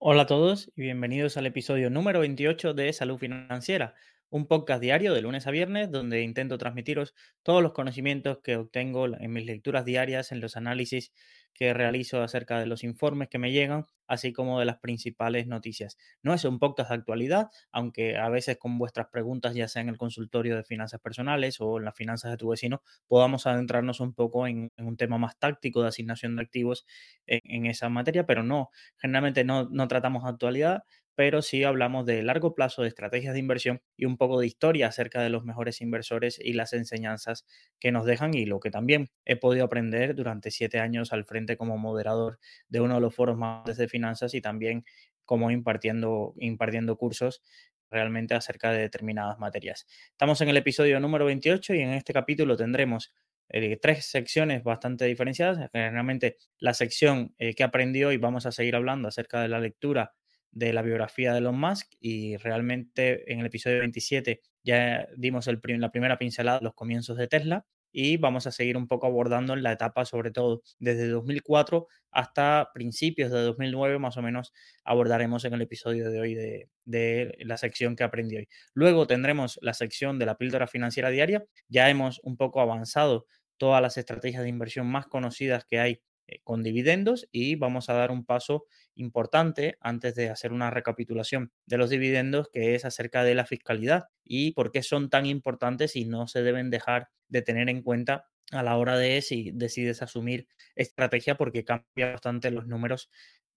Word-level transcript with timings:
Hola 0.00 0.22
a 0.22 0.26
todos 0.26 0.70
y 0.76 0.82
bienvenidos 0.82 1.36
al 1.36 1.46
episodio 1.46 1.90
número 1.90 2.20
28 2.20 2.72
de 2.72 2.92
Salud 2.92 3.18
Financiera, 3.18 3.96
un 4.30 4.46
podcast 4.46 4.80
diario 4.80 5.12
de 5.12 5.22
lunes 5.22 5.48
a 5.48 5.50
viernes 5.50 5.90
donde 5.90 6.22
intento 6.22 6.56
transmitiros 6.56 7.16
todos 7.42 7.64
los 7.64 7.72
conocimientos 7.72 8.38
que 8.44 8.54
obtengo 8.54 9.06
en 9.06 9.32
mis 9.32 9.44
lecturas 9.44 9.84
diarias, 9.84 10.30
en 10.30 10.40
los 10.40 10.56
análisis 10.56 11.12
que 11.58 11.74
realizo 11.74 12.22
acerca 12.22 12.60
de 12.60 12.66
los 12.66 12.84
informes 12.84 13.28
que 13.28 13.38
me 13.38 13.50
llegan, 13.50 13.86
así 14.06 14.32
como 14.32 14.60
de 14.60 14.64
las 14.64 14.78
principales 14.78 15.48
noticias. 15.48 15.98
No 16.22 16.32
es 16.32 16.44
un 16.44 16.60
podcast 16.60 16.90
de 16.90 16.96
actualidad, 16.96 17.48
aunque 17.72 18.16
a 18.16 18.28
veces 18.28 18.58
con 18.58 18.78
vuestras 18.78 19.08
preguntas, 19.08 19.56
ya 19.56 19.66
sea 19.66 19.82
en 19.82 19.88
el 19.88 19.98
consultorio 19.98 20.56
de 20.56 20.62
finanzas 20.62 21.00
personales 21.00 21.60
o 21.60 21.78
en 21.78 21.84
las 21.84 21.96
finanzas 21.96 22.30
de 22.30 22.36
tu 22.36 22.48
vecino, 22.48 22.82
podamos 23.08 23.48
adentrarnos 23.48 23.98
un 23.98 24.14
poco 24.14 24.46
en, 24.46 24.70
un 24.78 24.96
tema 24.96 25.18
más 25.18 25.36
táctico 25.36 25.82
de 25.82 25.88
asignación 25.88 26.36
de 26.36 26.42
activos 26.42 26.86
en, 27.26 27.66
esa 27.66 27.88
materia, 27.88 28.24
pero 28.24 28.44
no, 28.44 28.70
generalmente 28.96 29.42
no, 29.42 29.68
no 29.68 29.88
tratamos 29.88 30.24
actualidad, 30.24 30.84
pero 31.18 31.42
sí 31.42 31.64
hablamos 31.64 32.06
de 32.06 32.22
largo 32.22 32.54
plazo, 32.54 32.82
de 32.82 32.88
estrategias 32.88 33.34
de 33.34 33.40
inversión 33.40 33.82
y 33.96 34.04
un 34.04 34.16
poco 34.16 34.38
de 34.38 34.46
historia 34.46 34.86
acerca 34.86 35.20
de 35.20 35.30
los 35.30 35.44
mejores 35.44 35.80
inversores 35.80 36.38
y 36.38 36.52
las 36.52 36.72
enseñanzas 36.74 37.44
que 37.80 37.90
nos 37.90 38.06
dejan 38.06 38.34
y 38.34 38.46
lo 38.46 38.60
que 38.60 38.70
también 38.70 39.08
he 39.24 39.34
podido 39.34 39.64
aprender 39.64 40.14
durante 40.14 40.52
siete 40.52 40.78
años 40.78 41.12
al 41.12 41.24
frente 41.24 41.56
como 41.56 41.76
moderador 41.76 42.38
de 42.68 42.80
uno 42.82 42.94
de 42.94 43.00
los 43.00 43.16
foros 43.16 43.36
más 43.36 43.76
de 43.76 43.88
finanzas 43.88 44.32
y 44.32 44.40
también 44.40 44.84
como 45.24 45.50
impartiendo, 45.50 46.34
impartiendo 46.38 46.96
cursos 46.96 47.42
realmente 47.90 48.36
acerca 48.36 48.70
de 48.70 48.78
determinadas 48.78 49.40
materias. 49.40 49.88
Estamos 50.12 50.40
en 50.40 50.50
el 50.50 50.56
episodio 50.56 51.00
número 51.00 51.24
28 51.24 51.74
y 51.74 51.80
en 51.80 51.94
este 51.94 52.12
capítulo 52.12 52.56
tendremos 52.56 53.12
eh, 53.48 53.76
tres 53.82 54.06
secciones 54.06 54.62
bastante 54.62 55.06
diferenciadas. 55.06 55.68
Generalmente 55.72 56.36
la 56.60 56.74
sección 56.74 57.34
eh, 57.38 57.54
que 57.56 57.64
aprendió 57.64 58.12
y 58.12 58.18
vamos 58.18 58.46
a 58.46 58.52
seguir 58.52 58.76
hablando 58.76 59.08
acerca 59.08 59.42
de 59.42 59.48
la 59.48 59.58
lectura 59.58 60.12
de 60.50 60.72
la 60.72 60.82
biografía 60.82 61.32
de 61.32 61.38
Elon 61.38 61.58
Musk 61.58 61.92
y 62.00 62.36
realmente 62.36 63.32
en 63.32 63.40
el 63.40 63.46
episodio 63.46 63.80
27 63.80 64.40
ya 64.64 65.06
dimos 65.16 65.46
el 65.48 65.60
la 65.78 65.90
primera 65.90 66.18
pincelada 66.18 66.58
de 66.58 66.64
los 66.64 66.74
comienzos 66.74 67.16
de 67.16 67.28
Tesla 67.28 67.66
y 67.92 68.16
vamos 68.16 68.46
a 68.46 68.52
seguir 68.52 68.76
un 68.76 68.86
poco 68.86 69.06
abordando 69.06 69.54
en 69.54 69.62
la 69.62 69.72
etapa, 69.72 70.04
sobre 70.04 70.30
todo 70.30 70.62
desde 70.78 71.08
2004 71.08 71.86
hasta 72.10 72.70
principios 72.74 73.30
de 73.30 73.40
2009, 73.40 73.98
más 73.98 74.16
o 74.16 74.22
menos 74.22 74.52
abordaremos 74.84 75.44
en 75.44 75.54
el 75.54 75.62
episodio 75.62 76.10
de 76.10 76.20
hoy 76.20 76.34
de, 76.34 76.68
de 76.84 77.34
la 77.40 77.56
sección 77.56 77.96
que 77.96 78.04
aprendí 78.04 78.36
hoy. 78.36 78.48
Luego 78.74 79.06
tendremos 79.06 79.58
la 79.62 79.74
sección 79.74 80.18
de 80.18 80.26
la 80.26 80.36
píldora 80.36 80.66
financiera 80.66 81.10
diaria. 81.10 81.44
Ya 81.68 81.88
hemos 81.88 82.20
un 82.22 82.36
poco 82.36 82.60
avanzado 82.60 83.26
todas 83.56 83.82
las 83.82 83.96
estrategias 83.96 84.42
de 84.42 84.48
inversión 84.48 84.86
más 84.86 85.06
conocidas 85.06 85.64
que 85.64 85.80
hay 85.80 86.00
eh, 86.28 86.40
con 86.44 86.62
dividendos 86.62 87.28
y 87.32 87.56
vamos 87.56 87.88
a 87.88 87.94
dar 87.94 88.10
un 88.10 88.24
paso 88.24 88.66
importante 88.98 89.78
antes 89.80 90.14
de 90.14 90.28
hacer 90.28 90.52
una 90.52 90.70
recapitulación 90.70 91.52
de 91.66 91.78
los 91.78 91.90
dividendos 91.90 92.48
que 92.52 92.74
es 92.74 92.84
acerca 92.84 93.24
de 93.24 93.34
la 93.34 93.46
fiscalidad 93.46 94.08
y 94.24 94.52
por 94.52 94.70
qué 94.72 94.82
son 94.82 95.08
tan 95.08 95.26
importantes 95.26 95.96
y 95.96 96.04
no 96.04 96.26
se 96.26 96.42
deben 96.42 96.70
dejar 96.70 97.08
de 97.28 97.42
tener 97.42 97.68
en 97.68 97.82
cuenta 97.82 98.28
a 98.52 98.62
la 98.62 98.76
hora 98.76 98.96
de 98.96 99.20
si 99.22 99.50
decides 99.52 100.02
asumir 100.02 100.48
estrategia 100.74 101.36
porque 101.36 101.64
cambia 101.64 102.12
bastante 102.12 102.50
los 102.50 102.66
números 102.66 103.10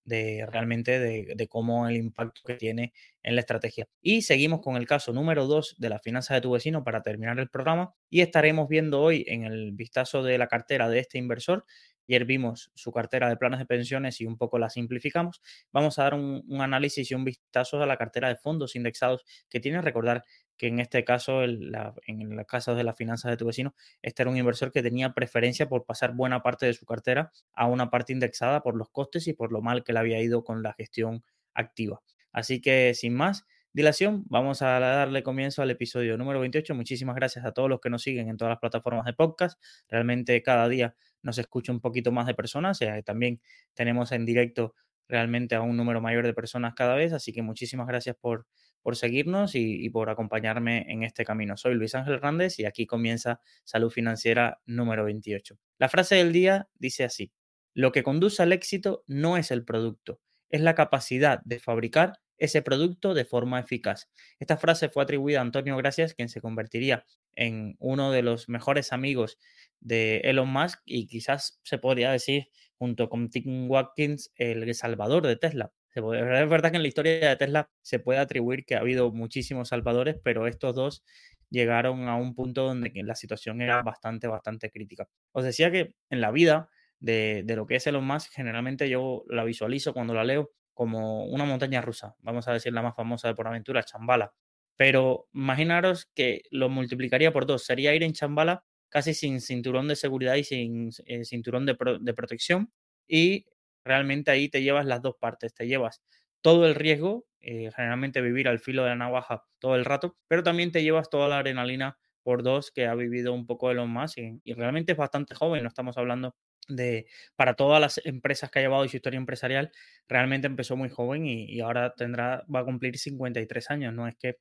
de 0.04 0.46
realmente 0.50 1.00
de, 1.00 1.48
cómo 1.48 1.88
el 1.88 1.96
impacto 1.96 2.42
que 2.46 2.56
tiene 2.56 2.94
en 3.24 3.36
la 3.36 3.42
estrategia. 3.42 3.88
Y 4.02 4.24
seguimos 4.24 4.62
con 4.62 4.76
el 4.76 4.88
caso 4.88 5.14
número 5.14 5.46
2 5.46 5.76
de 5.78 5.90
la 5.90 6.00
finanza 6.00 6.34
de 6.34 6.42
tu 6.42 6.52
vecino 6.52 6.84
para 6.84 7.04
terminar 7.04 7.40
el 7.40 7.50
programa 7.50 7.94
y 8.10 8.22
estaremos 8.22 8.68
viendo 8.68 9.02
hoy 9.02 9.24
en 9.28 9.44
el 9.44 9.74
vistazo 9.74 10.24
de 10.24 10.38
la 10.38 10.48
cartera 10.48 10.90
de 10.90 11.00
este 11.00 11.18
inversor 11.18 11.66
Ayer 12.08 12.26
vimos 12.26 12.72
su 12.76 12.92
cartera 12.92 13.30
de 13.30 13.38
planes 13.38 13.60
de 13.60 13.66
pensiones 13.66 14.20
y 14.22 14.26
un 14.26 14.38
poco 14.38 14.60
la 14.60 14.70
simplificamos. 14.70 15.42
Vamos 15.72 16.00
a 16.00 16.04
dar 16.04 16.14
un, 16.14 16.44
análisis 16.62 17.10
y 17.12 17.16
un 17.16 17.24
vistazo 17.24 17.82
a 17.82 17.86
la 17.86 17.98
cartera 17.98 18.28
de 18.28 18.36
fondos 18.36 18.76
indexados 18.76 19.24
que 19.50 19.60
tiene. 19.60 19.82
Recordar 19.82 20.24
que 20.58 20.68
en 20.68 20.80
este 20.80 21.04
caso, 21.04 21.44
en 21.44 21.74
el 22.06 22.46
caso 22.46 22.76
de 22.76 22.84
las 22.84 22.96
finanzas 22.98 23.32
de 23.32 23.38
tu 23.38 23.46
vecino, 23.46 23.74
este 24.02 24.24
era 24.24 24.32
un 24.32 24.38
inversor 24.38 24.72
que 24.72 24.84
tenía 24.84 25.14
preferencia 25.14 25.68
por 25.68 25.86
pasar 25.86 26.14
buena 26.14 26.44
parte 26.44 26.66
de 26.66 26.74
su 26.74 26.86
cartera 26.86 27.32
a 27.54 27.68
una 27.68 27.90
parte 27.90 28.14
indexada 28.14 28.62
por 28.62 28.76
los 28.76 28.90
costes 28.90 29.28
y 29.28 29.34
por 29.34 29.52
lo 29.52 29.62
mal 29.62 29.84
que 29.84 29.94
le 29.94 30.00
había 30.00 30.22
ido 30.22 30.44
con 30.44 30.62
la 30.62 30.74
gestión 30.74 31.24
activa. 31.54 32.02
Así 32.32 32.62
que 32.62 32.94
sin 32.94 33.14
más, 33.14 33.46
dilación, 33.74 34.24
vamos 34.28 34.62
a 34.62 34.80
darle 34.80 35.24
comienzo 35.24 35.62
al 35.62 35.72
episodio 35.72 36.18
número 36.18 36.40
28. 36.40 36.76
Muchísimas 36.76 37.16
gracias 37.16 37.46
a 37.46 37.52
todos 37.54 37.70
los 37.70 37.80
que 37.80 37.90
nos 37.90 38.02
siguen 38.02 38.30
en 38.30 38.38
todas 38.38 38.52
las 38.52 38.60
plataformas 38.60 39.06
de 39.06 39.14
podcast. 39.14 39.62
Realmente 39.88 40.42
cada 40.44 40.68
día 40.68 40.96
nos 41.22 41.38
escucha 41.38 41.72
un 41.72 41.80
poquito 41.80 42.12
más 42.12 42.28
de 42.28 42.34
personas. 42.34 42.80
también 43.06 43.42
tenemos 43.74 44.12
en 44.12 44.26
directo 44.26 44.76
realmente 45.08 45.56
a 45.56 45.62
un 45.62 45.78
número 45.78 46.02
mayor 46.02 46.26
de 46.26 46.34
personas 46.34 46.74
cada 46.74 46.96
vez. 46.96 47.14
Así 47.14 47.32
que 47.32 47.42
muchísimas 47.42 47.88
gracias 47.88 48.16
por, 48.20 48.48
por 48.82 48.96
seguirnos 48.96 49.56
y, 49.56 49.86
y, 49.86 49.90
por 49.90 50.10
acompañarme 50.10 50.86
en 50.92 51.04
este 51.04 51.24
camino. 51.24 51.58
Soy 51.58 51.76
Luis 51.76 51.96
Ángel 51.96 52.16
Hernández 52.16 52.60
y 52.60 52.66
aquí 52.66 52.86
comienza 52.86 53.42
Salud 53.64 53.90
Financiera 53.90 54.60
número 54.66 55.06
28. 55.06 55.58
La 55.78 55.90
frase 55.90 56.16
del 56.16 56.34
día 56.34 56.68
dice 56.76 57.04
así, 57.04 57.32
lo 57.74 57.92
que 57.92 58.04
conduce 58.04 58.44
al 58.44 58.52
éxito 58.52 59.04
no 59.08 59.38
es 59.38 59.52
el 59.52 59.64
producto, 59.64 60.20
es 60.50 60.62
la 60.62 60.76
capacidad 60.76 61.42
de 61.46 61.60
fabricar 61.60 62.21
ese 62.42 62.64
producto 62.64 63.14
de 63.14 63.24
forma 63.24 63.60
eficaz. 63.60 64.10
Esta 64.40 64.58
frase 64.58 64.90
fue 64.90 65.04
atribuida 65.04 65.40
a 65.40 65.44
Antonio 65.44 65.78
Gracias, 65.78 66.16
quien 66.16 66.28
se 66.28 66.42
convertiría 66.42 67.06
en 67.36 67.76
uno 67.80 68.12
de 68.12 68.24
los 68.24 68.50
mejores 68.50 68.94
amigos 68.94 69.38
de 69.80 70.18
Elon 70.24 70.52
Musk 70.52 70.80
y 70.86 71.06
quizás 71.06 71.62
se 71.64 71.78
podría 71.78 72.12
decir, 72.12 72.50
junto 72.80 73.10
con 73.10 73.30
Tim 73.30 73.70
Watkins, 73.70 74.32
el 74.36 74.74
salvador 74.74 75.28
de 75.28 75.36
Tesla. 75.36 75.72
Es 75.94 76.02
verdad 76.02 76.72
que 76.72 76.78
en 76.78 76.82
la 76.82 76.88
historia 76.88 77.30
de 77.30 77.36
Tesla 77.36 77.70
se 77.82 78.00
puede 78.00 78.20
atribuir 78.20 78.66
que 78.66 78.76
ha 78.76 78.80
habido 78.80 79.12
muchísimos 79.12 79.70
salvadores, 79.70 80.16
pero 80.24 80.48
estos 80.48 80.74
dos 80.74 81.04
llegaron 81.52 82.08
a 82.08 82.16
un 82.16 82.34
punto 82.34 82.64
donde 82.64 82.92
la 83.04 83.14
situación 83.14 83.62
era 83.62 83.84
bastante, 83.84 84.28
bastante 84.28 84.72
crítica. 84.72 85.08
Os 85.32 85.44
decía 85.44 85.70
que 85.70 85.94
en 86.10 86.22
la 86.22 86.32
vida 86.32 86.70
de, 87.00 87.44
de 87.46 87.56
lo 87.56 87.68
que 87.68 87.76
es 87.76 87.86
Elon 87.86 88.08
Musk, 88.08 88.32
generalmente 88.34 88.90
yo 88.90 89.26
la 89.28 89.44
visualizo 89.44 89.94
cuando 89.94 90.16
la 90.16 90.24
leo 90.24 90.50
como 90.82 91.26
una 91.26 91.46
montaña 91.46 91.80
rusa, 91.80 92.16
vamos 92.22 92.48
a 92.48 92.54
decir 92.54 92.74
la 92.74 92.82
más 92.82 92.96
famosa 92.96 93.28
de 93.28 93.36
por 93.36 93.48
aventura, 93.48 93.84
Chambala. 93.84 94.34
Pero 94.76 95.28
imaginaros 95.32 96.08
que 96.16 96.42
lo 96.50 96.70
multiplicaría 96.70 97.32
por 97.32 97.46
dos, 97.46 97.64
sería 97.64 97.94
ir 97.94 98.02
en 98.02 98.14
Chambala 98.14 98.64
casi 98.90 99.14
sin 99.14 99.42
cinturón 99.42 99.88
de 99.88 99.96
seguridad 99.96 100.34
y 100.34 100.44
sin 100.44 100.90
eh, 101.06 101.24
cinturón 101.24 101.68
de, 101.68 101.76
protección. 101.76 102.74
Y 103.08 103.46
realmente 103.86 104.32
ahí 104.32 104.50
te 104.50 104.64
llevas 104.64 104.88
las 104.88 105.04
dos 105.04 105.18
partes, 105.20 105.54
te 105.54 105.68
llevas 105.68 106.02
todo 106.42 106.66
el 106.66 106.74
riesgo, 106.74 107.28
eh, 107.42 107.70
generalmente 107.76 108.20
vivir 108.20 108.48
al 108.48 108.58
filo 108.58 108.82
de 108.82 108.90
la 108.90 108.96
navaja 108.96 109.44
todo 109.60 109.76
el 109.76 109.86
rato, 109.86 110.18
pero 110.28 110.42
también 110.42 110.72
te 110.72 110.82
llevas 110.82 111.12
toda 111.12 111.28
la 111.28 111.38
adrenalina 111.38 112.00
por 112.24 112.42
dos 112.42 112.72
que 112.72 112.88
ha 112.88 112.96
vivido 112.96 113.34
un 113.34 113.46
poco 113.46 113.70
de 113.70 113.86
más 113.86 114.18
y, 114.18 114.42
y 114.44 114.54
realmente 114.54 114.94
es 114.94 114.98
bastante 114.98 115.36
joven, 115.36 115.62
no 115.62 115.68
estamos 115.68 115.96
hablando 116.00 116.36
de 116.68 117.08
para 117.36 117.56
todas 117.56 117.82
las 117.82 118.02
empresas 118.06 118.50
que 118.50 118.60
ha 118.60 118.62
llevado 118.62 118.86
y 118.86 118.90
su 118.90 118.98
historia 118.98 119.18
empresarial, 119.18 119.72
realmente 120.08 120.48
empezó 120.48 120.76
muy 120.76 120.90
joven 120.90 121.26
y, 121.26 121.60
ahora 121.62 121.94
tendrá, 121.96 122.46
va 122.54 122.62
a 122.62 122.66
cumplir 122.66 122.98
53 122.98 123.72
años, 123.72 123.94
no 123.94 124.08
es 124.08 124.16
que 124.18 124.38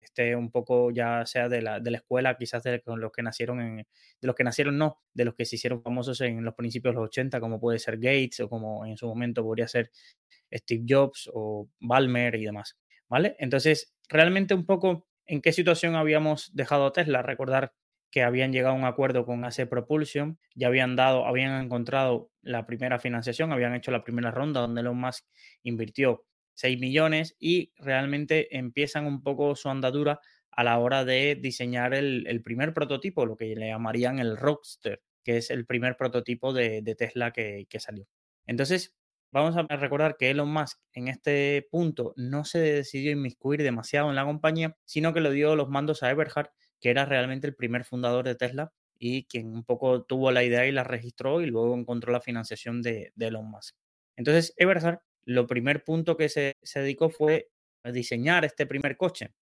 esté 0.00 0.36
un 0.36 0.50
poco 0.50 0.90
ya 0.90 1.24
sea 1.26 1.48
de 1.48 1.62
la, 1.62 1.80
de 1.80 1.90
la 1.90 1.98
escuela, 1.98 2.36
quizás 2.36 2.62
de 2.62 2.82
los 2.84 3.12
que 3.12 3.22
nacieron 3.22 3.60
en, 3.60 3.76
de 3.78 4.26
los 4.26 4.36
que 4.36 4.44
nacieron 4.44 4.76
no, 4.78 5.00
de 5.14 5.24
los 5.24 5.34
que 5.34 5.44
se 5.44 5.56
hicieron 5.56 5.82
famosos 5.82 6.20
en 6.20 6.44
los 6.44 6.54
principios 6.54 6.94
de 6.94 7.00
los 7.00 7.08
80, 7.08 7.40
como 7.40 7.58
puede 7.58 7.78
ser 7.78 7.96
Gates 7.96 8.40
o 8.40 8.48
como 8.48 8.84
en 8.86 8.96
su 8.96 9.06
momento 9.06 9.42
podría 9.42 9.66
ser 9.66 9.90
Steve 10.52 10.84
Jobs 10.88 11.30
o 11.32 11.68
Balmer 11.80 12.34
y 12.36 12.44
demás, 12.44 12.76
¿vale? 13.08 13.34
Entonces, 13.38 13.94
realmente 14.08 14.54
un 14.54 14.66
poco 14.66 15.08
en 15.26 15.40
qué 15.40 15.52
situación 15.52 15.96
habíamos 15.96 16.54
dejado 16.54 16.86
a 16.86 16.92
Tesla, 16.92 17.22
recordar 17.22 17.72
que 18.14 18.22
habían 18.22 18.52
llegado 18.52 18.76
a 18.76 18.78
un 18.78 18.84
acuerdo 18.84 19.26
con 19.26 19.44
AC 19.44 19.68
Propulsion, 19.68 20.38
ya 20.54 20.68
habían 20.68 20.94
dado, 20.94 21.26
habían 21.26 21.60
encontrado 21.60 22.30
la 22.42 22.64
primera 22.64 23.00
financiación, 23.00 23.50
habían 23.50 23.74
hecho 23.74 23.90
la 23.90 24.04
primera 24.04 24.30
ronda 24.30 24.60
donde 24.60 24.82
Elon 24.82 25.00
Musk 25.00 25.24
invirtió 25.64 26.24
6 26.52 26.78
millones 26.78 27.34
y 27.40 27.72
realmente 27.76 28.56
empiezan 28.56 29.06
un 29.06 29.20
poco 29.20 29.56
su 29.56 29.68
andadura 29.68 30.20
a 30.52 30.62
la 30.62 30.78
hora 30.78 31.04
de 31.04 31.34
diseñar 31.34 31.92
el, 31.92 32.40
primer 32.44 32.72
prototipo, 32.72 33.26
lo 33.26 33.36
que 33.36 33.56
le 33.56 33.66
llamarían 33.66 34.20
el 34.20 34.36
Roadster, 34.36 35.02
que 35.24 35.38
es 35.38 35.50
el 35.50 35.66
primer 35.66 35.96
prototipo 35.96 36.52
de, 36.52 36.82
Tesla 36.96 37.32
que, 37.32 37.66
que, 37.68 37.80
salió. 37.80 38.06
Entonces, 38.46 38.94
vamos 39.32 39.56
a 39.56 39.76
recordar 39.76 40.16
que 40.16 40.30
Elon 40.30 40.52
Musk 40.52 40.78
en 40.92 41.08
este 41.08 41.66
punto 41.68 42.14
no 42.16 42.44
se 42.44 42.60
decidió 42.60 43.10
inmiscuir 43.10 43.64
demasiado 43.64 44.08
en 44.08 44.14
la 44.14 44.24
compañía, 44.24 44.76
sino 44.84 45.12
que 45.12 45.20
le 45.20 45.32
dio 45.32 45.56
los 45.56 45.68
mandos 45.68 46.04
a 46.04 46.12
Eberhard, 46.12 46.50
que 46.84 46.90
era 46.90 47.06
realmente 47.06 47.46
el 47.46 47.54
primer 47.54 47.86
fundador 47.86 48.26
de 48.26 48.34
Tesla 48.34 48.70
y 48.98 49.24
quien 49.24 49.54
un 49.54 49.64
poco 49.64 50.02
tuvo 50.02 50.30
la 50.30 50.44
idea 50.44 50.66
y 50.66 50.70
la 50.70 50.84
registró 50.84 51.40
y 51.40 51.46
luego 51.46 51.74
encontró 51.74 52.12
la 52.12 52.20
financiación 52.20 52.82
de, 52.82 53.10
de 53.14 53.28
Elon 53.28 53.50
Musk. 53.50 53.74
Entonces, 54.16 54.52
Eberhard 54.58 54.98
lo 55.24 55.46
primer 55.46 55.82
punto 55.82 56.18
que 56.18 56.28
se, 56.28 56.56
dedicó 56.74 57.08
fue 57.08 57.48
a 57.84 57.90
diseñar 57.90 58.44
este 58.44 58.66
primer 58.66 58.98
coche, 58.98 59.32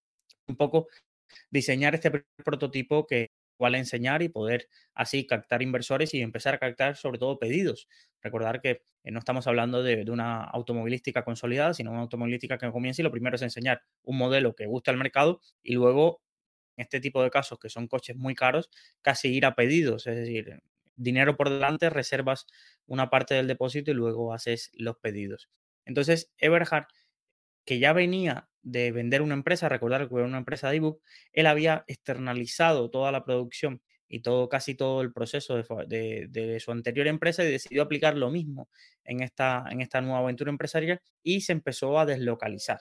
un 0.46 0.54
poco 0.54 0.86
diseñar 1.50 1.96
este 1.96 2.12
prototipo 2.44 3.08
que 3.08 3.32
cual 3.56 3.74
enseñar 3.74 4.22
y 4.22 4.28
poder 4.28 4.68
así 4.94 5.26
captar 5.26 5.62
inversores 5.62 6.14
y 6.14 6.20
empezar 6.20 6.54
a 6.54 6.58
captar 6.58 6.94
sobre 6.94 7.18
todo 7.18 7.40
pedidos. 7.40 7.88
Recordar 8.20 8.60
que 8.60 8.82
eh, 9.02 9.10
no 9.10 9.18
estamos 9.18 9.48
hablando 9.48 9.82
de, 9.82 10.08
una 10.12 10.44
automovilística 10.44 11.24
consolidada, 11.24 11.74
sino 11.74 11.90
una 11.90 12.02
automovilística 12.02 12.56
que 12.56 12.70
comienza 12.70 13.02
y 13.02 13.04
lo 13.04 13.10
primero 13.10 13.34
es 13.34 13.42
enseñar 13.42 13.82
un 14.04 14.16
modelo 14.16 14.54
que 14.54 14.66
guste 14.66 14.92
al 14.92 14.96
mercado 14.96 15.40
y 15.60 15.74
luego, 15.74 16.22
este 16.76 17.00
tipo 17.00 17.22
de 17.22 17.30
casos 17.30 17.58
que 17.58 17.68
son 17.68 17.88
coches 17.88 18.16
muy 18.16 18.34
caros, 18.34 18.70
casi 19.02 19.28
ir 19.28 19.46
a 19.46 19.54
pedidos, 19.54 20.06
es 20.06 20.16
decir, 20.16 20.60
dinero 20.96 21.36
por 21.36 21.50
delante, 21.50 21.90
reservas 21.90 22.46
una 22.86 23.10
parte 23.10 23.34
del 23.34 23.48
depósito 23.48 23.90
y 23.90 23.94
luego 23.94 24.32
haces 24.32 24.70
los 24.74 24.96
pedidos. 24.96 25.50
Entonces, 25.84 26.32
Everhard, 26.38 26.86
que 27.64 27.78
ya 27.78 27.92
venía 27.92 28.48
de 28.62 28.92
vender 28.92 29.22
una 29.22 29.34
empresa, 29.34 29.68
recordar 29.68 30.08
que 30.08 30.14
era 30.14 30.24
una 30.24 30.38
empresa 30.38 30.70
de 30.70 30.76
ebook, 30.76 31.02
él 31.32 31.46
había 31.46 31.84
externalizado 31.88 32.90
toda 32.90 33.12
la 33.12 33.24
producción 33.24 33.82
y 34.08 34.20
todo, 34.20 34.48
casi 34.48 34.74
todo 34.74 35.00
el 35.00 35.12
proceso 35.12 35.56
de, 35.56 36.58
su 36.60 36.70
anterior 36.70 37.06
empresa 37.06 37.42
y 37.44 37.50
decidió 37.50 37.82
aplicar 37.82 38.16
lo 38.16 38.30
mismo 38.30 38.68
en 39.04 39.22
esta, 39.22 39.64
en 39.70 39.80
esta 39.80 40.00
nueva 40.00 40.18
aventura 40.20 40.50
empresarial 40.50 41.00
y 41.22 41.40
se 41.40 41.52
empezó 41.52 41.98
a 41.98 42.06
deslocalizar. 42.06 42.80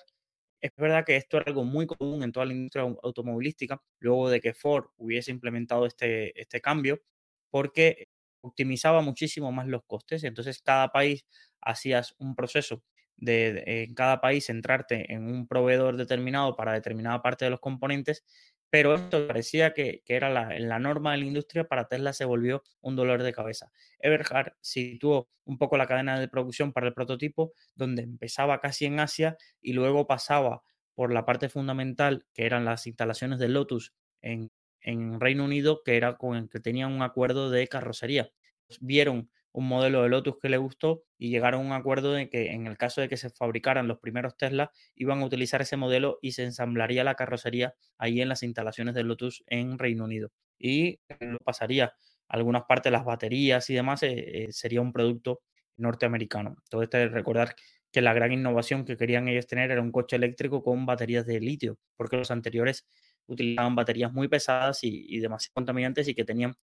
Es 0.61 0.71
verdad 0.77 1.03
que 1.05 1.15
esto 1.15 1.37
era 1.37 1.45
algo 1.47 1.63
muy 1.63 1.87
común 1.87 2.23
en 2.23 2.31
toda 2.31 2.45
la 2.45 2.53
industria 2.53 2.83
automovilística, 3.03 3.81
luego 3.99 4.29
de 4.29 4.41
que 4.41 4.53
Ford 4.53 4.85
hubiese 4.97 5.31
implementado 5.31 5.85
este, 5.87 6.39
este 6.39 6.61
cambio, 6.61 7.01
porque 7.49 8.07
optimizaba 8.41 9.01
muchísimo 9.01 9.51
más 9.51 9.67
los 9.67 9.83
costes. 9.85 10.23
Entonces, 10.23 10.61
cada 10.61 10.89
país 10.89 11.25
hacías 11.61 12.15
un 12.19 12.35
proceso 12.35 12.83
de, 13.17 13.63
en 13.65 13.93
cada 13.95 14.21
país 14.21 14.45
centrarte 14.45 15.11
en 15.13 15.23
un 15.25 15.47
proveedor 15.47 15.97
determinado 15.97 16.55
para 16.55 16.73
determinada 16.73 17.21
parte 17.23 17.45
de 17.45 17.51
los 17.51 17.59
componentes, 17.59 18.23
pero 18.71 18.95
esto 18.95 19.27
parecía 19.27 19.73
que, 19.73 20.01
era 20.07 20.29
la, 20.29 20.79
norma 20.79 21.11
de 21.11 21.17
la 21.17 21.25
industria, 21.25 21.65
para 21.65 21.89
Tesla 21.89 22.13
se 22.13 22.23
volvió 22.23 22.63
un 22.79 22.95
dolor 22.95 23.21
de 23.21 23.33
cabeza. 23.33 23.69
Everhard 23.99 24.53
situó 24.61 25.29
un 25.43 25.57
poco 25.57 25.75
la 25.75 25.87
cadena 25.87 26.17
de 26.17 26.29
producción 26.29 26.71
para 26.71 26.87
el 26.87 26.93
prototipo, 26.93 27.53
donde 27.75 28.03
empezaba 28.03 28.61
casi 28.61 28.85
en 28.85 29.01
Asia 29.01 29.37
y 29.61 29.73
luego 29.73 30.07
pasaba 30.07 30.63
por 30.95 31.11
la 31.13 31.25
parte 31.25 31.49
fundamental, 31.49 32.25
que 32.33 32.45
eran 32.45 32.63
las 32.63 32.87
instalaciones 32.87 33.39
de 33.39 33.49
Lotus 33.49 33.93
en, 34.21 34.49
en 34.79 35.19
Reino 35.19 35.43
Unido, 35.43 35.83
que 35.83 35.97
era 35.97 36.17
con 36.17 36.37
el 36.37 36.49
que 36.49 36.61
tenían 36.61 36.93
un 36.93 37.01
acuerdo 37.01 37.49
de 37.49 37.67
carrocería. 37.67 38.31
Vieron 38.79 39.29
un 39.53 39.67
modelo 39.67 40.03
de 40.03 40.09
Lotus 40.09 40.35
que 40.41 40.49
le 40.49 40.57
gustó 40.57 41.03
y 41.17 41.29
llegaron 41.29 41.61
a 41.61 41.65
un 41.65 41.73
acuerdo 41.73 42.13
de 42.13 42.29
que 42.29 42.51
en 42.51 42.67
el 42.67 42.77
caso 42.77 43.01
de 43.01 43.09
que 43.09 43.17
se 43.17 43.29
fabricaran 43.29 43.87
los 43.87 43.99
primeros 43.99 44.37
Tesla, 44.37 44.71
iban 44.95 45.21
a 45.21 45.25
utilizar 45.25 45.61
ese 45.61 45.77
modelo 45.77 46.19
y 46.21 46.31
se 46.33 46.43
ensamblaría 46.43 47.03
la 47.03 47.15
carrocería 47.15 47.73
ahí 47.97 48.21
en 48.21 48.29
las 48.29 48.43
instalaciones 48.43 48.95
de 48.95 49.03
Lotus 49.03 49.43
en 49.47 49.77
Reino 49.77 50.05
Unido. 50.05 50.31
Y 50.57 50.99
lo 51.19 51.37
pasaría 51.39 51.93
algunas 52.27 52.63
partes, 52.63 52.91
las 52.91 53.03
baterías 53.03 53.69
y 53.69 53.73
demás, 53.73 54.03
eh, 54.03 54.45
eh, 54.45 54.51
sería 54.51 54.81
un 54.81 54.93
producto 54.93 55.41
norteamericano. 55.77 56.55
Todo 56.69 56.83
esto 56.83 56.97
es 56.97 57.11
recordar 57.11 57.55
que 57.91 58.01
la 58.01 58.13
gran 58.13 58.31
innovación 58.31 58.85
que 58.85 58.95
querían 58.95 59.27
ellos 59.27 59.47
tener 59.47 59.69
era 59.71 59.81
un 59.81 59.91
coche 59.91 60.15
eléctrico 60.15 60.63
con 60.63 60.85
baterías 60.85 61.25
de 61.25 61.41
litio, 61.41 61.77
porque 61.97 62.15
los 62.17 62.31
anteriores 62.31 62.87
utilizaban 63.27 63.75
baterías 63.75 64.13
muy 64.13 64.29
pesadas 64.29 64.83
y, 64.83 65.05
y 65.09 65.19
demasiado 65.19 65.53
contaminantes 65.55 66.07
y 66.07 66.15
que 66.15 66.23
tenían 66.23 66.55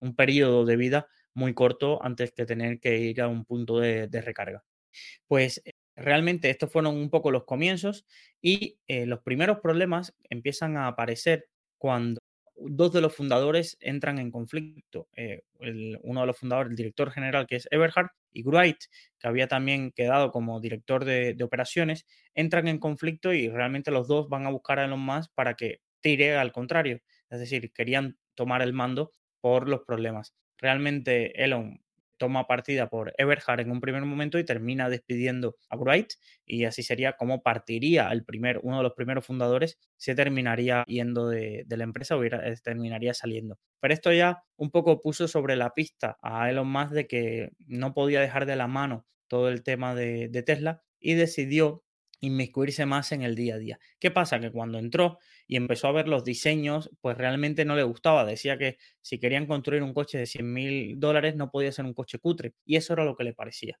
un 0.00 0.16
periodo 0.16 0.64
de 0.64 0.76
vida 0.76 1.08
muy 1.36 1.54
corto 1.54 2.02
antes 2.02 2.32
que 2.32 2.46
tener 2.46 2.80
que 2.80 2.98
ir 2.98 3.20
a 3.20 3.28
un 3.28 3.44
punto 3.44 3.78
de, 3.78 4.08
recarga. 4.22 4.64
Pues 5.28 5.62
eh, 5.64 5.72
realmente 5.94 6.50
estos 6.50 6.72
fueron 6.72 6.96
un 6.96 7.10
poco 7.10 7.30
los 7.30 7.44
comienzos 7.44 8.06
y 8.40 8.78
eh, 8.88 9.06
los 9.06 9.20
primeros 9.20 9.60
problemas 9.60 10.14
empiezan 10.30 10.76
a 10.78 10.88
aparecer 10.88 11.48
cuando 11.78 12.20
dos 12.56 12.90
de 12.94 13.02
los 13.02 13.14
fundadores 13.14 13.76
entran 13.80 14.18
en 14.18 14.30
conflicto. 14.30 15.08
Eh, 15.14 15.42
uno 16.02 16.22
de 16.22 16.26
los 16.26 16.38
fundadores, 16.38 16.70
el 16.70 16.76
director 16.76 17.10
general, 17.10 17.46
que 17.46 17.56
es 17.56 17.68
Eberhard, 17.70 18.08
y 18.32 18.42
Wright, 18.42 18.78
que 19.18 19.28
había 19.28 19.46
también 19.46 19.92
quedado 19.92 20.30
como 20.30 20.58
director 20.60 21.04
de, 21.04 21.34
de, 21.34 21.44
operaciones, 21.44 22.06
entran 22.34 22.66
en 22.68 22.78
conflicto 22.78 23.34
y 23.34 23.48
realmente 23.50 23.90
los 23.90 24.08
dos 24.08 24.28
van 24.30 24.46
a 24.46 24.50
buscar 24.50 24.78
a 24.78 24.86
Elon 24.86 25.00
Musk 25.00 25.30
para 25.34 25.54
que 25.54 25.80
tire 26.00 26.36
al 26.36 26.52
contrario. 26.52 27.00
Es 27.28 27.40
decir, 27.40 27.72
querían 27.72 28.16
tomar 28.34 28.62
el 28.62 28.72
mando 28.72 29.12
por 29.40 29.68
los 29.68 29.82
problemas. 29.82 30.34
Realmente 30.58 31.42
Elon 31.42 31.80
toma 32.16 32.46
partida 32.46 32.88
por 32.88 33.12
Everhard 33.18 33.60
en 33.60 33.70
un 33.70 33.80
primer 33.80 34.02
momento 34.04 34.38
y 34.38 34.44
termina 34.44 34.88
despidiendo 34.88 35.56
a 35.68 35.76
Wright 35.76 36.12
y 36.44 36.64
así 36.64 36.82
sería 36.82 37.12
como 37.12 37.42
partiría 37.42 38.08
el 38.10 38.24
primer, 38.24 38.60
uno 38.62 38.78
de 38.78 38.82
los 38.82 38.94
primeros 38.94 39.24
fundadores, 39.26 39.78
se 39.96 40.14
terminaría 40.14 40.84
yendo 40.86 41.28
de, 41.28 41.64
la 41.68 41.84
empresa 41.84 42.16
o 42.16 42.24
eh, 42.24 42.54
terminaría 42.62 43.14
saliendo. 43.14 43.58
Pero 43.80 43.94
esto 43.94 44.12
ya 44.12 44.42
un 44.56 44.70
poco 44.70 45.02
puso 45.02 45.28
sobre 45.28 45.56
la 45.56 45.74
pista 45.74 46.18
a 46.22 46.50
Elon 46.50 46.70
Musk 46.70 46.92
de 46.92 47.06
que 47.06 47.50
no 47.66 47.94
podía 47.94 48.20
dejar 48.20 48.46
de 48.46 48.56
la 48.56 48.66
mano 48.66 49.06
todo 49.28 49.48
el 49.48 49.62
tema 49.62 49.94
de, 49.94 50.28
de 50.28 50.42
Tesla 50.42 50.82
y 50.98 51.14
decidió 51.14 51.82
inmiscuirse 52.20 52.86
más 52.86 53.12
en 53.12 53.22
el 53.22 53.34
día 53.34 53.56
a 53.56 53.58
día. 53.58 53.78
¿Qué 53.98 54.10
pasa? 54.10 54.40
Que 54.40 54.50
cuando 54.50 54.78
entró 54.78 55.18
y 55.46 55.56
empezó 55.56 55.88
a 55.88 55.92
ver 55.92 56.08
los 56.08 56.24
diseños, 56.24 56.90
pues 57.00 57.16
realmente 57.16 57.64
no 57.64 57.76
le 57.76 57.82
gustaba. 57.84 58.24
Decía 58.24 58.58
que 58.58 58.78
si 59.00 59.18
querían 59.18 59.46
construir 59.46 59.82
un 59.82 59.94
coche 59.94 60.18
de 60.18 60.26
100 60.26 60.52
mil 60.52 61.00
dólares 61.00 61.36
no 61.36 61.50
podía 61.50 61.72
ser 61.72 61.84
un 61.84 61.94
coche 61.94 62.18
cutre. 62.18 62.54
Y 62.64 62.76
eso 62.76 62.92
era 62.94 63.04
lo 63.04 63.16
que 63.16 63.24
le 63.24 63.34
parecía. 63.34 63.78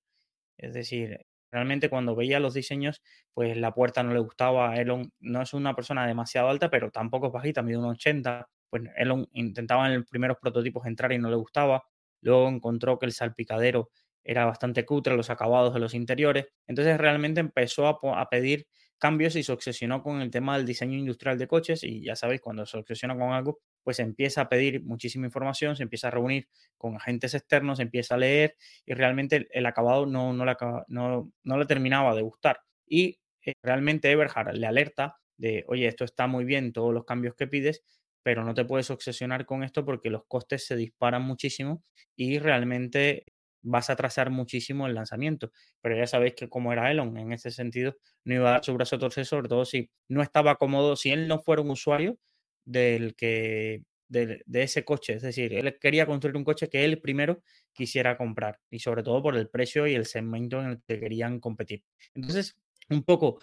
Es 0.58 0.74
decir, 0.74 1.26
realmente 1.50 1.90
cuando 1.90 2.16
veía 2.16 2.40
los 2.40 2.54
diseños, 2.54 3.02
pues 3.34 3.56
la 3.56 3.74
puerta 3.74 4.02
no 4.02 4.12
le 4.14 4.20
gustaba. 4.20 4.76
Elon 4.76 5.12
no 5.20 5.42
es 5.42 5.54
una 5.54 5.74
persona 5.74 6.06
demasiado 6.06 6.48
alta, 6.48 6.70
pero 6.70 6.90
tampoco 6.90 7.28
es 7.28 7.32
bajita, 7.32 7.62
mide 7.62 7.78
un 7.78 7.86
80. 7.86 8.48
Pues 8.70 8.84
Elon 8.96 9.28
intentaba 9.32 9.86
en 9.88 9.96
los 9.96 10.06
primeros 10.08 10.38
prototipos 10.40 10.86
entrar 10.86 11.12
y 11.12 11.18
no 11.18 11.30
le 11.30 11.36
gustaba. 11.36 11.84
Luego 12.20 12.48
encontró 12.48 12.98
que 12.98 13.06
el 13.06 13.12
salpicadero 13.12 13.90
era 14.24 14.44
bastante 14.44 14.84
cutre 14.84 15.16
los 15.16 15.30
acabados 15.30 15.72
de 15.74 15.80
los 15.80 15.94
interiores. 15.94 16.46
Entonces 16.66 16.98
realmente 16.98 17.40
empezó 17.40 17.86
a, 17.86 18.28
pedir 18.28 18.66
cambios 18.98 19.36
y 19.36 19.42
se 19.42 19.52
obsesionó 19.52 20.02
con 20.02 20.20
el 20.20 20.30
tema 20.30 20.56
del 20.56 20.66
diseño 20.66 20.98
industrial 20.98 21.38
de 21.38 21.46
coches 21.46 21.84
y 21.84 22.02
ya 22.02 22.16
sabéis, 22.16 22.40
cuando 22.40 22.66
se 22.66 22.78
obsesiona 22.78 23.16
con 23.16 23.32
algo, 23.32 23.60
pues 23.82 23.98
empieza 23.98 24.42
a 24.42 24.48
pedir 24.48 24.82
muchísima 24.82 25.26
información, 25.26 25.76
se 25.76 25.82
empieza 25.82 26.08
a 26.08 26.10
reunir 26.10 26.48
con 26.76 26.96
agentes 26.96 27.34
externos, 27.34 27.80
empieza 27.80 28.14
a 28.14 28.18
leer 28.18 28.56
y 28.84 28.94
realmente 28.94 29.48
el, 29.50 29.66
acabado 29.66 30.06
no, 30.06 30.32
no, 30.32 30.44
le 30.44 30.56
no, 30.88 31.32
no, 31.44 31.58
le 31.58 31.66
terminaba 31.66 32.14
de 32.14 32.22
gustar. 32.22 32.60
Y 32.86 33.20
eh, 33.44 33.52
realmente 33.62 34.10
Eberhard 34.10 34.54
le 34.54 34.66
alerta 34.66 35.16
de, 35.36 35.64
oye, 35.68 35.86
esto 35.86 36.04
está 36.04 36.26
muy 36.26 36.44
bien, 36.44 36.72
todos 36.72 36.94
los 36.94 37.04
cambios 37.04 37.34
que 37.34 37.46
pides, 37.46 37.84
pero 38.22 38.44
no 38.44 38.54
te 38.54 38.64
puedes 38.64 38.90
obsesionar 38.90 39.46
con 39.46 39.62
esto 39.62 39.84
porque 39.84 40.10
los 40.10 40.24
costes 40.26 40.66
se 40.66 40.74
disparan 40.76 41.22
muchísimo 41.22 41.84
y 42.16 42.38
realmente 42.38 43.24
vas 43.66 43.90
a 43.90 43.94
atrasar 43.94 44.30
muchísimo 44.30 44.86
el 44.86 44.94
lanzamiento. 44.94 45.52
Pero 45.80 45.96
ya 45.96 46.06
sabéis 46.06 46.34
que 46.34 46.48
como 46.48 46.72
era 46.72 46.90
Elon, 46.90 47.16
en 47.18 47.32
ese 47.32 47.50
sentido, 47.50 47.96
no 48.24 48.34
iba 48.34 48.48
a 48.48 48.52
dar 48.52 48.64
su 48.64 48.74
brazo 48.74 48.96
a 48.96 48.98
torcer, 48.98 49.26
sobre 49.26 49.48
todo 49.48 49.64
si 49.64 49.90
no 50.08 50.22
estaba 50.22 50.56
cómodo, 50.56 50.96
si 50.96 51.10
él 51.10 51.28
no 51.28 51.40
fuera 51.40 51.62
un 51.62 51.70
usuario 51.70 52.18
del 52.64 53.14
que 53.14 53.82
de, 54.08 54.42
ese 54.52 54.84
coche. 54.84 55.14
Es 55.14 55.22
decir, 55.22 55.54
él 55.54 55.78
quería 55.80 56.06
construir 56.06 56.36
un 56.36 56.44
coche 56.44 56.68
que 56.68 56.84
él 56.84 57.00
primero 57.00 57.42
quisiera 57.72 58.16
comprar 58.16 58.60
y 58.70 58.78
sobre 58.78 59.02
todo 59.02 59.22
por 59.22 59.36
el 59.36 59.48
precio 59.48 59.86
y 59.86 59.94
el 59.94 60.06
segmento 60.06 60.60
en 60.60 60.66
el 60.70 60.82
que 60.86 61.00
querían 61.00 61.40
competir. 61.40 61.84
Entonces, 62.14 62.56
un 62.88 63.02
poco 63.02 63.40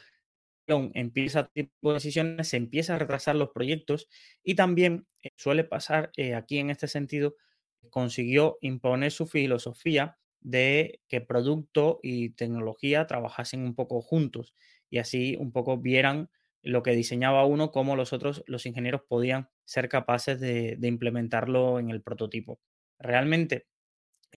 empieza 0.65 1.39
a 1.41 1.47
tipo 1.49 1.89
de 1.89 1.95
decisiones, 1.95 2.47
se 2.47 2.57
empieza 2.57 2.95
a 2.95 2.99
retrasar 2.99 3.35
los 3.35 3.49
proyectos 3.49 4.07
y 4.43 4.55
también 4.55 5.05
eh, 5.21 5.31
suele 5.35 5.65
pasar 5.65 6.11
eh, 6.15 6.35
aquí 6.35 6.57
en 6.59 6.69
este 6.69 6.87
sentido 6.87 7.35
consiguió 7.89 8.57
imponer 8.61 9.11
su 9.11 9.27
filosofía 9.27 10.17
de 10.41 10.99
que 11.07 11.21
producto 11.21 11.99
y 12.03 12.31
tecnología 12.31 13.07
trabajasen 13.07 13.61
un 13.63 13.75
poco 13.75 14.01
juntos 14.01 14.53
y 14.89 14.99
así 14.99 15.35
un 15.39 15.51
poco 15.51 15.77
vieran 15.77 16.29
lo 16.61 16.81
que 16.81 16.91
diseñaba 16.91 17.45
uno, 17.45 17.71
como 17.71 17.95
los 17.95 18.13
otros, 18.13 18.43
los 18.47 18.65
ingenieros 18.65 19.01
podían 19.07 19.49
ser 19.65 19.89
capaces 19.89 20.39
de, 20.39 20.77
implementarlo 20.81 21.79
en 21.79 21.89
el 21.89 22.01
prototipo. 22.01 22.59
Realmente 22.99 23.67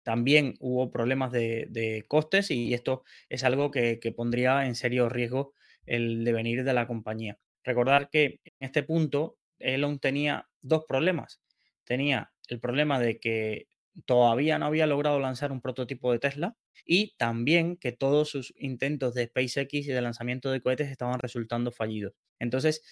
también 0.04 0.56
hubo 0.60 0.92
problemas 0.92 1.32
de, 1.32 2.04
costes 2.08 2.52
y 2.52 2.74
esto 2.74 3.04
es 3.30 3.44
algo 3.44 3.70
que, 3.72 4.00
que, 4.00 4.12
pondría 4.12 4.66
en 4.66 4.76
serio 4.76 5.08
riesgo 5.08 5.54
el 5.86 6.24
devenir 6.24 6.64
de 6.64 6.74
la 6.74 6.88
compañía. 6.88 7.38
Recordar 7.64 8.10
que 8.10 8.40
en 8.46 8.54
este 8.60 8.84
punto 8.84 9.38
Elon 9.60 10.00
tenía 10.00 10.48
dos 10.62 10.86
problemas. 10.88 11.42
Tenía 11.84 12.32
el 12.50 12.60
problema 12.60 13.00
de 13.00 13.20
que 13.20 13.68
todavía 14.06 14.60
no 14.60 14.66
había 14.66 14.88
logrado 14.88 15.20
lanzar 15.20 15.52
un 15.52 15.62
prototipo 15.62 16.12
de 16.12 16.20
Tesla 16.20 16.58
y 16.86 17.16
también 17.18 17.78
que 17.78 17.92
todos 17.92 18.30
sus 18.30 18.54
intentos 18.58 19.14
de 19.14 19.28
SpaceX 19.28 19.74
y 19.74 19.84
de 19.84 20.02
lanzamiento 20.02 20.52
de 20.52 20.62
cohetes 20.62 20.90
estaban 20.90 21.20
resultando 21.20 21.72
fallidos. 21.72 22.14
Entonces, 22.40 22.84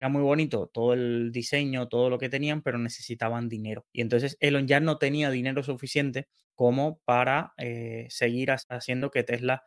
era 0.00 0.08
muy 0.08 0.22
bonito 0.22 0.68
todo 0.72 0.94
el 0.94 1.30
diseño, 1.30 1.88
todo 1.88 2.10
lo 2.10 2.18
que 2.18 2.28
tenían, 2.28 2.62
pero 2.62 2.78
necesitaban 2.78 3.48
dinero. 3.48 3.86
Y 3.92 4.00
entonces 4.00 4.36
Elon 4.40 4.66
ya 4.66 4.80
no 4.80 4.98
tenía 4.98 5.30
dinero 5.30 5.62
suficiente 5.62 6.28
como 6.54 6.98
para 7.04 7.52
eh, 7.56 8.06
seguir 8.10 8.50
haciendo 8.50 9.10
que 9.10 9.22
Tesla 9.22 9.62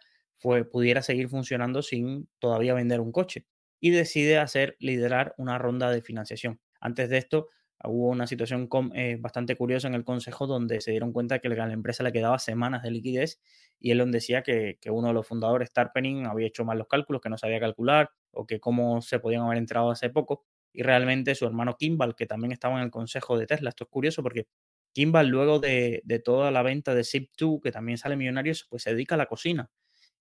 pudiera 0.71 1.01
seguir 1.01 1.29
funcionando 1.29 1.81
sin 1.81 2.29
todavía 2.39 2.73
vender 2.73 2.99
un 2.99 3.11
coche. 3.11 3.45
Y 3.79 3.91
decide 3.91 4.37
hacer 4.37 4.75
liderar 4.79 5.33
una 5.37 5.57
ronda 5.57 5.89
de 5.89 6.01
financiación. 6.01 6.59
Antes 6.79 7.09
de 7.09 7.17
esto, 7.17 7.47
hubo 7.83 8.09
una 8.09 8.27
situación 8.27 8.69
eh, 8.93 9.17
bastante 9.19 9.55
curiosa 9.55 9.87
en 9.87 9.95
el 9.95 10.03
consejo 10.03 10.47
donde 10.47 10.81
se 10.81 10.91
dieron 10.91 11.11
cuenta 11.11 11.39
que 11.39 11.49
la 11.49 11.71
empresa 11.71 12.03
le 12.03 12.11
quedaba 12.11 12.39
semanas 12.39 12.83
de 12.83 12.91
liquidez 12.91 13.41
y 13.79 13.91
Elon 13.91 14.11
decía 14.11 14.41
que, 14.41 14.77
uno 14.89 15.09
de 15.09 15.13
los 15.13 15.27
fundadores, 15.27 15.71
Tarpening, 15.71 16.25
había 16.25 16.47
hecho 16.47 16.65
mal 16.65 16.77
los 16.77 16.87
cálculos, 16.87 17.21
que 17.21 17.29
no 17.29 17.37
sabía 17.37 17.59
calcular 17.59 18.09
o 18.31 18.45
que 18.45 18.59
cómo 18.59 19.01
se 19.01 19.19
podían 19.19 19.43
haber 19.43 19.57
entrado 19.57 19.91
hace 19.91 20.09
poco. 20.09 20.45
Y 20.73 20.83
realmente 20.83 21.35
su 21.35 21.45
hermano 21.45 21.75
Kimball, 21.77 22.15
que 22.15 22.25
también 22.25 22.51
estaba 22.51 22.77
en 22.77 22.83
el 22.83 22.91
consejo 22.91 23.37
de 23.37 23.47
Tesla, 23.47 23.69
esto 23.69 23.85
es 23.85 23.89
curioso 23.89 24.23
porque 24.23 24.47
Kimball, 24.93 25.27
luego 25.27 25.59
de, 25.59 26.01
toda 26.23 26.51
la 26.51 26.63
venta 26.63 26.95
de 26.95 27.01
Zip2, 27.01 27.61
que 27.61 27.71
también 27.71 27.97
sale 27.97 28.15
millonario, 28.15 28.53
pues 28.69 28.83
se 28.83 28.91
dedica 28.91 29.15
a 29.15 29.17
la 29.17 29.25
cocina. 29.25 29.69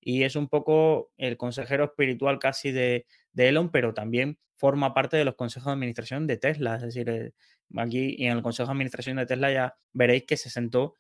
Y 0.01 0.25
es 0.25 0.37
un 0.37 0.49
poco 0.49 1.13
el 1.17 1.37
consejero 1.37 1.85
espiritual 1.85 2.39
casi 2.39 2.73
de, 2.73 3.07
de 3.33 3.49
Elon, 3.49 3.71
pero 3.71 3.95
también 3.95 4.39
forma 4.57 4.95
parte 4.95 5.17
de 5.17 5.25
los 5.25 5.35
consejos 5.35 5.67
de 5.67 5.73
administración 5.73 6.27
de 6.27 6.37
Tesla. 6.37 6.77
Es 6.77 6.83
decir, 6.83 7.09
eh, 7.09 7.33
aquí 7.77 8.15
y 8.19 8.27
en 8.27 8.37
el 8.37 8.43
consejo 8.43 8.69
de 8.69 8.73
administración 8.73 9.17
de 9.17 9.27
Tesla 9.27 9.53
ya 9.53 9.77
veréis 9.93 10.25
que 10.25 10.37
se 10.37 10.51
sentó 10.51 10.97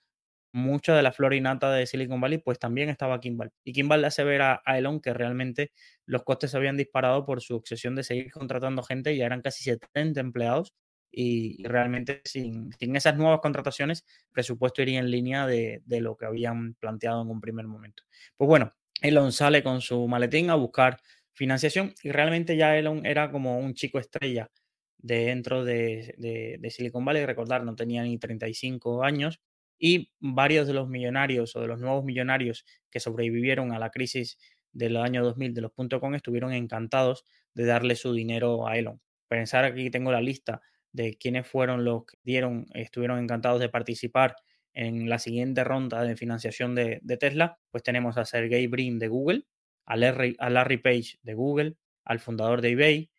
mucha 0.55 0.95
de 0.95 1.03
la 1.03 1.13
flora 1.13 1.35
innata 1.35 1.73
de 1.73 1.85
Silicon 1.85 2.21
Valley, 2.21 2.39
pues 2.39 2.61
también 2.61 2.89
estaba 2.89 3.19
Kimball. 3.21 3.51
Y 3.65 3.73
Kimball 3.73 4.01
le 4.01 4.07
hace 4.07 4.23
ver 4.23 4.41
a, 4.43 4.63
Elon 4.67 5.01
que 5.01 5.13
realmente 5.13 5.73
los 6.07 6.23
costes 6.23 6.53
se 6.53 6.57
habían 6.57 6.77
disparado 6.77 7.27
por 7.27 7.41
su 7.43 7.57
obsesión 7.57 7.97
de 7.97 8.05
seguir 8.05 8.31
contratando 8.31 8.83
gente, 8.85 9.13
y 9.13 9.19
ya 9.19 9.27
eran 9.27 9.43
casi 9.43 9.65
70 9.65 10.21
empleados 10.21 10.73
y, 11.11 11.65
realmente 11.65 12.23
sin, 12.25 12.71
esas 12.79 13.17
nuevas 13.17 13.41
contrataciones, 13.41 14.05
presupuesto 14.31 14.81
iría 14.83 15.01
en 15.01 15.11
línea 15.11 15.47
de, 15.47 15.83
lo 15.89 16.17
que 16.17 16.27
habían 16.27 16.75
planteado 16.75 17.23
en 17.23 17.31
un 17.31 17.41
primer 17.41 17.67
momento. 17.67 18.05
Pues 18.37 18.47
bueno, 18.47 18.71
Elon 19.05 19.33
sale 19.33 19.63
con 19.63 19.83
su 19.83 20.09
maletín 20.09 20.49
a 20.49 20.55
buscar 20.55 20.99
financiación 21.35 21.93
y 22.03 22.11
realmente 22.11 22.57
ya 22.57 22.79
Elon 22.79 23.05
era 23.05 23.31
como 23.31 23.59
un 23.59 23.75
chico 23.75 23.99
estrella 23.99 24.51
dentro 24.97 25.63
de, 25.63 26.15
de, 26.17 26.71
Silicon 26.71 27.05
Valley. 27.05 27.27
Recordar, 27.27 27.65
no 27.65 27.77
tenía 27.77 28.03
ni 28.03 28.17
35 28.17 29.05
años 29.05 29.43
y 29.79 30.11
varios 30.21 30.67
de 30.67 30.73
los 30.73 30.89
millonarios 30.89 31.55
o 31.55 31.61
de 31.61 31.67
los 31.67 31.81
nuevos 31.81 32.03
millonarios 32.03 32.65
que 32.91 32.99
sobrevivieron 32.99 33.73
a 33.73 33.79
la 33.79 33.91
crisis 33.91 34.39
del 34.73 34.97
año 34.97 35.23
2000 35.23 35.53
de 35.53 35.61
los 35.61 35.73
.com 36.01 36.15
estuvieron 36.15 36.55
encantados 36.55 37.27
de 37.53 37.67
darle 37.67 37.97
su 37.97 38.15
dinero 38.15 38.67
a 38.67 38.79
Elon. 38.79 39.03
Pensar 39.29 39.67
aquí 39.67 39.91
tengo 39.91 40.13
la 40.13 40.23
lista 40.23 40.63
de 40.93 41.19
quiénes 41.19 41.47
fueron 41.47 41.85
los 41.85 42.07
que 42.07 42.17
dieron, 42.23 42.65
estuvieron 42.73 43.19
encantados 43.19 43.61
de 43.61 43.69
participar 43.69 44.35
en 44.75 45.09
la 45.09 45.19
siguiente 45.19 45.65
ronda 45.65 46.03
de 46.03 46.17
financiación 46.17 46.75
de, 46.75 47.01
Tesla, 47.19 47.59
pues 47.71 47.83
tenemos 47.83 48.19
a 48.19 48.25
Sergey 48.25 48.67
Brin 48.67 48.99
de 48.99 49.09
Google, 49.09 49.47
a 49.87 49.97
Larry, 49.97 50.37
a 50.39 50.51
Larry 50.51 50.79
Page 50.79 51.19
de 51.23 51.35
Google, 51.35 51.77
al 52.05 52.19
fundador 52.19 52.61
de 52.61 52.71
eBay, 52.71 53.11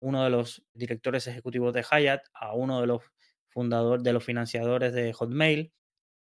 uno 0.00 0.24
de 0.24 0.30
los 0.30 0.62
directores 0.74 1.26
ejecutivos 1.26 1.74
de 1.74 1.82
Hyatt, 1.82 2.22
a 2.32 2.54
uno 2.54 2.80
de 2.80 2.86
los 2.86 3.02
fundadores 3.48 4.04
de 4.04 4.12
los 4.12 4.24
financiadores 4.24 4.92
de 4.92 5.12
Hotmail. 5.12 5.72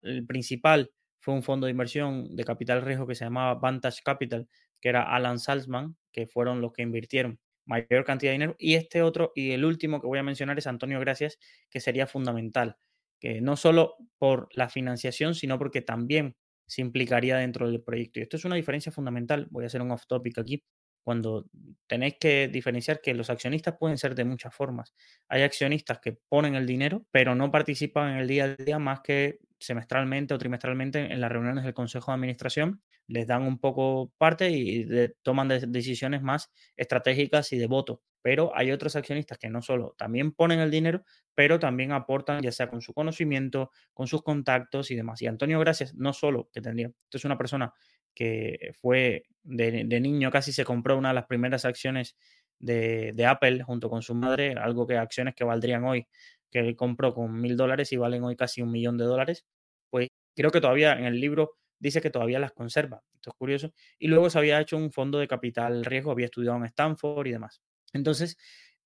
El 0.03 0.27
principal 0.27 0.93
fue 1.21 1.35
un 1.35 1.43
fondo 1.43 1.67
de 1.67 1.73
inversión 1.73 2.37
de 2.37 2.45
capital 2.45 2.83
riesgo 2.83 3.07
que 3.07 3.15
se 3.15 3.25
llamaba 3.25 3.55
Vantage 3.55 4.03
Capital, 4.05 4.49
que 4.81 4.89
era 4.89 5.03
Alan 5.03 5.39
Salzman, 5.39 5.97
que 6.13 6.27
fueron 6.27 6.61
los 6.61 6.73
que 6.73 6.83
invirtieron 6.83 7.41
mayor 7.65 8.05
cantidad 8.05 8.31
de 8.31 8.35
dinero. 8.35 8.57
Y 8.59 8.75
este 8.75 9.03
otro, 9.03 9.33
y 9.35 9.53
el 9.53 9.65
último 9.65 10.01
que 10.01 10.07
voy 10.07 10.19
a 10.19 10.23
mencionar 10.23 10.59
es 10.59 10.67
Antonio 10.67 11.01
Gracias, 11.01 11.39
que 11.71 11.81
sería 11.81 12.07
fundamental, 12.07 12.77
que 13.21 13.41
no 13.41 13.57
solo 13.57 13.97
por 14.19 14.49
la 14.53 14.69
financiación, 14.69 15.35
sino 15.35 15.59
porque 15.59 15.83
también 15.83 16.37
se 16.67 16.83
implicaría 16.83 17.37
dentro 17.39 17.71
del 17.71 17.83
proyecto. 17.83 18.21
Y 18.21 18.23
esto 18.23 18.37
es 18.37 18.45
una 18.45 18.57
diferencia 18.57 18.93
fundamental. 18.93 19.49
Voy 19.51 19.65
a 19.65 19.69
hacer 19.69 19.83
un 19.83 19.91
off 19.91 20.07
topic 20.07 20.39
aquí. 20.39 20.63
Cuando 21.03 21.47
tenéis 21.87 22.17
que 22.21 22.49
diferenciar 22.49 23.01
que 23.01 23.15
los 23.15 23.31
accionistas 23.31 23.77
pueden 23.79 23.97
ser 23.97 24.15
de 24.15 24.25
muchas 24.25 24.55
formas. 24.55 24.95
Hay 25.29 25.43
accionistas 25.43 26.01
que 26.01 26.19
ponen 26.29 26.55
el 26.55 26.67
dinero, 26.67 27.07
pero 27.11 27.35
no 27.35 27.51
participan 27.51 28.13
en 28.13 28.19
el 28.19 28.29
día 28.29 28.45
a 28.45 28.63
día 28.63 28.79
más 28.79 29.01
que 29.01 29.39
semestralmente 29.59 30.35
o 30.35 30.39
trimestralmente 30.39 31.13
en 31.13 31.21
las 31.21 31.31
reuniones 31.31 31.65
del 31.65 31.75
Consejo 31.75 32.11
de 32.11 32.17
Administración 32.17 32.83
les 33.09 33.27
dan 33.27 33.43
un 33.43 33.59
poco 33.59 34.13
parte 34.19 34.51
y 34.51 34.87
toman 35.23 35.49
decisiones 35.49 36.23
más 36.23 36.53
estratégicas 36.77 37.53
y 37.53 37.59
de 37.59 37.67
voto. 37.67 38.03
Pero 38.21 38.53
hay 38.55 38.71
otros 38.71 38.97
accionistas 38.97 39.39
que 39.39 39.49
no 39.49 39.63
solo 39.63 39.95
también 39.97 40.33
ponen 40.33 40.61
el 40.61 40.71
dinero, 40.71 41.05
pero 41.35 41.59
también 41.59 41.93
aportan 41.93 42.43
ya 42.43 42.53
sea 42.53 42.69
con 42.69 42.83
su 42.83 42.93
conocimiento, 42.93 43.71
con 43.95 44.07
sus 44.07 44.23
contactos 44.23 44.91
y 44.91 44.97
demás. 44.97 45.23
Y 45.23 45.27
Antonio 45.27 45.59
Gracias, 45.59 45.95
no 45.95 46.13
solo 46.13 46.51
que 46.53 46.61
tendría, 46.61 46.89
esto 46.89 47.17
es 47.17 47.25
una 47.25 47.39
persona 47.39 47.73
que 48.15 48.73
fue 48.81 49.25
de, 49.43 50.01
niño, 50.01 50.31
casi 50.31 50.53
se 50.53 50.65
compró 50.65 50.99
una 50.99 51.09
de 51.09 51.15
las 51.15 51.27
primeras 51.27 51.65
acciones 51.65 52.17
de, 52.59 53.13
de, 53.15 53.27
Apple 53.27 53.63
junto 53.63 53.89
con 53.89 54.03
su 54.03 54.15
madre, 54.15 54.55
algo 54.55 54.87
que 54.87 54.97
acciones 54.97 55.35
que 55.37 55.45
valdrían 55.45 55.85
hoy, 55.85 56.09
que 56.51 56.77
compró 56.77 57.15
con 57.15 57.41
mil 57.41 57.57
dólares 57.57 57.93
y 57.93 57.97
valen 57.97 58.25
hoy 58.25 58.37
casi 58.37 58.63
un 58.63 58.71
millón 58.71 58.99
de 58.99 59.05
dólares. 59.05 59.45
Pues 59.91 60.09
creo 60.35 60.51
que 60.51 60.61
todavía 60.61 60.93
en 60.95 61.05
el 61.05 61.21
libro 61.21 61.53
dice 61.79 62.01
que 62.01 62.11
todavía 62.11 62.39
las 62.39 62.53
conserva. 62.53 63.03
Esto 63.15 63.31
es 63.31 63.37
curioso. 63.37 63.73
Y 63.99 64.09
luego 64.09 64.31
se 64.31 64.39
había 64.39 64.61
hecho 64.61 64.77
un 64.77 64.93
fondo 64.93 65.19
de 65.19 65.29
capital 65.29 65.85
riesgo, 65.85 66.11
había 66.11 66.27
estudiado 66.27 66.57
en 66.59 66.65
Stanford 66.65 67.27
y 67.27 67.33
demás. 67.33 67.61
Entonces, 67.93 68.37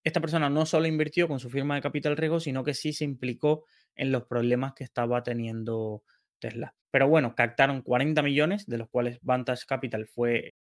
esta 0.04 0.21
persona 0.21 0.50
no 0.50 0.66
solo 0.66 0.87
invirtió 0.87 1.28
con 1.28 1.38
su 1.38 1.50
firma 1.50 1.75
de 1.75 1.83
capital 1.83 2.16
riesgo, 2.16 2.40
sino 2.40 2.64
que 2.64 2.75
sí 2.75 2.92
se 2.92 3.04
implicó 3.04 3.66
en 3.95 4.11
los 4.12 4.25
problemas 4.25 4.75
que 4.75 4.85
estaba 4.85 5.23
teniendo 5.23 6.02
Tesla. 6.38 6.75
Pero 6.90 7.09
bueno, 7.09 7.35
captaron 7.35 7.83
40 7.83 8.23
millones, 8.23 8.66
de 8.66 8.78
los 8.78 8.88
cuales 8.88 9.19
Vantage 9.23 9.64
Capital 9.66 10.07
fue 10.07 10.54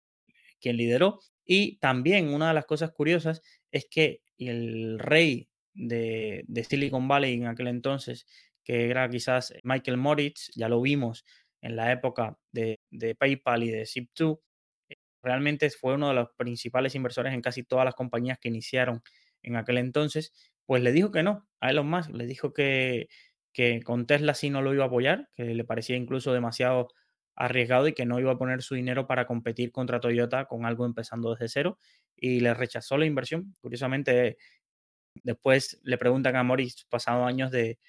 quien 0.59 0.77
lideró. 0.77 1.19
Y 1.45 1.77
también 1.77 2.33
una 2.33 2.49
de 2.49 2.53
las 2.53 2.65
cosas 2.65 2.91
curiosas 2.91 3.41
es 3.71 3.87
que 3.89 4.21
el 4.37 4.99
rey 4.99 5.48
de, 5.79 6.43
de 6.47 6.63
Silicon 6.63 7.07
Valley 7.07 7.33
en 7.33 7.47
aquel 7.47 7.67
entonces, 7.67 8.25
que 8.63 8.89
era 8.89 9.09
quizás 9.09 9.53
Michael 9.63 9.97
Moritz, 9.97 10.51
ya 10.55 10.69
lo 10.69 10.81
vimos 10.81 11.25
en 11.61 11.75
la 11.75 11.91
época 11.91 12.37
de, 12.51 12.79
PayPal 13.17 13.63
y 13.63 13.71
de 13.71 13.83
Zip2, 13.83 14.39
eh, 14.89 14.95
realmente 15.23 15.69
fue 15.69 15.95
uno 15.95 16.09
de 16.09 16.15
los 16.15 16.29
principales 16.37 16.95
inversores 16.95 17.33
en 17.33 17.41
casi 17.41 17.63
todas 17.63 17.85
las 17.85 17.95
compañías 17.95 18.37
que 18.39 18.49
iniciaron 18.49 19.01
en 19.41 19.55
aquel 19.55 19.77
entonces, 19.77 20.33
pues 20.65 20.83
le 20.83 20.91
dijo 20.91 21.11
que 21.11 21.23
no 21.23 21.47
a 21.61 21.71
Elon 21.71 21.89
Musk, 21.89 22.11
le 22.11 22.25
dijo 22.25 22.53
que, 22.53 23.07
que 23.53 23.81
con 23.81 24.05
Tesla 24.05 24.33
sí 24.33 24.49
no 24.49 24.61
lo 24.61 24.73
iba 24.73 24.83
a 24.83 24.87
apoyar, 24.87 25.29
que 25.33 25.45
le 25.45 25.63
parecía 25.63 25.95
incluso 25.95 26.33
demasiado 26.33 26.89
arriesgado 27.35 27.87
y 27.87 27.93
que 27.93 28.05
no 28.05 28.19
iba 28.19 28.33
a 28.33 28.37
poner 28.37 28.61
su 28.61 28.75
dinero 28.75 29.07
para 29.07 29.25
competir 29.25 29.71
contra 29.71 30.01
Toyota 30.01 30.45
con 30.45 30.65
algo 30.65 30.85
empezando 30.85 31.31
desde 31.31 31.47
cero 31.47 31.79
y 32.15 32.41
le 32.41 32.53
rechazó 32.53 32.97
la 32.97 33.05
inversión. 33.05 33.55
Curiosamente, 33.61 34.37
después 35.23 35.79
le 35.83 35.97
preguntan 35.97 36.35
a 36.35 36.43
Morris, 36.43 36.85
pasado 36.89 37.25
años, 37.25 37.51
de, 37.51 37.79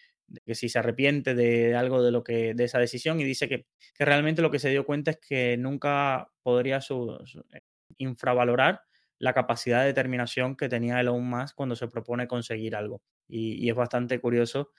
que 0.44 0.54
si 0.54 0.68
se 0.68 0.78
arrepiente 0.78 1.34
de 1.34 1.74
algo 1.74 2.02
de 2.02 2.10
lo 2.10 2.22
que 2.22 2.54
de 2.54 2.64
esa 2.64 2.78
decisión 2.78 3.20
y 3.20 3.24
dice 3.24 3.48
que, 3.48 3.66
realmente 3.98 4.42
lo 4.42 4.50
que 4.50 4.58
se 4.58 4.70
dio 4.70 4.86
cuenta 4.86 5.12
es 5.12 5.18
que 5.18 5.56
nunca 5.56 6.28
podría 6.42 6.78
eh, 6.78 7.60
infravalorar 7.98 8.82
la 9.18 9.34
capacidad 9.34 9.80
de 9.80 9.88
determinación 9.88 10.56
que 10.56 10.68
tenía 10.68 11.00
Elon 11.00 11.22
Musk 11.28 11.54
cuando 11.54 11.76
se 11.76 11.88
propone 11.88 12.26
conseguir 12.26 12.74
algo. 12.74 13.02
Y, 13.28 13.68
es 13.68 13.74
bastante 13.74 14.18
curioso 14.20 14.70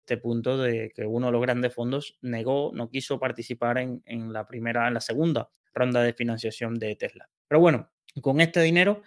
este 0.00 0.16
punto 0.16 0.56
de 0.56 0.90
que 0.94 1.04
uno 1.04 1.26
de 1.26 1.32
los 1.32 1.42
grandes 1.42 1.74
fondos 1.74 2.18
negó, 2.22 2.70
no 2.72 2.88
quiso 2.88 3.18
participar 3.18 3.78
en, 3.78 4.02
en 4.06 4.32
la 4.32 4.46
primera, 4.46 4.88
en 4.88 4.94
la 4.94 5.00
segunda 5.00 5.50
ronda 5.74 6.02
de 6.02 6.14
financiación 6.14 6.78
de 6.78 6.96
Tesla. 6.96 7.28
Pero 7.46 7.60
bueno, 7.60 7.90
con 8.22 8.40
este 8.40 8.62
dinero 8.62 9.02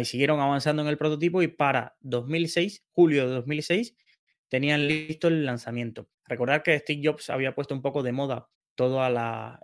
ahí 0.00 0.04
siguieron 0.04 0.40
avanzando 0.40 0.82
en 0.82 0.88
el 0.88 0.98
prototipo 0.98 1.42
y 1.42 1.48
para 1.48 1.96
2006, 2.00 2.84
julio 2.92 3.28
de 3.28 3.34
2006, 3.34 3.94
tenían 4.48 4.86
listo 4.86 5.28
el 5.28 5.46
lanzamiento. 5.46 6.08
Recordar 6.26 6.62
que 6.62 6.78
Steve 6.78 7.02
Jobs 7.04 7.30
había 7.30 7.54
puesto 7.54 7.74
un 7.74 7.82
poco 7.82 8.02
de 8.02 8.12
moda 8.12 8.48
todos 8.74 9.10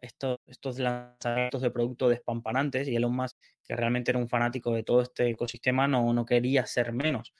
estos, 0.02 0.38
estos 0.47 0.78
lanzamientos 0.78 1.62
de 1.62 1.71
productos 1.71 2.11
despampanantes 2.11 2.87
y 2.87 2.97
Elon 2.97 3.16
Musk, 3.16 3.37
que 3.64 3.75
realmente 3.75 4.11
era 4.11 4.19
un 4.19 4.28
fanático 4.28 4.75
de 4.75 4.83
todo 4.83 5.00
este 5.00 5.31
ecosistema, 5.31 5.88
no, 5.88 6.12
no 6.12 6.26
quería 6.26 6.66
ser 6.66 6.93
menos. 6.93 7.33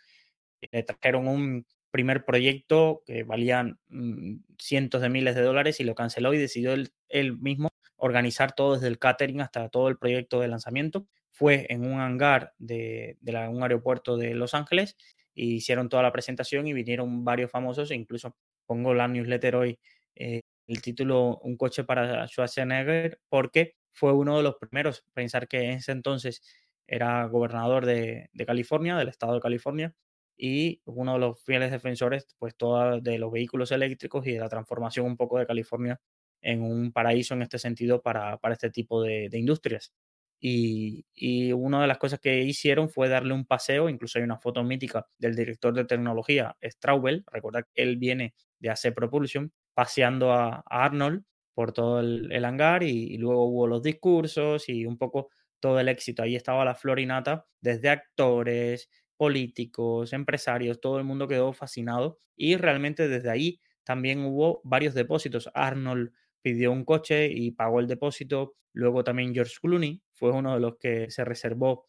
Le 0.73 0.83
trajeron 0.83 1.29
un 1.29 1.67
primer 1.91 2.25
proyecto 2.25 3.03
que 3.07 3.25
valían 3.25 3.79
mm, 3.89 4.37
cientos 4.59 5.01
de 5.03 5.09
miles 5.09 5.35
de 5.35 5.43
dólares 5.43 5.81
y 5.81 5.85
lo 5.85 5.95
canceló 5.95 6.35
y 6.35 6.39
decidió 6.39 6.75
él, 7.09 7.39
mismo 7.39 7.71
organizar 7.97 8.55
todo 8.55 8.75
desde 8.75 8.89
el 8.89 8.99
catering 8.99 9.41
hasta 9.41 9.69
todo 9.69 9.89
el 9.89 9.97
proyecto 9.97 10.41
de 10.41 10.49
lanzamiento. 10.49 11.07
Fue 11.37 11.67
en 11.69 11.85
un 11.87 12.01
hangar 12.01 12.55
de, 12.57 13.19
un 13.51 13.63
aeropuerto 13.63 14.17
de 14.17 14.33
Los 14.33 14.55
Ángeles 14.55 14.97
hicieron 15.35 15.91
toda 15.91 16.03
la 16.03 16.13
presentación 16.13 16.67
y 16.67 16.73
vinieron 16.73 17.23
varios 17.23 17.51
famosos, 17.51 17.91
e 17.91 17.95
incluso 17.95 18.35
pongo 18.65 18.95
la 18.95 19.07
newsletter 19.07 19.55
hoy, 19.57 19.79
eh, 20.15 20.41
el 20.67 20.81
título 20.81 21.39
Un 21.43 21.59
coche 21.59 21.85
para 21.85 22.27
Schwarzenegger, 22.27 23.21
porque 23.29 23.77
fue 23.93 24.15
uno 24.15 24.39
de 24.39 24.43
los 24.45 24.57
primeros, 24.57 25.05
pensar 25.13 25.47
que 25.47 25.61
en 25.65 25.71
ese 25.73 25.93
entonces 25.93 26.43
era 26.87 27.27
gobernador 27.27 27.85
de, 27.85 28.31
California, 28.47 28.97
del 28.97 29.09
estado 29.09 29.35
de 29.35 29.41
California, 29.41 29.95
y 30.39 30.81
uno 30.87 31.15
de 31.15 31.19
los 31.19 31.45
fieles 31.45 31.71
defensores, 31.71 32.27
pues, 32.39 32.57
toda 32.57 32.99
de 33.01 33.19
los 33.19 33.31
vehículos 33.31 33.73
eléctricos 33.73 34.27
y 34.27 34.33
de 34.33 34.41
la 34.41 34.49
transformación 34.49 35.05
un 35.05 35.19
poco 35.19 35.39
de 35.39 35.47
California 35.47 36.01
en 36.41 36.63
un 36.63 36.93
paraíso 36.93 37.35
en 37.35 37.43
este 37.43 37.59
sentido 37.59 38.01
para, 38.01 38.39
este 38.53 38.71
tipo 38.71 39.03
de 39.03 39.29
industrias. 39.35 39.93
Y, 40.41 41.07
y, 41.15 41.53
una 41.53 41.81
de 41.81 41.87
las 41.87 41.99
cosas 41.99 42.21
que 42.21 42.43
hicieron 42.43 42.89
fue 42.91 43.09
darle 43.09 43.35
un 43.35 43.47
paseo, 43.47 43.89
incluso 43.89 44.19
hay 44.19 44.25
una 44.25 44.39
foto 44.39 44.63
mítica 44.63 45.07
del 45.19 45.35
director 45.35 45.75
de 45.75 45.85
tecnología, 45.85 46.57
Straubel, 46.63 47.25
recordad 47.33 47.65
que 47.75 47.83
él 47.83 47.97
viene 47.97 48.35
de 48.59 48.71
AC 48.71 48.93
Propulsion, 48.95 49.53
paseando 49.75 50.33
a, 50.33 50.63
Arnold 50.67 51.25
por 51.55 51.73
todo 51.73 52.01
el, 52.01 52.31
el 52.33 52.45
hangar 52.45 52.83
y, 52.83 53.15
y, 53.15 53.19
luego 53.19 53.47
hubo 53.47 53.67
los 53.67 53.83
discursos 53.83 54.69
y 54.69 54.87
un 54.87 54.99
poco 54.99 55.31
todo 55.61 55.81
el 55.81 55.89
éxito. 55.89 56.23
Ahí 56.23 56.37
estaba 56.37 56.65
la 56.65 56.75
florinata, 56.75 57.47
desde 57.61 57.89
actores, 57.89 58.91
políticos, 59.17 60.13
empresarios, 60.13 60.81
todo 60.81 60.99
el 60.99 61.05
mundo 61.05 61.29
quedó 61.29 61.53
fascinado 61.53 62.19
y 62.37 62.57
realmente 62.57 63.09
desde 63.09 63.31
ahí 63.31 63.61
también 63.85 64.25
hubo 64.25 64.61
varios 64.65 64.95
depósitos. 64.95 65.49
Arnold 65.55 66.13
pidió 66.43 66.73
un 66.73 66.85
coche 66.85 67.29
y 67.29 67.53
pagó 67.53 67.81
el 67.81 67.87
depósito. 67.87 68.55
Luego 68.73 69.05
también 69.05 69.33
George 69.33 69.55
Clooney 69.61 70.03
fue 70.17 70.33
uno 70.33 70.55
de 70.55 70.61
los 70.61 70.77
que 70.79 71.11
se 71.11 71.25
reservó 71.25 71.87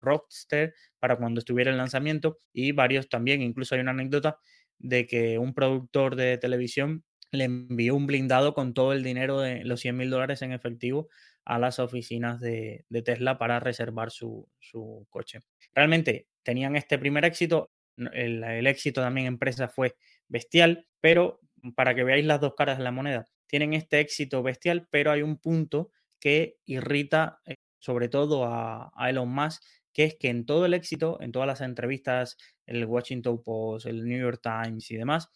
Roadster 0.00 0.74
para 0.98 1.16
cuando 1.16 1.38
estuviera 1.38 1.70
el 1.70 1.76
lanzamiento 1.76 2.38
y 2.52 2.72
varios 2.72 3.08
también. 3.08 3.40
Incluso 3.42 3.74
hay 3.74 3.80
una 3.80 3.92
anécdota 3.92 4.38
de 4.78 5.06
que 5.06 5.38
un 5.38 5.54
productor 5.54 6.16
de 6.16 6.38
televisión 6.38 7.04
le 7.30 7.44
envió 7.44 7.94
un 7.94 8.06
blindado 8.06 8.52
con 8.52 8.74
todo 8.74 8.92
el 8.92 9.02
dinero 9.02 9.40
de 9.40 9.64
los 9.64 9.80
100 9.80 9.96
mil 9.96 10.10
dólares 10.10 10.42
en 10.42 10.52
efectivo 10.52 11.08
a 11.44 11.58
las 11.58 11.78
oficinas 11.78 12.40
de, 12.40 12.84
Tesla 13.04 13.38
para 13.38 13.58
reservar 13.58 14.10
su, 14.10 14.48
su, 14.60 15.06
coche. 15.08 15.40
Realmente 15.74 16.28
tenían 16.42 16.76
este 16.76 16.98
primer 16.98 17.24
éxito, 17.24 17.70
el, 17.96 18.44
el 18.44 18.66
éxito 18.66 19.00
también 19.00 19.26
empresa 19.26 19.68
fue 19.68 19.96
bestial, 20.28 20.86
pero 21.00 21.40
para 21.74 21.94
que 21.94 22.04
veáis 22.04 22.24
las 22.26 22.40
dos 22.40 22.54
caras 22.54 22.78
de 22.78 22.84
la 22.84 22.90
moneda, 22.90 23.26
tienen 23.46 23.74
este 23.74 24.00
éxito 24.00 24.42
bestial, 24.42 24.86
pero 24.90 25.10
hay 25.10 25.22
un 25.22 25.38
punto 25.38 25.90
que 26.22 26.58
irrita 26.66 27.40
eh, 27.46 27.56
sobre 27.80 28.08
todo 28.08 28.44
a, 28.44 28.92
a, 28.94 29.10
Elon 29.10 29.28
Musk, 29.28 29.60
que 29.92 30.04
es 30.04 30.14
que 30.14 30.28
en 30.28 30.46
todo 30.46 30.66
el 30.66 30.72
éxito, 30.72 31.20
en 31.20 31.32
todas 31.32 31.48
las 31.48 31.60
entrevistas, 31.60 32.36
el 32.64 32.84
Washington 32.84 33.42
Post, 33.42 33.86
el 33.86 34.04
New 34.04 34.20
York 34.20 34.40
Times 34.40 34.88
y 34.92 34.96
demás, 34.96 35.28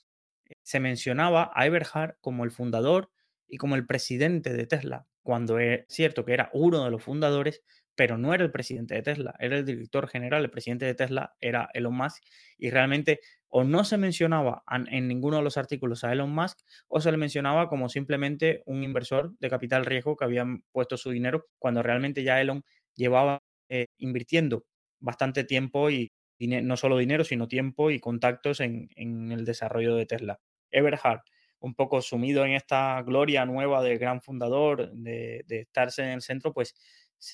se 0.62 0.78
mencionaba 0.78 1.50
a 1.54 1.66
Eberhard 1.66 2.18
como 2.20 2.44
el 2.44 2.52
fundador 2.52 3.10
y 3.48 3.56
como 3.56 3.74
el 3.74 3.84
presidente 3.84 4.52
de 4.52 4.66
Tesla, 4.66 5.08
cuando 5.24 5.58
es 5.58 5.84
cierto 5.88 6.24
que 6.24 6.34
era 6.34 6.50
uno 6.52 6.84
de 6.84 6.90
los 6.92 7.02
fundadores, 7.02 7.64
pero 7.96 8.16
no 8.16 8.32
era 8.32 8.44
el 8.44 8.52
presidente 8.52 8.94
de 8.94 9.02
Tesla, 9.02 9.34
era 9.40 9.56
el 9.58 9.64
director 9.64 10.06
general, 10.06 10.44
el 10.44 10.50
presidente 10.50 10.84
de 10.84 10.94
Tesla 10.94 11.34
era 11.40 11.68
Elon 11.74 11.96
Musk 11.96 12.22
y 12.58 12.70
realmente 12.70 13.18
o 13.48 13.64
no 13.64 13.84
se 13.84 13.96
mencionaba 13.96 14.62
en 14.90 15.08
ninguno 15.08 15.36
de 15.38 15.42
los 15.42 15.56
artículos 15.56 16.04
a 16.04 16.12
Elon 16.12 16.30
Musk 16.30 16.58
o 16.88 17.00
se 17.00 17.10
le 17.10 17.16
mencionaba 17.16 17.68
como 17.68 17.88
simplemente 17.88 18.62
un 18.66 18.82
inversor 18.82 19.36
de 19.38 19.50
capital 19.50 19.86
riesgo 19.86 20.16
que 20.16 20.24
había 20.24 20.44
puesto 20.72 20.96
su 20.96 21.10
dinero 21.10 21.46
cuando 21.58 21.82
realmente 21.82 22.22
ya 22.22 22.40
Elon 22.40 22.64
llevaba 22.94 23.42
eh, 23.68 23.86
invirtiendo 23.98 24.64
bastante 25.00 25.44
tiempo 25.44 25.90
y 25.90 26.12
no 26.38 26.76
solo 26.76 26.98
dinero, 26.98 27.24
sino 27.24 27.48
tiempo 27.48 27.90
y 27.90 27.98
contactos 27.98 28.60
en, 28.60 28.90
el 28.96 29.44
desarrollo 29.44 29.94
de 29.96 30.06
Tesla. 30.06 30.40
Everhard, 30.70 31.22
un 31.60 31.74
poco 31.74 32.02
sumido 32.02 32.44
en 32.44 32.52
esta 32.52 33.00
gloria 33.02 33.46
nueva 33.46 33.82
del 33.82 33.98
gran 33.98 34.20
fundador, 34.20 34.92
de, 34.92 35.44
de 35.46 35.60
estarse 35.60 36.02
en 36.02 36.10
el 36.10 36.22
centro, 36.22 36.52
pues 36.52 36.74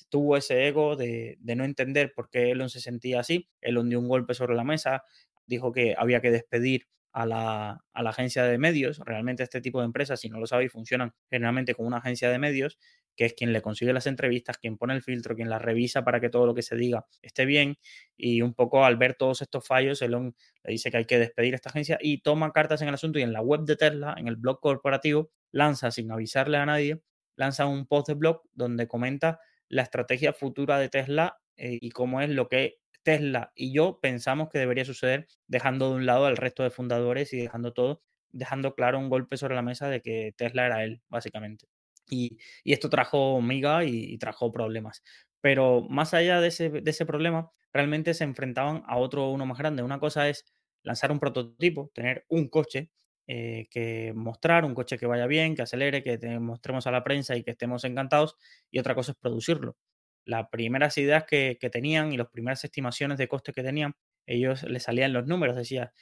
tuvo 0.09 0.37
ese 0.37 0.67
ego 0.67 0.95
de, 0.95 1.37
de, 1.39 1.55
no 1.55 1.65
entender 1.65 2.13
por 2.13 2.29
qué 2.29 2.51
Elon 2.51 2.69
se 2.69 2.79
sentía 2.79 3.19
así. 3.19 3.49
Elon 3.59 3.89
dio 3.89 3.99
un 3.99 4.07
golpe 4.07 4.33
sobre 4.33 4.55
la 4.55 4.63
mesa, 4.63 5.03
dijo 5.45 5.71
que 5.71 5.95
había 5.97 6.21
que 6.21 6.31
despedir 6.31 6.87
a 7.11 7.25
la, 7.27 7.83
a 7.93 8.03
la, 8.03 8.09
agencia 8.09 8.43
de 8.43 8.57
medios. 8.57 8.99
Realmente 9.05 9.43
este 9.43 9.61
tipo 9.61 9.79
de 9.79 9.85
empresas, 9.85 10.19
si 10.19 10.29
no 10.29 10.39
lo 10.39 10.47
sabéis, 10.47 10.71
funcionan 10.71 11.13
generalmente 11.29 11.75
con 11.75 11.85
una 11.85 11.97
agencia 11.97 12.29
de 12.29 12.39
medios, 12.39 12.79
que 13.15 13.25
es 13.25 13.33
quien 13.33 13.53
le 13.53 13.61
consigue 13.61 13.93
las 13.93 14.07
entrevistas, 14.07 14.57
quien 14.57 14.77
pone 14.77 14.93
el 14.93 15.03
filtro, 15.03 15.35
quien 15.35 15.49
las 15.49 15.61
revisa 15.61 16.03
para 16.03 16.19
que 16.19 16.29
todo 16.29 16.45
lo 16.47 16.55
que 16.55 16.63
se 16.63 16.75
diga 16.75 17.05
esté 17.21 17.45
bien. 17.45 17.77
Y 18.17 18.41
un 18.41 18.53
poco 18.53 18.85
al 18.85 18.97
ver 18.97 19.15
todos 19.15 19.41
estos 19.41 19.65
fallos, 19.65 20.01
Elon 20.01 20.35
le 20.63 20.71
dice 20.71 20.91
que 20.91 20.97
hay 20.97 21.05
que 21.05 21.19
despedir 21.19 21.53
a 21.53 21.57
esta 21.57 21.69
agencia 21.69 21.97
y 22.01 22.21
toma 22.21 22.51
cartas 22.51 22.81
en 22.81 22.87
el 22.87 22.95
asunto 22.95 23.19
y 23.19 23.21
en 23.21 23.33
la 23.33 23.41
web 23.41 23.61
de 23.61 23.75
Tesla, 23.75 24.15
en 24.17 24.27
el 24.27 24.35
blog 24.35 24.59
corporativo, 24.59 25.31
lanza 25.51 25.91
sin 25.91 26.11
avisarle 26.11 26.57
a 26.57 26.65
nadie, 26.65 27.01
lanza 27.35 27.65
un 27.65 27.85
post 27.85 28.07
de 28.07 28.15
blog 28.15 28.41
donde 28.53 28.87
comenta 28.87 29.39
la 29.69 29.83
estrategia 29.83 30.33
futura 30.33 30.79
de 30.79 30.89
Tesla 30.89 31.37
eh, 31.57 31.77
y 31.79 31.91
cómo 31.91 32.21
es 32.21 32.29
lo 32.29 32.47
que 32.47 32.79
Tesla 33.03 33.51
y 33.55 33.73
yo 33.73 33.99
pensamos 34.01 34.49
que 34.49 34.59
debería 34.59 34.85
suceder 34.85 35.27
dejando 35.47 35.89
de 35.89 35.95
un 35.95 36.05
lado 36.05 36.25
al 36.25 36.37
resto 36.37 36.63
de 36.63 36.69
fundadores 36.71 37.33
y 37.33 37.37
dejando 37.37 37.73
todo, 37.73 38.01
dejando 38.31 38.75
claro 38.75 38.99
un 38.99 39.09
golpe 39.09 39.37
sobre 39.37 39.55
la 39.55 39.61
mesa 39.61 39.89
de 39.89 40.01
que 40.01 40.33
Tesla 40.37 40.65
era 40.65 40.83
él, 40.83 41.01
básicamente. 41.09 41.67
Y, 42.09 42.37
y 42.63 42.73
esto 42.73 42.89
trajo 42.89 43.41
miga 43.41 43.85
y, 43.85 44.17
trajo 44.17 44.51
problemas. 44.51 45.03
Pero 45.41 45.81
más 45.89 46.13
allá 46.13 46.41
de 46.41 46.47
ese, 46.49 46.69
de 46.69 46.91
ese 46.91 47.05
problema, 47.05 47.51
realmente 47.73 48.13
se 48.13 48.23
enfrentaban 48.23 48.83
a 48.87 48.97
otro, 48.97 49.29
uno 49.29 49.45
más 49.45 49.57
grande. 49.57 49.83
Una 49.83 49.99
cosa 49.99 50.29
es 50.29 50.45
lanzar 50.83 51.11
un 51.11 51.19
prototipo, 51.19 51.91
tener 51.93 52.25
un 52.29 52.47
coche 52.49 52.91
eh, 53.27 53.67
que 53.71 54.13
mostrar, 54.15 54.65
un 54.65 54.75
coche 54.75 54.97
que 54.97 55.05
vaya 55.05 55.27
bien, 55.27 55.55
que 55.55 55.61
acelere, 55.63 56.03
que 56.03 56.17
te 56.17 56.39
mostremos 56.39 56.87
a 56.87 56.91
la 56.91 57.03
prensa 57.03 57.35
y 57.35 57.43
que 57.43 57.51
estemos 57.51 57.83
encantados. 57.85 58.35
Y 58.71 58.79
otra 58.79 58.95
cosa 58.95 59.11
es 59.13 59.17
producirlo 59.17 59.77
las 60.25 60.47
primeras 60.49 60.97
ideas 60.97 61.25
que, 61.25 61.57
tenían 61.71 62.13
y 62.13 62.17
las 62.17 62.27
primeras 62.27 62.63
estimaciones 62.63 63.17
de 63.17 63.27
coste 63.27 63.53
que 63.53 63.63
tenían, 63.63 63.95
ellos 64.25 64.63
les 64.63 64.83
salían 64.83 65.13
los 65.13 65.25
números, 65.25 65.55
decía, 65.55 65.93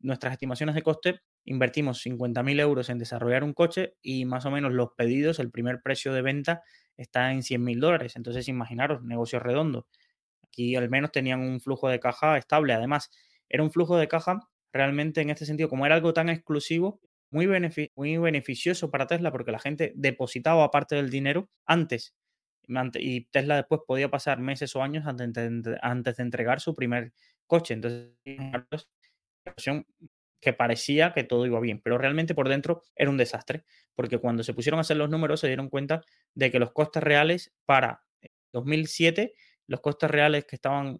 nuestras 0.00 0.34
estimaciones 0.34 0.74
de 0.74 0.82
coste, 0.82 1.20
invertimos 1.44 2.04
50.000 2.04 2.60
euros 2.60 2.90
en 2.90 2.98
desarrollar 2.98 3.44
un 3.44 3.54
coche 3.54 3.94
y 4.02 4.24
más 4.24 4.44
o 4.44 4.50
menos 4.50 4.72
los 4.72 4.90
pedidos, 4.96 5.38
el 5.38 5.50
primer 5.50 5.80
precio 5.82 6.12
de 6.12 6.22
venta 6.22 6.62
está 6.96 7.32
en 7.32 7.42
100.000 7.42 7.80
dólares. 7.80 8.16
Entonces, 8.16 8.48
imaginaros, 8.48 9.02
negocio 9.02 9.38
redondo. 9.38 9.86
Aquí 10.42 10.76
al 10.76 10.88
menos 10.90 11.12
tenían 11.12 11.40
un 11.40 11.60
flujo 11.60 11.88
de 11.88 12.00
caja 12.00 12.36
estable. 12.36 12.74
Además, 12.74 13.10
era 13.48 13.62
un 13.62 13.70
flujo 13.70 13.96
de 13.96 14.08
caja 14.08 14.40
realmente 14.72 15.20
en 15.20 15.30
este 15.30 15.46
sentido, 15.46 15.68
como 15.68 15.86
era 15.86 15.94
algo 15.94 16.12
tan 16.12 16.28
exclusivo, 16.28 17.00
muy, 17.30 17.48
muy 17.96 18.18
beneficioso 18.18 18.90
para 18.90 19.06
Tesla 19.06 19.32
porque 19.32 19.52
la 19.52 19.58
gente 19.58 19.92
depositaba 19.96 20.70
parte 20.70 20.96
del 20.96 21.10
dinero 21.10 21.48
antes 21.66 22.14
y 22.94 23.26
Tesla 23.26 23.56
después 23.56 23.82
podía 23.86 24.10
pasar 24.10 24.40
meses 24.40 24.74
o 24.76 24.82
años 24.82 25.06
antes 25.06 25.32
de, 26.16 26.22
entregar 26.22 26.60
su 26.60 26.74
primer 26.74 27.12
coche. 27.46 27.74
Entonces, 27.74 28.12
que 30.40 30.52
parecía 30.52 31.12
que 31.12 31.24
todo 31.24 31.46
iba 31.46 31.60
bien, 31.60 31.80
pero 31.82 31.98
realmente 31.98 32.34
por 32.34 32.48
dentro 32.48 32.82
era 32.94 33.10
un 33.10 33.16
desastre, 33.16 33.64
porque 33.94 34.18
cuando 34.18 34.42
se 34.42 34.54
pusieron 34.54 34.78
a 34.78 34.82
hacer 34.82 34.96
los 34.96 35.10
números 35.10 35.40
se 35.40 35.46
dieron 35.46 35.68
cuenta 35.68 36.02
de 36.34 36.50
que 36.50 36.58
los 36.58 36.72
costes 36.72 37.02
reales 37.02 37.52
para 37.64 38.04
2007, 38.52 39.34
los 39.66 39.80
costes 39.80 40.10
reales 40.10 40.44
que 40.44 40.56
estaban 40.56 40.98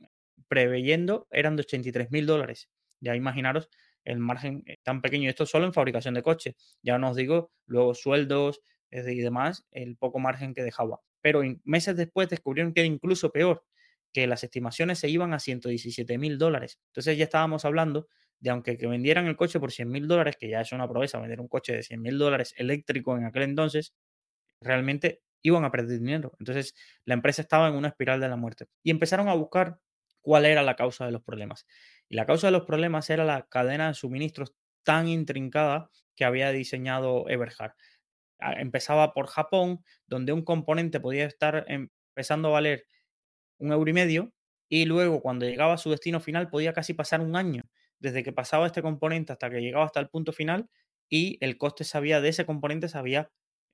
preveyendo 0.49 1.27
eran 1.31 1.57
de 1.57 1.63
83 1.63 2.11
mil 2.11 2.27
dólares. 2.27 2.71
Ya 3.01 3.15
imaginaros 3.15 3.69
el 4.05 4.19
margen 4.19 4.65
tan 4.83 5.03
pequeño, 5.03 5.29
esto 5.29 5.47
solo 5.47 5.67
en 5.67 5.73
fabricación 5.73 6.15
de 6.15 6.23
coches. 6.23 6.55
Ya 6.83 6.99
no 6.99 7.11
os 7.11 7.17
digo 7.17 7.53
luego 7.67 7.95
sueldos 7.95 8.61
y 8.91 9.21
demás, 9.21 9.67
el 9.73 9.97
poco 9.97 10.19
margen 10.19 10.55
que 10.55 10.63
dejaba 10.63 11.01
pero 11.27 11.43
meses 11.65 11.97
después 11.97 12.29
descubrieron 12.29 12.73
que 12.73 12.83
era 12.83 12.87
incluso 12.87 13.33
peor, 13.33 13.65
que 14.13 14.29
las 14.29 14.45
estimaciones 14.45 15.01
se 15.01 15.09
iban 15.09 15.35
a 15.35 15.41
117 15.41 16.19
mil 16.19 16.39
dólares. 16.39 16.79
Entonces 16.91 17.19
ya 17.19 17.25
estábamos 17.25 17.65
hablando 17.65 18.07
de 18.39 18.51
aunque 18.51 18.79
que 18.79 18.87
vendieran 18.87 19.27
el 19.27 19.35
coche 19.35 19.59
por 19.59 19.73
100 19.73 19.91
mil 19.91 20.07
dólares, 20.07 20.37
que 20.39 20.49
ya 20.49 20.61
es 20.61 20.71
una 20.71 20.89
proeza 20.89 21.19
vender 21.19 21.41
un 21.41 21.49
coche 21.49 21.73
de 21.73 21.83
100 21.83 22.01
mil 22.01 22.17
dólares 22.17 22.55
eléctrico 22.57 23.17
en 23.19 23.25
aquel 23.25 23.43
entonces, 23.43 23.93
realmente 24.61 25.21
iban 25.43 25.65
a 25.65 25.73
perder 25.73 25.99
dinero. 25.99 26.31
Entonces 26.39 26.77
la 27.05 27.15
empresa 27.15 27.43
estaba 27.43 27.67
en 27.67 27.75
una 27.75 27.89
espiral 27.89 28.21
de 28.21 28.29
la 28.29 28.37
muerte 28.37 28.67
y 28.85 28.93
empezaron 28.93 29.29
a 29.29 29.35
buscar 29.35 29.81
cuál 30.21 30.45
era 30.45 30.63
la 30.63 30.77
causa 30.77 31.07
de 31.07 31.11
los 31.11 31.25
problemas. 31.25 31.67
Y 32.09 32.15
la 32.15 32.25
causa 32.25 32.47
de 32.47 32.53
los 32.53 32.63
problemas 32.63 33.11
era 33.11 33.25
la 33.25 33.49
cadena 33.49 33.89
de 33.89 33.95
suministros 33.95 34.55
tan 34.85 35.09
intrincada 35.09 35.91
que 36.15 36.25
había 36.25 36.53
diseñado 36.53 37.29
Eberhard 37.29 37.73
empezaba 38.41 39.13
por 39.13 39.27
Japón, 39.27 39.85
donde 40.07 40.33
un 40.33 40.43
componente 40.43 41.01
podía 41.01 41.25
estar 41.27 41.65
empezando 41.69 42.49
a 42.49 42.53
valer 42.53 42.87
un 43.59 43.73
euro 43.73 43.91
y 43.91 43.95
medio, 43.95 44.33
y 44.69 44.85
luego 44.85 45.21
cuando 45.23 45.47
llegaba 45.47 45.75
a 45.75 45.79
su 45.79 45.91
destino 45.91 46.21
final 46.21 46.51
podía 46.51 46.73
casi 46.73 46.95
pasar 46.95 47.21
un 47.21 47.37
año, 47.37 47.63
desde 47.99 48.23
que 48.23 48.33
pasaba 48.33 48.67
este 48.67 48.83
componente 48.83 49.33
hasta 49.33 49.49
que 49.51 49.61
llegaba 49.61 49.85
hasta 49.85 50.01
el 50.01 50.09
punto 50.09 50.33
final, 50.33 50.69
y 51.09 51.39
el 51.41 51.57
coste 51.57 51.85
de 52.01 52.29
ese 52.29 52.45
componente 52.45 52.89
se 52.89 52.99
había 52.99 53.31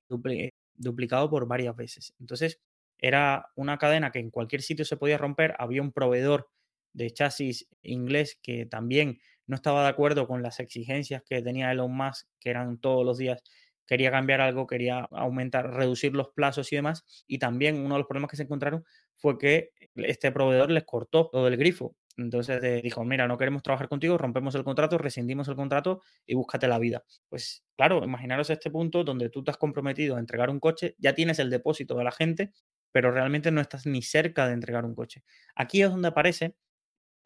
duplicado 0.07 1.29
por 1.29 1.47
varias 1.47 1.75
veces. 1.75 2.13
Entonces, 2.19 2.61
era 2.99 3.49
una 3.55 3.77
cadena 3.77 4.11
que 4.11 4.19
en 4.19 4.29
cualquier 4.29 4.61
sitio 4.61 4.85
se 4.85 4.97
podía 4.97 5.17
romper, 5.17 5.55
había 5.57 5.81
un 5.81 5.91
proveedor 5.91 6.49
de 6.93 7.11
chasis 7.11 7.67
inglés 7.81 8.39
que 8.41 8.65
también 8.65 9.19
no 9.47 9.55
estaba 9.55 9.83
de 9.83 9.89
acuerdo 9.89 10.27
con 10.27 10.41
las 10.41 10.59
exigencias 10.59 11.23
que 11.23 11.41
tenía 11.41 11.71
Elon 11.71 11.91
Musk, 11.91 12.27
que 12.39 12.51
eran 12.51 12.77
todos 12.77 13.05
los 13.05 13.17
días 13.17 13.43
quería 13.87 14.11
cambiar 14.11 14.41
algo, 14.41 14.67
quería 14.67 15.07
aumentar, 15.11 15.71
reducir 15.71 16.13
los 16.13 16.29
plazos 16.29 16.71
y 16.71 16.75
demás. 16.75 17.23
Y 17.27 17.39
también 17.39 17.77
uno 17.77 17.95
de 17.95 17.99
los 17.99 18.07
problemas 18.07 18.31
que 18.31 18.37
se 18.37 18.43
encontraron 18.43 18.83
fue 19.17 19.37
que 19.37 19.71
este 19.95 20.31
proveedor 20.31 20.71
les 20.71 20.83
cortó 20.83 21.29
todo 21.31 21.47
el 21.47 21.57
grifo. 21.57 21.95
Entonces 22.15 22.83
dijo, 22.83 23.03
mira, 23.03 23.27
no 23.27 23.37
queremos 23.39 23.63
trabajar 23.63 23.89
contigo, 23.89 24.17
rompemos 24.19 24.53
el 24.53 24.63
contrato, 24.63 24.99
rescindimos 24.99 25.47
el 25.47 25.55
contrato 25.55 26.01
y 26.27 26.35
búscate 26.35 26.67
la 26.67 26.77
vida. 26.77 27.03
Pues 27.27 27.63
claro, 27.75 28.03
imaginaros 28.03 28.51
este 28.51 28.69
punto 28.69 29.03
donde 29.03 29.29
tú 29.29 29.43
te 29.43 29.49
has 29.49 29.57
comprometido 29.57 30.15
a 30.15 30.19
entregar 30.19 30.51
un 30.51 30.59
coche, 30.59 30.95
ya 30.99 31.15
tienes 31.15 31.39
el 31.39 31.49
depósito 31.49 31.95
de 31.95 32.03
la 32.03 32.11
gente 32.11 32.51
pero 32.93 33.11
realmente 33.11 33.51
no 33.51 33.59
estás 33.59 33.85
ni 33.85 34.01
cerca 34.01 34.47
de 34.47 34.53
entregar 34.53 34.85
un 34.85 34.95
coche. 34.95 35.23
Aquí 35.55 35.81
es 35.81 35.89
donde 35.89 36.07
aparece 36.07 36.55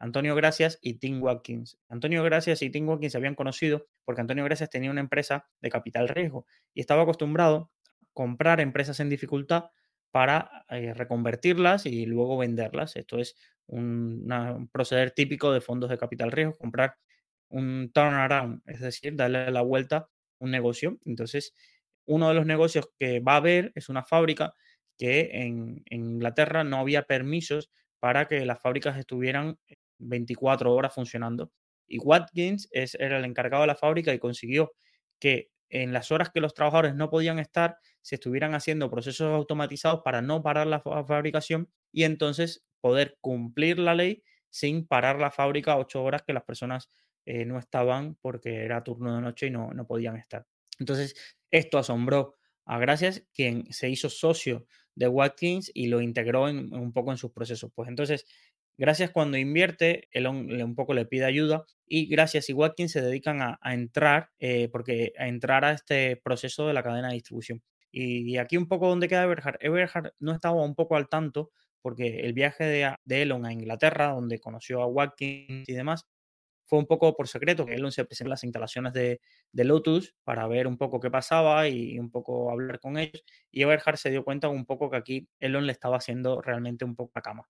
Antonio 0.00 0.34
Gracias 0.34 0.78
y 0.82 0.94
Tim 0.94 1.22
Watkins. 1.22 1.78
Antonio 1.88 2.24
Gracias 2.24 2.62
y 2.62 2.70
Tim 2.70 2.88
Watkins 2.88 3.12
se 3.12 3.18
habían 3.18 3.36
conocido 3.36 3.86
porque 4.08 4.22
Antonio 4.22 4.42
Gracias 4.44 4.70
tenía 4.70 4.90
una 4.90 5.02
empresa 5.02 5.46
de 5.60 5.68
capital 5.68 6.08
riesgo 6.08 6.46
y 6.72 6.80
estaba 6.80 7.02
acostumbrado 7.02 7.56
a 7.56 8.06
comprar 8.14 8.58
empresas 8.58 9.00
en 9.00 9.10
dificultad 9.10 9.66
para 10.10 10.64
eh, 10.70 10.94
reconvertirlas 10.94 11.84
y 11.84 12.06
luego 12.06 12.38
venderlas. 12.38 12.96
Esto 12.96 13.18
es 13.18 13.36
un, 13.66 14.70
proceder 14.72 15.10
típico 15.10 15.52
de 15.52 15.60
fondos 15.60 15.90
de 15.90 15.98
capital 15.98 16.32
riesgo, 16.32 16.56
comprar 16.56 16.94
un 17.50 17.90
turnaround, 17.92 18.62
es 18.64 18.80
decir, 18.80 19.14
darle 19.14 19.50
la 19.50 19.60
vuelta 19.60 19.96
a 19.98 20.08
un 20.38 20.52
negocio. 20.52 20.98
Entonces, 21.04 21.54
uno 22.06 22.28
de 22.28 22.34
los 22.34 22.46
negocios 22.46 22.88
que 22.98 23.20
va 23.20 23.34
a 23.34 23.36
haber 23.36 23.72
es 23.74 23.90
una 23.90 24.04
fábrica 24.04 24.54
que 24.96 25.28
en 25.34 25.82
Inglaterra 25.90 26.64
no 26.64 26.78
había 26.78 27.02
permisos 27.02 27.70
para 28.00 28.26
que 28.26 28.46
las 28.46 28.58
fábricas 28.62 28.96
estuvieran 28.96 29.58
24 29.98 30.72
horas 30.72 30.94
funcionando. 30.94 31.52
Y 31.88 31.98
Watkins 31.98 32.68
era 32.72 33.18
el 33.18 33.24
encargado 33.24 33.62
de 33.62 33.68
la 33.68 33.76
fábrica 33.76 34.12
y 34.12 34.18
consiguió 34.18 34.72
que 35.18 35.50
en 35.70 35.92
las 35.92 36.10
horas 36.12 36.30
que 36.30 36.40
los 36.40 36.54
trabajadores 36.54 36.94
no 36.94 37.10
podían 37.10 37.38
estar, 37.38 37.78
se 38.00 38.14
estuvieran 38.16 38.54
haciendo 38.54 38.90
procesos 38.90 39.34
automatizados 39.34 40.00
para 40.04 40.22
no 40.22 40.42
parar 40.42 40.66
la 40.66 40.80
fabricación 40.80 41.70
y 41.92 42.04
entonces 42.04 42.64
poder 42.80 43.18
cumplir 43.20 43.78
la 43.78 43.94
ley 43.94 44.22
sin 44.50 44.86
parar 44.86 45.18
la 45.20 45.30
fábrica 45.30 45.76
ocho 45.76 46.02
horas 46.02 46.22
que 46.26 46.32
las 46.32 46.44
personas 46.44 46.90
eh, 47.26 47.44
no 47.44 47.58
estaban 47.58 48.16
porque 48.22 48.64
era 48.64 48.82
turno 48.82 49.14
de 49.14 49.20
noche 49.20 49.48
y 49.48 49.50
no, 49.50 49.72
no 49.72 49.86
podían 49.86 50.16
estar. 50.16 50.46
Entonces, 50.78 51.14
esto 51.50 51.78
asombró 51.78 52.36
a 52.64 52.78
Gracias, 52.78 53.24
quien 53.34 53.70
se 53.72 53.90
hizo 53.90 54.08
socio 54.08 54.66
de 54.94 55.08
Watkins 55.08 55.70
y 55.74 55.88
lo 55.88 56.00
integró 56.00 56.44
un 56.44 56.92
poco 56.92 57.10
en 57.12 57.18
sus 57.18 57.32
procesos. 57.32 57.70
Pues 57.74 57.88
entonces, 57.88 58.26
Gracias 58.78 59.10
cuando 59.10 59.36
invierte, 59.36 60.08
él 60.12 60.28
un 60.28 60.74
poco 60.76 60.94
le 60.94 61.04
pide 61.04 61.24
ayuda 61.24 61.64
y 61.84 62.06
Gracias 62.06 62.48
y 62.48 62.52
Watkins 62.52 62.92
se 62.92 63.02
dedican 63.02 63.42
a, 63.42 63.58
entrar, 63.72 64.30
eh, 64.38 64.68
porque 64.70 65.12
a 65.18 65.26
entrar 65.26 65.64
a 65.64 65.72
este 65.72 66.16
proceso 66.16 66.68
de 66.68 66.74
la 66.74 66.84
cadena 66.84 67.08
de 67.08 67.14
distribución. 67.14 67.62
Y, 67.90 68.36
aquí 68.38 68.56
un 68.56 68.68
poco 68.68 68.88
donde 68.88 69.08
queda 69.08 69.24
Eberhard. 69.24 69.56
Eberhard 69.60 70.12
no 70.20 70.32
estaba 70.32 70.62
un 70.62 70.76
poco 70.76 70.94
al 70.96 71.08
tanto 71.08 71.50
porque 71.82 72.20
el 72.20 72.34
viaje 72.34 72.64
de, 72.64 73.22
Elon 73.22 73.46
a 73.46 73.52
Inglaterra, 73.52 74.12
donde 74.12 74.38
conoció 74.38 74.80
a 74.82 74.86
Watkins 74.86 75.68
y 75.68 75.72
demás, 75.72 76.06
fue 76.66 76.78
un 76.78 76.86
poco 76.86 77.16
por 77.16 77.28
secreto, 77.28 77.66
que 77.66 77.74
Elon 77.74 77.92
se 77.92 78.04
presentó 78.04 78.28
en 78.28 78.30
las 78.30 78.44
instalaciones 78.44 78.92
de, 78.92 79.20
de, 79.52 79.64
Lotus 79.64 80.14
para 80.24 80.46
ver 80.46 80.66
un 80.68 80.76
poco 80.78 81.00
qué 81.00 81.10
pasaba 81.10 81.68
y 81.68 81.98
un 81.98 82.10
poco 82.10 82.50
hablar 82.52 82.78
con 82.80 82.98
ellos. 82.98 83.24
Y 83.50 83.62
Eberhard 83.62 83.96
se 83.96 84.10
dio 84.10 84.24
cuenta 84.24 84.48
un 84.48 84.66
poco 84.66 84.90
que 84.90 84.98
aquí 84.98 85.28
Elon 85.40 85.66
le 85.66 85.72
estaba 85.72 85.96
haciendo 85.96 86.42
realmente 86.42 86.84
un 86.84 86.94
poco 86.94 87.12
la 87.14 87.22
cama. 87.22 87.48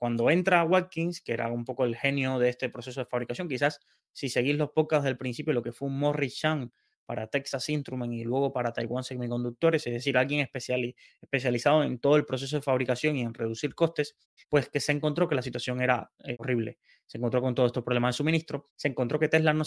Cuando 0.00 0.30
entra 0.30 0.64
Watkins, 0.64 1.20
que 1.20 1.34
era 1.34 1.48
un 1.48 1.66
poco 1.66 1.84
el 1.84 1.94
genio 1.94 2.38
de 2.38 2.48
este 2.48 2.70
proceso 2.70 3.00
de 3.00 3.04
fabricación, 3.04 3.48
quizás 3.48 3.80
si 4.14 4.30
seguís 4.30 4.56
los 4.56 4.70
podcasts 4.70 5.04
del 5.04 5.18
principio, 5.18 5.52
lo 5.52 5.62
que 5.62 5.72
fue 5.72 5.88
un 5.88 5.98
Morris 5.98 6.38
Chang 6.38 6.70
para 7.04 7.26
Texas 7.26 7.68
Instruments 7.68 8.16
y 8.16 8.24
luego 8.24 8.50
para 8.50 8.72
Taiwan 8.72 9.04
Semiconductores, 9.04 9.86
es 9.86 9.92
decir, 9.92 10.16
alguien 10.16 10.40
especializado 10.40 11.84
en 11.84 11.98
todo 11.98 12.16
el 12.16 12.24
proceso 12.24 12.56
de 12.56 12.62
fabricación 12.62 13.16
y 13.16 13.20
en 13.20 13.34
reducir 13.34 13.74
costes, 13.74 14.16
pues 14.48 14.70
que 14.70 14.80
se 14.80 14.92
encontró 14.92 15.28
que 15.28 15.34
la 15.34 15.42
situación 15.42 15.82
era 15.82 16.10
eh, 16.24 16.36
horrible. 16.38 16.78
Se 17.04 17.18
encontró 17.18 17.42
con 17.42 17.54
todos 17.54 17.66
estos 17.66 17.84
problemas 17.84 18.14
de 18.14 18.16
suministro, 18.16 18.70
se 18.76 18.88
encontró 18.88 19.18
que 19.18 19.28
Tesla 19.28 19.52
no, 19.52 19.64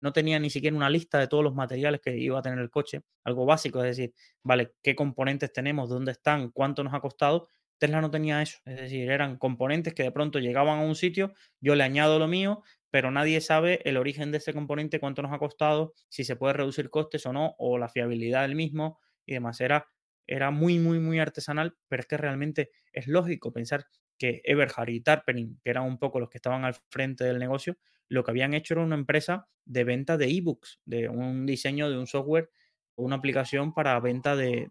no 0.00 0.12
tenía 0.12 0.38
ni 0.38 0.50
siquiera 0.50 0.76
una 0.76 0.90
lista 0.90 1.18
de 1.18 1.26
todos 1.26 1.42
los 1.42 1.56
materiales 1.56 2.00
que 2.00 2.16
iba 2.16 2.38
a 2.38 2.42
tener 2.42 2.60
el 2.60 2.70
coche, 2.70 3.00
algo 3.24 3.46
básico, 3.46 3.82
es 3.82 3.96
decir, 3.96 4.14
vale, 4.44 4.74
qué 4.80 4.94
componentes 4.94 5.52
tenemos, 5.52 5.88
dónde 5.88 6.12
están, 6.12 6.52
cuánto 6.52 6.84
nos 6.84 6.94
ha 6.94 7.00
costado. 7.00 7.48
Tesla 7.82 8.00
no 8.00 8.12
tenía 8.12 8.40
eso, 8.42 8.58
es 8.64 8.76
decir, 8.76 9.10
eran 9.10 9.38
componentes 9.38 9.92
que 9.92 10.04
de 10.04 10.12
pronto 10.12 10.38
llegaban 10.38 10.78
a 10.78 10.82
un 10.84 10.94
sitio, 10.94 11.34
yo 11.60 11.74
le 11.74 11.82
añado 11.82 12.20
lo 12.20 12.28
mío, 12.28 12.62
pero 12.92 13.10
nadie 13.10 13.40
sabe 13.40 13.80
el 13.84 13.96
origen 13.96 14.30
de 14.30 14.38
ese 14.38 14.54
componente, 14.54 15.00
cuánto 15.00 15.20
nos 15.20 15.32
ha 15.32 15.38
costado, 15.40 15.92
si 16.08 16.22
se 16.22 16.36
puede 16.36 16.52
reducir 16.52 16.90
costes 16.90 17.26
o 17.26 17.32
no, 17.32 17.56
o 17.58 17.78
la 17.78 17.88
fiabilidad 17.88 18.42
del 18.42 18.54
mismo 18.54 19.00
y 19.26 19.32
demás. 19.32 19.60
Era, 19.60 19.88
era 20.28 20.52
muy, 20.52 20.78
muy, 20.78 21.00
muy 21.00 21.18
artesanal, 21.18 21.76
pero 21.88 22.02
es 22.02 22.06
que 22.06 22.16
realmente 22.18 22.70
es 22.92 23.08
lógico 23.08 23.52
pensar 23.52 23.86
que 24.16 24.42
Eberhard 24.44 24.90
y 24.90 25.00
Tarpening, 25.00 25.58
que 25.64 25.70
eran 25.70 25.82
un 25.82 25.98
poco 25.98 26.20
los 26.20 26.30
que 26.30 26.38
estaban 26.38 26.64
al 26.64 26.76
frente 26.88 27.24
del 27.24 27.40
negocio, 27.40 27.78
lo 28.08 28.22
que 28.22 28.30
habían 28.30 28.54
hecho 28.54 28.74
era 28.74 28.84
una 28.84 28.94
empresa 28.94 29.48
de 29.64 29.82
venta 29.82 30.16
de 30.16 30.26
ebooks, 30.26 30.78
de 30.84 31.08
un 31.08 31.46
diseño 31.46 31.90
de 31.90 31.98
un 31.98 32.06
software 32.06 32.48
una 32.96 33.16
aplicación 33.16 33.72
para 33.74 33.98
venta 34.00 34.36
de, 34.36 34.68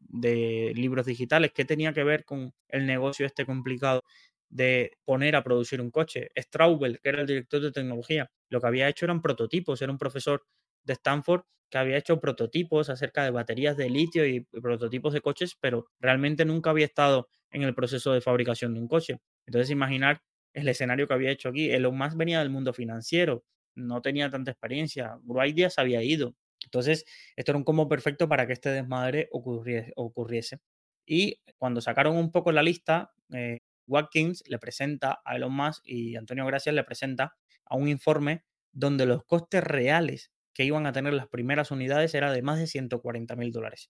libros 0.75 1.05
digitales. 1.05 1.51
¿Qué 1.53 1.65
tenía 1.65 1.93
que 1.93 2.03
ver 2.03 2.25
con 2.25 2.53
el 2.69 2.85
negocio 2.85 3.25
este 3.25 3.45
complicado 3.45 4.03
de 4.49 4.97
poner 5.05 5.35
a 5.35 5.43
producir 5.43 5.81
un 5.81 5.91
coche. 5.91 6.29
Straubel, 6.37 6.99
que 7.01 7.09
era 7.09 7.21
el 7.21 7.27
director 7.27 7.61
de 7.61 7.71
tecnología, 7.71 8.29
lo 8.49 8.59
que 8.59 8.67
había 8.67 8.89
hecho 8.89 9.05
eran 9.05 9.21
prototipos, 9.21 9.81
era 9.81 9.91
un 9.91 9.97
profesor 9.97 10.43
de 10.83 10.93
Stanford 10.93 11.43
que 11.69 11.77
había 11.77 11.97
hecho 11.97 12.19
prototipos 12.19 12.89
acerca 12.89 13.23
de 13.23 13.31
baterías 13.31 13.77
de 13.77 13.89
litio 13.89 14.27
y 14.27 14.41
prototipos 14.41 15.13
de 15.13 15.21
coches, 15.21 15.55
pero 15.59 15.87
realmente 16.01 16.43
nunca 16.43 16.69
había 16.69 16.85
estado 16.85 17.29
en 17.49 17.63
el 17.63 17.73
proceso 17.73 18.11
de 18.11 18.19
fabricación 18.19 18.73
de 18.73 18.81
un 18.81 18.89
coche. 18.89 19.21
Entonces, 19.45 19.71
imaginar 19.71 20.21
el 20.53 20.67
escenario 20.67 21.07
que 21.07 21.13
había 21.13 21.31
hecho 21.31 21.49
aquí. 21.49 21.71
Elon 21.71 21.97
Musk 21.97 22.17
venía 22.17 22.39
del 22.39 22.49
mundo 22.49 22.73
financiero, 22.73 23.45
no 23.75 24.01
tenía 24.01 24.29
tanta 24.29 24.51
experiencia. 24.51 25.17
Wright 25.23 25.55
Díaz 25.55 25.79
había 25.79 26.03
ido. 26.03 26.35
Entonces, 26.63 27.05
esto 27.35 27.51
era 27.51 27.57
un 27.57 27.63
combo 27.63 27.87
perfecto 27.87 28.27
para 28.29 28.47
que 28.47 28.53
este 28.53 28.69
desmadre 28.69 29.29
ocurriese. 29.31 30.59
Y 31.05 31.41
cuando 31.57 31.81
sacaron 31.81 32.15
un 32.17 32.31
poco 32.31 32.51
la 32.51 32.63
lista, 32.63 33.11
eh, 33.33 33.59
Watkins 33.87 34.43
le 34.47 34.59
presenta 34.59 35.21
a 35.25 35.35
Elon 35.35 35.53
Musk 35.53 35.83
y 35.85 36.15
Antonio 36.15 36.45
Gracias 36.45 36.73
le 36.75 36.83
presenta 36.83 37.35
a 37.65 37.75
un 37.75 37.87
informe 37.87 38.43
donde 38.71 39.05
los 39.05 39.23
costes 39.25 39.63
reales 39.63 40.31
que 40.53 40.63
iban 40.63 40.85
a 40.85 40.93
tener 40.93 41.13
las 41.13 41.27
primeras 41.27 41.71
unidades 41.71 42.13
era 42.13 42.31
de 42.31 42.41
más 42.41 42.59
de 42.59 42.67
140 42.67 43.35
mil 43.35 43.51
dólares. 43.51 43.89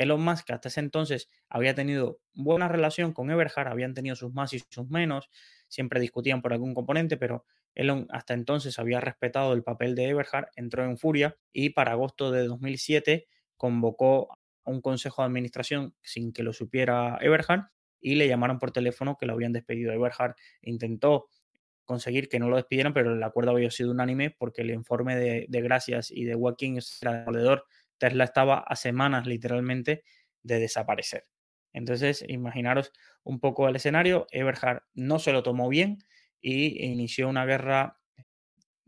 Elon 0.00 0.22
Musk, 0.22 0.46
que 0.46 0.54
hasta 0.54 0.68
ese 0.68 0.80
entonces 0.80 1.28
había 1.50 1.74
tenido 1.74 2.20
buena 2.32 2.68
relación 2.68 3.12
con 3.12 3.30
Eberhard, 3.30 3.68
habían 3.68 3.92
tenido 3.92 4.16
sus 4.16 4.32
más 4.32 4.54
y 4.54 4.62
sus 4.70 4.88
menos, 4.88 5.28
siempre 5.68 6.00
discutían 6.00 6.40
por 6.40 6.54
algún 6.54 6.72
componente, 6.72 7.18
pero 7.18 7.44
Elon 7.74 8.06
hasta 8.10 8.32
entonces 8.32 8.78
había 8.78 9.00
respetado 9.00 9.52
el 9.52 9.62
papel 9.62 9.94
de 9.94 10.08
Eberhard, 10.08 10.48
entró 10.56 10.84
en 10.84 10.96
furia 10.96 11.36
y 11.52 11.70
para 11.70 11.92
agosto 11.92 12.32
de 12.32 12.46
2007 12.46 13.28
convocó 13.58 14.32
a 14.32 14.70
un 14.70 14.80
consejo 14.80 15.20
de 15.20 15.26
administración 15.26 15.94
sin 16.00 16.32
que 16.32 16.42
lo 16.42 16.54
supiera 16.54 17.18
Eberhard 17.20 17.66
y 18.00 18.14
le 18.14 18.26
llamaron 18.26 18.58
por 18.58 18.72
teléfono 18.72 19.18
que 19.20 19.26
lo 19.26 19.34
habían 19.34 19.52
despedido. 19.52 19.92
Eberhard 19.92 20.34
intentó 20.62 21.28
conseguir 21.84 22.28
que 22.28 22.38
no 22.38 22.48
lo 22.48 22.56
despidieran, 22.56 22.94
pero 22.94 23.12
el 23.12 23.22
acuerdo 23.22 23.50
había 23.50 23.70
sido 23.70 23.90
unánime 23.90 24.30
porque 24.30 24.62
el 24.62 24.70
informe 24.70 25.16
de, 25.16 25.46
Gracias 25.60 26.10
y 26.10 26.24
de 26.24 26.36
Watkins 26.36 27.02
era 27.02 27.18
demoledor. 27.18 27.66
Tesla 28.00 28.24
estaba 28.24 28.58
a 28.58 28.74
semanas 28.74 29.26
literalmente 29.26 30.02
de 30.42 30.58
desaparecer. 30.58 31.26
Entonces, 31.72 32.24
imaginaros 32.26 32.92
un 33.22 33.40
poco 33.40 33.68
el 33.68 33.76
escenario. 33.76 34.26
Eberhard 34.32 34.82
no 34.94 35.18
se 35.18 35.32
lo 35.32 35.42
tomó 35.42 35.68
bien 35.68 35.98
y 36.40 36.84
inició 36.84 37.28
una 37.28 37.44
guerra, 37.44 38.00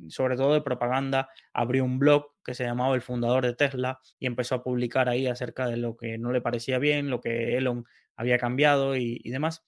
sobre 0.09 0.37
todo 0.37 0.55
de 0.55 0.63
propaganda. 0.63 1.29
Abrió 1.53 1.85
un 1.85 1.99
blog 1.99 2.33
que 2.45 2.55
se 2.55 2.65
llamaba 2.65 2.95
El 2.95 3.03
Fundador 3.03 3.45
de 3.45 3.55
Tesla 3.55 4.01
y 4.19 4.27
empezó 4.27 4.57
a 4.57 4.63
publicar 4.63 5.09
ahí 5.09 5.27
acerca 5.27 5.67
de 5.69 5.77
lo 5.77 5.97
que 5.97 6.19
no 6.19 6.33
le 6.33 6.41
parecía 6.41 6.79
bien, 6.79 7.11
lo 7.11 7.21
que 7.21 7.57
Elon 7.57 7.85
había 8.17 8.39
cambiado 8.39 8.97
y, 8.97 9.21
demás. 9.31 9.65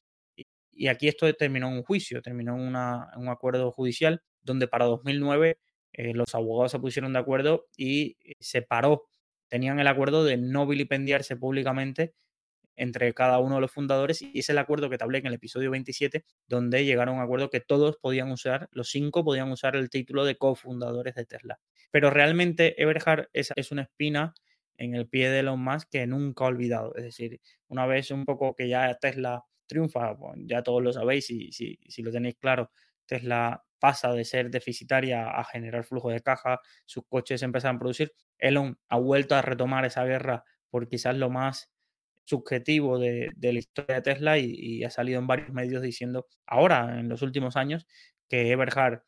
Y, 0.72 0.88
aquí 0.88 1.08
esto 1.08 1.32
terminó 1.34 1.68
en 1.68 1.74
un 1.74 1.82
juicio, 1.84 2.20
terminó 2.22 2.56
en, 2.56 2.62
un 2.68 3.28
acuerdo 3.28 3.70
judicial 3.70 4.22
donde 4.42 4.66
para 4.68 4.86
2009 4.86 5.58
eh, 5.92 6.12
los 6.14 6.34
abogados 6.34 6.72
se 6.72 6.80
pusieron 6.80 7.12
de 7.12 7.20
acuerdo 7.20 7.66
y 7.76 8.16
eh, 8.24 8.34
se 8.40 8.62
paró. 8.62 9.08
Tenían 9.54 9.78
el 9.78 9.86
acuerdo 9.86 10.24
de 10.24 10.36
no 10.36 10.66
vilipendiarse 10.66 11.36
públicamente 11.36 12.12
entre 12.74 13.14
cada 13.14 13.38
uno 13.38 13.54
de 13.54 13.60
los 13.60 13.70
fundadores 13.70 14.20
y 14.20 14.40
es 14.40 14.48
el 14.48 14.58
acuerdo 14.58 14.90
que 14.90 14.98
te 14.98 15.04
hablé 15.04 15.18
en 15.18 15.26
el 15.26 15.34
episodio 15.34 15.70
27 15.70 16.24
donde 16.48 16.84
llegaron 16.84 17.14
a 17.14 17.18
un 17.18 17.22
acuerdo 17.22 17.50
que 17.50 17.60
todos 17.60 17.96
podían 17.98 18.32
usar, 18.32 18.68
los 18.72 18.90
cinco 18.90 19.22
podían 19.22 19.52
usar 19.52 19.76
el 19.76 19.90
título 19.90 20.24
de 20.24 20.34
cofundadores 20.34 21.14
de 21.14 21.24
Tesla. 21.24 21.60
Pero 21.92 22.10
realmente 22.10 22.82
Eberhard 22.82 23.28
es, 23.32 23.52
es 23.54 23.70
una 23.70 23.82
espina 23.82 24.34
en 24.76 24.96
el 24.96 25.06
pie 25.06 25.30
de 25.30 25.38
Elon 25.38 25.62
Musk 25.62 25.88
que 25.88 26.04
nunca 26.08 26.46
ha 26.46 26.48
olvidado. 26.48 26.92
Es 26.96 27.04
decir, 27.04 27.40
una 27.68 27.86
vez 27.86 28.10
un 28.10 28.24
poco 28.24 28.56
que 28.56 28.68
ya 28.68 28.92
Tesla 29.00 29.44
triunfa, 29.68 30.16
ya 30.38 30.64
todos 30.64 30.82
lo 30.82 30.92
sabéis 30.92 31.30
y 31.30 31.52
si, 31.52 31.78
si 31.86 32.02
lo 32.02 32.10
tenéis 32.10 32.34
claro, 32.40 32.72
Tesla 33.06 33.64
pasa 33.84 34.14
de 34.14 34.24
ser 34.24 34.48
deficitaria 34.48 35.28
a 35.28 35.44
generar 35.44 35.84
flujo 35.84 36.08
de 36.08 36.22
caja, 36.22 36.58
sus 36.86 37.04
coches 37.06 37.42
empiezan 37.42 37.76
a 37.76 37.78
producir. 37.78 38.14
Elon 38.38 38.78
ha 38.88 38.96
vuelto 38.96 39.34
a 39.34 39.42
retomar 39.42 39.84
esa 39.84 40.04
guerra 40.04 40.42
por 40.70 40.88
quizás 40.88 41.14
lo 41.18 41.28
más 41.28 41.70
subjetivo 42.24 42.98
de, 42.98 43.30
la 43.42 43.58
historia 43.58 43.96
de 43.96 44.00
Tesla 44.00 44.38
y, 44.38 44.82
ha 44.84 44.88
salido 44.88 45.18
en 45.18 45.26
varios 45.26 45.50
medios 45.50 45.82
diciendo 45.82 46.28
ahora, 46.46 46.98
en 46.98 47.10
los 47.10 47.20
últimos 47.20 47.58
años, 47.58 47.86
que 48.26 48.52
Eberhard, 48.52 49.02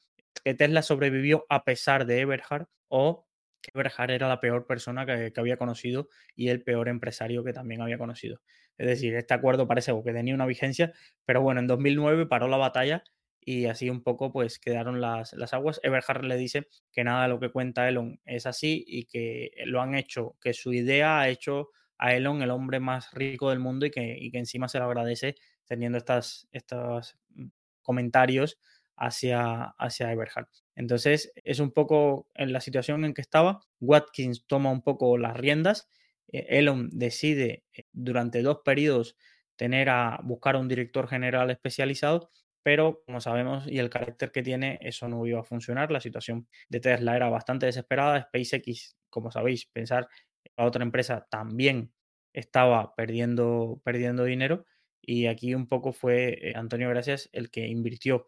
que 0.44 0.52
Tesla 0.52 0.82
sobrevivió 0.82 1.46
a 1.48 1.64
pesar 1.64 2.04
de 2.04 2.20
Eberhard 2.20 2.66
o 2.88 3.26
que 3.62 3.70
Eberhard 3.72 4.10
era 4.10 4.28
la 4.28 4.40
peor 4.40 4.66
persona 4.66 5.06
que, 5.06 5.32
había 5.38 5.56
conocido 5.56 6.10
y 6.34 6.50
el 6.50 6.62
peor 6.62 6.88
empresario 6.88 7.42
que 7.44 7.54
también 7.54 7.80
había 7.80 7.96
conocido. 7.96 8.42
Es 8.76 8.88
decir, 8.88 9.14
este 9.14 9.32
acuerdo 9.32 9.66
parece 9.66 9.98
que 10.04 10.12
tenía 10.12 10.34
una 10.34 10.44
vigencia, 10.44 10.92
pero 11.24 11.40
bueno, 11.40 11.60
en 11.60 11.66
2009 11.66 12.26
paró 12.26 12.46
la 12.46 12.58
batalla 12.58 13.04
y 13.48 13.66
así 13.66 13.88
un 13.88 14.02
poco 14.02 14.32
pues 14.32 14.58
quedaron 14.58 15.00
las, 15.00 15.32
las 15.34 15.54
aguas. 15.54 15.78
Eberhard 15.84 16.24
le 16.24 16.36
dice 16.36 16.66
que 16.92 17.04
nada 17.04 17.22
de 17.22 17.28
lo 17.28 17.38
que 17.38 17.50
cuenta 17.50 17.88
Elon 17.88 18.20
es 18.24 18.44
así 18.44 18.84
y 18.88 19.04
que 19.04 19.52
lo 19.66 19.80
han 19.80 19.94
hecho, 19.94 20.36
que 20.40 20.52
su 20.52 20.72
idea 20.72 21.20
ha 21.20 21.28
hecho 21.28 21.70
a 21.96 22.12
Elon 22.12 22.42
el 22.42 22.50
hombre 22.50 22.80
más 22.80 23.12
rico 23.12 23.50
del 23.50 23.60
mundo 23.60 23.86
y 23.86 23.92
que, 23.92 24.16
y 24.18 24.32
que 24.32 24.38
encima 24.38 24.68
se 24.68 24.80
lo 24.80 24.86
agradece 24.86 25.36
teniendo 25.64 25.96
estos 25.96 26.48
mm, 27.36 27.46
comentarios 27.82 28.58
hacia, 28.96 29.62
hacia 29.78 30.10
Eberhard. 30.10 30.48
Entonces 30.74 31.32
es 31.36 31.60
un 31.60 31.70
poco 31.70 32.28
en 32.34 32.52
la 32.52 32.60
situación 32.60 33.04
en 33.04 33.14
que 33.14 33.22
estaba. 33.22 33.60
Watkins 33.78 34.44
toma 34.48 34.72
un 34.72 34.82
poco 34.82 35.18
las 35.18 35.36
riendas. 35.36 35.88
Eh, 36.32 36.46
Elon 36.48 36.90
decide 36.92 37.62
eh, 37.72 37.84
durante 37.92 38.42
dos 38.42 38.58
periodos 38.64 39.16
tener 39.54 39.88
a 39.88 40.18
buscar 40.24 40.56
a 40.56 40.58
un 40.58 40.66
director 40.66 41.06
general 41.06 41.48
especializado 41.52 42.28
pero 42.66 43.00
como 43.06 43.20
sabemos 43.20 43.64
y 43.68 43.78
el 43.78 43.90
carácter 43.90 44.32
que 44.32 44.42
tiene, 44.42 44.80
eso 44.82 45.06
no 45.06 45.24
iba 45.24 45.38
a 45.38 45.44
funcionar. 45.44 45.92
La 45.92 46.00
situación 46.00 46.48
de 46.68 46.80
Tesla 46.80 47.14
era 47.14 47.28
bastante 47.28 47.64
desesperada. 47.66 48.22
SpaceX, 48.22 48.96
como 49.08 49.30
sabéis, 49.30 49.66
pensar 49.66 50.08
a 50.56 50.64
otra 50.64 50.82
empresa 50.82 51.28
también 51.30 51.92
estaba 52.32 52.96
perdiendo, 52.96 53.80
perdiendo 53.84 54.24
dinero 54.24 54.64
y 55.00 55.26
aquí 55.26 55.54
un 55.54 55.68
poco 55.68 55.92
fue 55.92 56.40
eh, 56.42 56.54
Antonio 56.56 56.88
Gracias 56.88 57.28
el 57.30 57.52
que 57.52 57.68
invirtió 57.68 58.26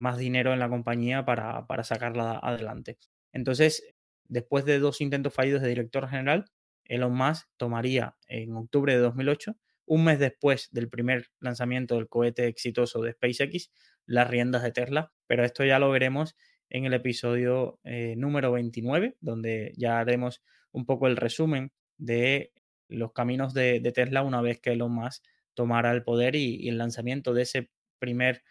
más 0.00 0.18
dinero 0.18 0.52
en 0.52 0.58
la 0.58 0.68
compañía 0.68 1.24
para, 1.24 1.68
para 1.68 1.84
sacarla 1.84 2.40
adelante. 2.42 2.98
Entonces, 3.32 3.94
después 4.24 4.64
de 4.64 4.80
dos 4.80 5.00
intentos 5.00 5.32
fallidos 5.32 5.62
de 5.62 5.68
director 5.68 6.08
general, 6.08 6.46
Elon 6.86 7.14
Musk 7.14 7.46
tomaría 7.56 8.16
en 8.26 8.52
octubre 8.56 8.92
de 8.92 8.98
2008 8.98 9.54
un 9.86 10.04
mes 10.04 10.18
después 10.18 10.68
del 10.72 10.88
primer 10.88 11.28
lanzamiento 11.40 11.94
del 11.94 12.08
cohete 12.08 12.46
exitoso 12.46 13.00
de 13.00 13.12
SpaceX, 13.12 13.70
las 14.04 14.28
riendas 14.28 14.62
de 14.62 14.72
Tesla, 14.72 15.12
pero 15.26 15.44
esto 15.44 15.64
ya 15.64 15.78
lo 15.78 15.90
veremos 15.90 16.36
en 16.68 16.84
el 16.84 16.94
episodio 16.94 17.78
eh, 17.84 18.14
número 18.16 18.52
29, 18.52 19.16
donde 19.20 19.72
ya 19.76 19.98
haremos 19.98 20.42
un 20.72 20.84
poco 20.84 21.06
el 21.06 21.16
resumen 21.16 21.72
de 21.96 22.52
los 22.88 23.12
caminos 23.12 23.54
de, 23.54 23.80
Tesla 23.94 24.22
una 24.22 24.42
vez 24.42 24.60
que 24.60 24.72
Elon 24.72 24.92
Musk 24.92 25.24
tomara 25.54 25.92
el 25.92 26.02
poder 26.02 26.36
y, 26.36 26.68
el 26.68 26.78
lanzamiento 26.78 27.34
de 27.34 27.42
ese 27.42 27.70
primer, 27.98 28.42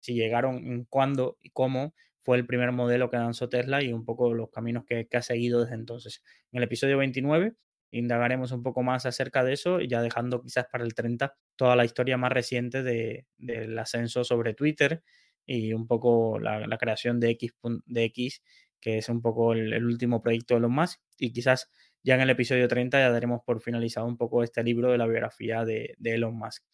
si 0.00 0.14
llegaron, 0.14 0.84
cuándo 0.90 1.38
y 1.42 1.50
cómo 1.50 1.94
fue 2.20 2.36
el 2.36 2.46
primer 2.46 2.72
modelo 2.72 3.10
que 3.10 3.16
lanzó 3.16 3.48
Tesla 3.48 3.82
y 3.82 3.92
un 3.92 4.04
poco 4.04 4.34
los 4.34 4.50
caminos 4.50 4.84
que, 4.84 5.06
que 5.06 5.16
ha 5.16 5.22
seguido 5.22 5.62
desde 5.62 5.74
entonces. 5.74 6.22
En 6.52 6.58
el 6.58 6.64
episodio 6.64 6.98
29 6.98 7.54
indagaremos 7.98 8.52
un 8.52 8.62
poco 8.62 8.82
más 8.82 9.06
acerca 9.06 9.44
de 9.44 9.52
eso, 9.52 9.80
y 9.80 9.88
ya 9.88 10.02
dejando 10.02 10.42
quizás 10.42 10.66
para 10.70 10.84
el 10.84 10.94
30 10.94 11.36
toda 11.56 11.76
la 11.76 11.84
historia 11.84 12.16
más 12.16 12.32
reciente 12.32 12.82
del 12.82 13.78
ascenso 13.78 14.24
sobre 14.24 14.54
Twitter 14.54 15.02
y 15.46 15.72
un 15.72 15.86
poco 15.86 16.38
la, 16.38 16.76
creación 16.78 17.20
de 17.20 17.30
X, 17.30 17.54
de 17.86 18.04
X, 18.04 18.42
que 18.80 18.98
es 18.98 19.08
un 19.08 19.22
poco 19.22 19.52
el, 19.52 19.84
último 19.84 20.22
proyecto 20.22 20.54
de 20.54 20.58
Elon 20.58 20.72
Musk. 20.72 21.00
Y 21.18 21.32
quizás 21.32 21.70
ya 22.02 22.16
en 22.16 22.22
el 22.22 22.30
episodio 22.30 22.68
30 22.68 22.98
ya 22.98 23.10
daremos 23.10 23.42
por 23.44 23.60
finalizado 23.60 24.06
un 24.06 24.16
poco 24.16 24.42
este 24.42 24.62
libro 24.64 24.90
de 24.90 24.98
la 24.98 25.06
biografía 25.06 25.64
de, 25.64 25.96
Elon 26.02 26.36
Musk. 26.36 26.64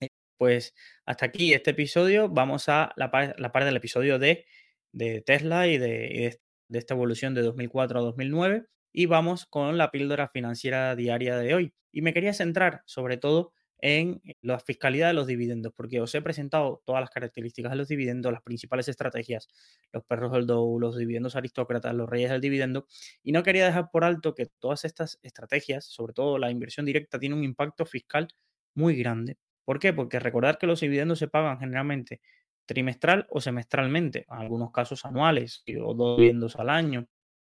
Eh, 0.00 0.08
pues 0.36 0.74
hasta 1.04 1.26
aquí 1.26 1.54
este 1.54 1.70
episodio. 1.70 2.28
Vamos 2.28 2.68
a 2.68 2.92
la, 2.96 3.10
parte 3.10 3.64
del 3.66 3.76
episodio 3.76 4.18
de, 4.18 4.46
de 4.92 5.20
Tesla 5.22 5.68
y 5.68 5.78
de, 5.78 6.40
de 6.68 6.78
esta 6.78 6.94
evolución 6.94 7.34
de 7.34 7.42
2004 7.42 8.00
a 8.00 8.02
2009 8.02 8.66
y 8.96 9.04
vamos 9.04 9.44
con 9.44 9.76
la 9.76 9.90
píldora 9.90 10.26
financiera 10.26 10.96
diaria 10.96 11.36
de 11.36 11.54
hoy. 11.54 11.74
Y 11.92 12.00
me 12.00 12.14
quería 12.14 12.32
centrar 12.32 12.80
sobre 12.86 13.18
todo 13.18 13.52
en 13.78 14.22
la 14.40 14.58
fiscalidad 14.58 15.08
de 15.08 15.12
los 15.12 15.26
dividendos, 15.26 15.74
porque 15.76 16.00
os 16.00 16.14
he 16.14 16.22
presentado 16.22 16.82
todas 16.86 17.02
las 17.02 17.10
características 17.10 17.72
de 17.72 17.76
los 17.76 17.88
dividendos, 17.88 18.32
las 18.32 18.40
principales 18.40 18.88
estrategias, 18.88 19.48
los 19.92 20.02
perros 20.04 20.32
del 20.32 20.46
Dow, 20.46 20.80
los 20.80 20.96
dividendos 20.96 21.36
aristócratas, 21.36 21.94
los 21.94 22.08
reyes 22.08 22.30
del 22.30 22.40
dividendo, 22.40 22.86
y 23.22 23.32
no 23.32 23.42
quería 23.42 23.66
dejar 23.66 23.90
por 23.92 24.02
alto 24.02 24.34
que 24.34 24.46
todas 24.46 24.86
estas 24.86 25.18
estrategias, 25.22 25.84
sobre 25.84 26.14
todo 26.14 26.38
la 26.38 26.50
inversión 26.50 26.86
directa, 26.86 27.18
tiene 27.18 27.34
un 27.34 27.44
impacto 27.44 27.84
fiscal 27.84 28.28
muy 28.74 28.96
grande. 28.96 29.36
¿Por 29.66 29.78
qué? 29.78 29.92
Porque 29.92 30.20
recordar 30.20 30.56
que 30.56 30.66
los 30.66 30.80
dividendos 30.80 31.18
se 31.18 31.28
pagan 31.28 31.58
generalmente 31.58 32.22
trimestral 32.64 33.26
o 33.28 33.42
semestralmente, 33.42 34.24
en 34.30 34.38
algunos 34.38 34.70
casos 34.72 35.04
anuales 35.04 35.62
o 35.84 35.92
dos 35.92 36.16
dividendos 36.16 36.56
al 36.56 36.70
año. 36.70 37.06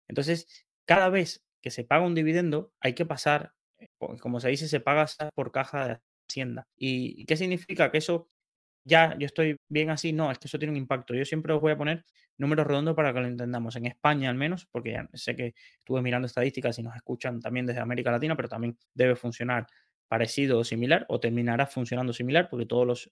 Entonces, 0.08 0.66
cada 0.86 1.08
vez 1.10 1.44
que 1.62 1.70
se 1.70 1.84
paga 1.84 2.06
un 2.06 2.14
dividendo 2.14 2.72
hay 2.80 2.94
que 2.94 3.06
pasar, 3.06 3.54
eh, 3.78 3.88
como 4.20 4.40
se 4.40 4.48
dice, 4.50 4.68
se 4.68 4.80
paga 4.80 5.06
por 5.34 5.52
caja 5.52 5.88
de 5.88 5.98
Hacienda. 6.28 6.66
¿Y 6.76 7.24
qué 7.26 7.36
significa? 7.36 7.90
Que 7.90 7.98
eso 7.98 8.28
ya 8.84 9.16
yo 9.18 9.26
estoy 9.26 9.56
bien 9.68 9.90
así, 9.90 10.12
no, 10.12 10.30
es 10.30 10.38
que 10.38 10.48
eso 10.48 10.58
tiene 10.58 10.72
un 10.72 10.76
impacto. 10.78 11.14
Yo 11.14 11.24
siempre 11.24 11.52
os 11.54 11.60
voy 11.60 11.72
a 11.72 11.76
poner 11.78 12.04
números 12.38 12.66
redondos 12.66 12.94
para 12.94 13.12
que 13.14 13.20
lo 13.20 13.26
entendamos. 13.26 13.76
En 13.76 13.86
España 13.86 14.30
al 14.30 14.36
menos, 14.36 14.66
porque 14.70 14.92
ya 14.92 15.08
sé 15.14 15.36
que 15.36 15.54
estuve 15.78 16.02
mirando 16.02 16.26
estadísticas 16.26 16.78
y 16.78 16.82
nos 16.82 16.94
escuchan 16.96 17.40
también 17.40 17.66
desde 17.66 17.80
América 17.80 18.10
Latina, 18.10 18.36
pero 18.36 18.48
también 18.48 18.78
debe 18.94 19.16
funcionar 19.16 19.66
parecido 20.08 20.58
o 20.58 20.64
similar 20.64 21.06
o 21.08 21.18
terminará 21.20 21.66
funcionando 21.66 22.12
similar 22.12 22.48
porque 22.50 22.66
todos 22.66 22.86
los 22.86 23.10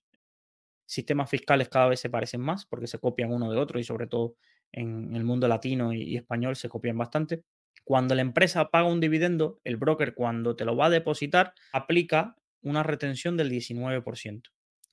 sistemas 0.87 1.31
fiscales 1.31 1.69
cada 1.69 1.89
vez 1.89 2.01
se 2.01 2.11
parecen 2.11 2.41
más 2.41 2.67
porque 2.67 2.87
se 2.87 2.99
copian 2.99 3.33
uno 3.33 3.51
de 3.51 3.59
otro 3.59 3.79
y 3.81 3.85
sobre 3.85 4.07
todo 4.07 4.37
en 4.73 5.15
el 5.15 5.25
mundo 5.25 5.49
latino 5.49 5.93
y 5.93 6.17
español 6.17 6.57
se 6.57 6.69
copian 6.69 6.99
bastante. 6.99 7.43
Cuando 7.85 8.15
la 8.15 8.23
empresa 8.23 8.71
paga 8.71 8.89
un 8.89 9.01
dividendo, 9.01 9.61
el 9.65 9.77
broker 9.77 10.15
cuando 10.15 10.57
te 10.57 10.65
lo 10.65 10.77
va 10.77 10.87
a 10.87 10.91
depositar 10.91 11.55
aplica 11.73 12.37
una 12.63 12.83
retención 12.83 13.37
del 13.37 13.51
19%. 13.51 14.43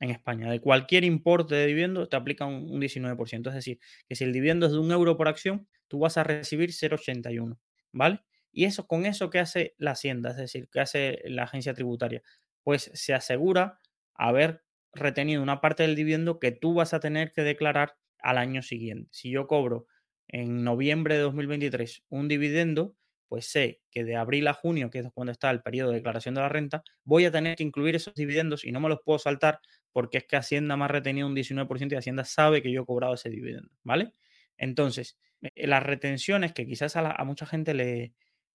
En 0.02 0.12
España, 0.12 0.50
de 0.50 0.62
cualquier 0.62 1.04
importe 1.04 1.56
de 1.56 1.68
dividendo 1.68 2.08
te 2.08 2.16
aplica 2.16 2.46
un, 2.46 2.80
19%. 2.80 3.50
Es 3.50 3.54
decir, 3.54 3.80
que 4.08 4.16
si 4.16 4.24
el 4.24 4.34
dividendo 4.34 4.66
es 4.66 4.72
de 4.72 4.80
un 4.80 4.92
euro 4.92 5.18
por 5.18 5.28
acción, 5.28 5.68
tú 5.88 6.00
vas 6.00 6.18
a 6.18 6.24
recibir 6.24 6.72
0,81. 6.72 7.58
¿Vale? 7.92 8.22
Y 8.52 8.66
eso, 8.66 8.88
con 8.88 9.06
eso, 9.06 9.30
¿qué 9.30 9.40
hace 9.40 9.76
la 9.78 9.92
Hacienda? 9.92 10.32
Es 10.32 10.38
decir, 10.38 10.70
¿qué 10.72 10.80
hace 10.80 11.22
la 11.26 11.44
agencia 11.44 11.74
tributaria? 11.74 12.24
Pues 12.64 12.90
se 12.94 13.14
asegura 13.14 13.80
haber 14.16 14.64
retenido 14.94 15.44
una 15.44 15.62
parte 15.62 15.84
del 15.84 15.96
dividendo 15.96 16.40
que 16.40 16.52
tú 16.52 16.74
vas 16.74 16.94
a 16.94 17.00
tener 17.00 17.32
que 17.32 17.44
declarar 17.44 17.96
al 18.20 18.38
año 18.38 18.62
siguiente. 18.62 19.10
Si 19.12 19.30
yo 19.30 19.48
cobro 19.48 19.88
en 20.30 20.64
noviembre 20.64 21.16
de 21.16 21.22
2023 21.22 22.04
un 22.10 22.28
dividendo, 22.28 22.96
pues 23.28 23.46
sé 23.46 23.82
que 23.92 24.04
de 24.04 24.16
abril 24.16 24.48
a 24.48 24.54
junio, 24.54 24.90
que 24.90 25.00
es 25.00 25.08
cuando 25.14 25.32
está 25.32 25.52
el 25.52 25.62
periodo 25.62 25.90
de 25.90 25.98
declaración 25.98 26.36
de 26.36 26.42
la 26.42 26.50
renta, 26.50 26.84
voy 27.04 27.26
a 27.26 27.32
tener 27.32 27.56
que 27.56 27.64
incluir 27.64 27.96
esos 27.96 28.16
dividendos 28.16 28.64
y 28.64 28.72
no 28.72 28.80
me 28.80 28.90
los 28.90 29.00
puedo 29.04 29.20
saltar 29.20 29.60
porque 29.92 30.20
es 30.20 30.26
que 30.26 30.38
Hacienda 30.38 30.78
me 30.78 30.86
ha 30.86 30.88
retenido 30.88 31.28
un 31.28 31.36
19% 31.36 31.94
y 31.94 31.96
Hacienda 31.96 32.24
sabe 32.24 32.62
que 32.62 32.72
yo 32.72 32.84
he 32.84 32.86
cobrado 32.86 33.16
ese 33.16 33.30
dividendo, 33.30 33.70
¿vale? 33.84 34.14
Entonces, 34.58 35.18
eh, 35.42 35.68
las 35.68 35.84
retenciones 35.84 36.54
que 36.54 36.66
quizás 36.66 36.96
a, 36.96 37.24
mucha 37.24 37.46
gente 37.46 37.74
le, 37.74 38.14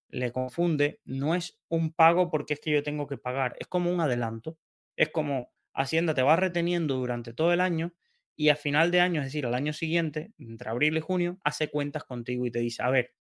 le 0.09 0.33
confunde, 0.33 1.01
no 1.05 1.35
es 1.35 1.59
un 1.69 1.93
pago 1.93 2.31
porque 2.31 2.55
es 2.55 2.61
que 2.61 2.71
yo 2.71 2.83
tengo 2.83 3.07
que 3.07 3.19
pagar, 3.19 3.57
es 3.59 3.67
como 3.67 3.91
un 3.91 4.01
adelanto, 4.01 4.59
es 4.97 5.09
como 5.11 5.53
Hacienda 5.73 6.15
te 6.15 6.23
va 6.23 6.37
reteniendo 6.37 6.95
durante 6.97 7.33
todo 7.33 7.53
el 7.53 7.61
año 7.61 7.93
y 8.37 8.49
a 8.51 8.57
final 8.57 8.91
de 8.91 9.01
año, 9.01 9.21
es 9.21 9.27
decir, 9.27 9.47
al 9.47 9.55
año 9.55 9.73
siguiente, 9.73 10.33
entre 10.39 10.71
abril 10.71 10.97
y 10.97 11.01
junio, 11.01 11.39
hace 11.45 11.69
cuentas 11.71 12.05
contigo 12.05 12.47
y 12.47 12.51
te 12.51 12.61
dice, 12.61 12.83
a 12.83 12.91
ver, 12.91 13.15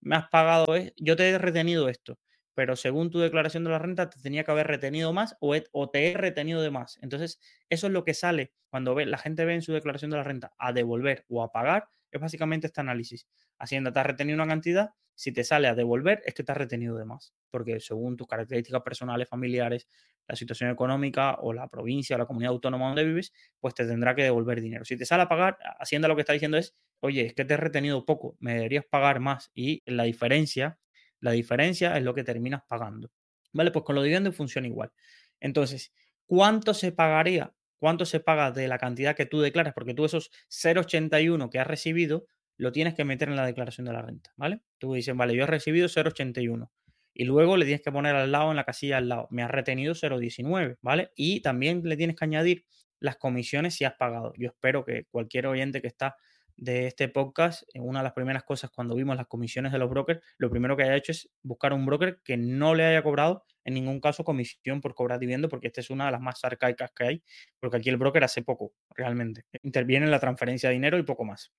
me 0.00 0.16
has 0.16 0.28
pagado, 0.28 0.66
yo 0.96 1.16
te 1.16 1.28
he 1.28 1.38
retenido 1.38 1.88
esto, 1.88 2.18
pero 2.54 2.76
según 2.76 3.10
tu 3.10 3.18
declaración 3.20 3.64
de 3.64 3.70
la 3.70 3.78
renta 3.78 4.10
te 4.10 4.20
tenía 4.20 4.44
que 4.44 4.50
haber 4.50 4.66
retenido 4.66 5.12
más 5.12 5.36
o, 5.40 5.54
o 5.72 5.90
te 5.90 6.10
he 6.12 6.16
retenido 6.16 6.62
de 6.62 6.70
más. 6.70 6.98
Entonces, 7.02 7.40
eso 7.68 7.86
es 7.86 7.92
lo 7.92 8.04
que 8.04 8.14
sale 8.14 8.52
cuando 8.70 8.94
ve, 8.94 9.06
la 9.06 9.18
gente 9.18 9.44
ve 9.44 9.54
en 9.54 9.62
su 9.62 9.72
declaración 9.72 10.10
de 10.10 10.16
la 10.18 10.24
renta 10.24 10.52
a 10.58 10.72
devolver 10.72 11.24
o 11.28 11.42
a 11.42 11.52
pagar, 11.52 11.88
es 12.10 12.20
básicamente 12.20 12.66
este 12.66 12.80
análisis. 12.80 13.26
Hacienda 13.58 13.92
te 13.92 14.00
ha 14.00 14.02
retenido 14.02 14.36
una 14.36 14.46
cantidad, 14.46 14.90
si 15.14 15.32
te 15.32 15.44
sale 15.44 15.68
a 15.68 15.74
devolver 15.74 16.22
es 16.24 16.34
que 16.34 16.42
te 16.42 16.52
has 16.52 16.58
retenido 16.58 16.96
de 16.96 17.04
más, 17.04 17.34
porque 17.50 17.78
según 17.80 18.16
tus 18.16 18.26
características 18.26 18.82
personales, 18.82 19.28
familiares, 19.28 19.86
la 20.26 20.36
situación 20.36 20.70
económica 20.70 21.36
o 21.40 21.52
la 21.52 21.68
provincia 21.68 22.16
o 22.16 22.18
la 22.18 22.26
comunidad 22.26 22.52
autónoma 22.52 22.86
donde 22.86 23.04
vives, 23.04 23.32
pues 23.58 23.74
te 23.74 23.84
tendrá 23.86 24.14
que 24.14 24.22
devolver 24.22 24.60
dinero. 24.60 24.84
Si 24.84 24.96
te 24.96 25.04
sale 25.04 25.24
a 25.24 25.28
pagar, 25.28 25.58
Hacienda 25.78 26.08
lo 26.08 26.14
que 26.14 26.22
está 26.22 26.32
diciendo 26.32 26.56
es, 26.56 26.74
oye, 27.00 27.26
es 27.26 27.34
que 27.34 27.44
te 27.44 27.54
he 27.54 27.56
retenido 27.56 28.04
poco, 28.06 28.36
me 28.38 28.54
deberías 28.54 28.84
pagar 28.86 29.20
más 29.20 29.50
y 29.54 29.82
la 29.86 30.04
diferencia, 30.04 30.78
la 31.20 31.32
diferencia 31.32 31.96
es 31.96 32.04
lo 32.04 32.14
que 32.14 32.24
terminas 32.24 32.62
pagando. 32.68 33.10
Vale, 33.52 33.72
pues 33.72 33.84
con 33.84 33.94
los 33.96 34.04
dividendos 34.04 34.36
funciona 34.36 34.68
igual. 34.68 34.92
Entonces, 35.40 35.92
¿cuánto 36.26 36.74
se 36.74 36.92
pagaría? 36.92 37.52
¿Cuánto 37.80 38.04
se 38.04 38.20
paga 38.20 38.52
de 38.52 38.68
la 38.68 38.78
cantidad 38.78 39.16
que 39.16 39.26
tú 39.26 39.40
declaras? 39.40 39.72
Porque 39.74 39.94
tú 39.94 40.04
esos 40.04 40.30
0,81 40.50 41.50
que 41.50 41.58
has 41.58 41.66
recibido 41.66 42.26
lo 42.58 42.72
tienes 42.72 42.94
que 42.94 43.04
meter 43.04 43.30
en 43.30 43.36
la 43.36 43.46
declaración 43.46 43.86
de 43.86 43.94
la 43.94 44.02
renta, 44.02 44.32
¿vale? 44.36 44.60
Tú 44.78 44.92
dices, 44.92 45.16
vale, 45.16 45.34
yo 45.34 45.44
he 45.44 45.46
recibido 45.46 45.88
0,81 45.88 46.68
y 47.14 47.24
luego 47.24 47.56
le 47.56 47.64
tienes 47.64 47.80
que 47.80 47.90
poner 47.90 48.14
al 48.14 48.30
lado, 48.30 48.50
en 48.50 48.56
la 48.56 48.64
casilla 48.64 48.98
al 48.98 49.08
lado, 49.08 49.28
me 49.30 49.42
has 49.42 49.50
retenido 49.50 49.94
0,19, 49.94 50.76
¿vale? 50.82 51.10
Y 51.16 51.40
también 51.40 51.80
le 51.84 51.96
tienes 51.96 52.16
que 52.16 52.24
añadir 52.26 52.66
las 52.98 53.16
comisiones 53.16 53.74
si 53.74 53.84
has 53.84 53.94
pagado. 53.94 54.34
Yo 54.36 54.48
espero 54.48 54.84
que 54.84 55.06
cualquier 55.10 55.46
oyente 55.46 55.80
que 55.80 55.88
está 55.88 56.16
de 56.56 56.86
este 56.86 57.08
podcast, 57.08 57.62
eh, 57.72 57.80
una 57.80 58.00
de 58.00 58.04
las 58.04 58.12
primeras 58.12 58.44
cosas 58.44 58.70
cuando 58.70 58.94
vimos 58.94 59.16
las 59.16 59.26
comisiones 59.26 59.72
de 59.72 59.78
los 59.78 59.88
brokers, 59.88 60.20
lo 60.36 60.50
primero 60.50 60.76
que 60.76 60.82
haya 60.82 60.96
hecho 60.96 61.12
es 61.12 61.30
buscar 61.42 61.72
un 61.72 61.86
broker 61.86 62.20
que 62.22 62.36
no 62.36 62.74
le 62.74 62.84
haya 62.84 63.02
cobrado 63.02 63.44
en 63.64 63.74
ningún 63.74 64.00
caso 64.00 64.24
comisión 64.24 64.80
por 64.80 64.94
cobrar 64.94 65.18
dividendo, 65.18 65.48
porque 65.48 65.68
esta 65.68 65.80
es 65.80 65.90
una 65.90 66.06
de 66.06 66.12
las 66.12 66.20
más 66.20 66.44
arcaicas 66.44 66.90
que 66.92 67.04
hay, 67.04 67.22
porque 67.58 67.78
aquí 67.78 67.88
el 67.88 67.96
broker 67.96 68.24
hace 68.24 68.42
poco, 68.42 68.72
realmente. 68.94 69.44
Interviene 69.62 70.06
en 70.06 70.10
la 70.10 70.20
transferencia 70.20 70.68
de 70.68 70.74
dinero 70.74 70.98
y 70.98 71.02
poco 71.02 71.24
más. 71.24 71.52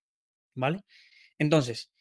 ¿Vale? 0.55 0.81
Entonces, 1.39 1.91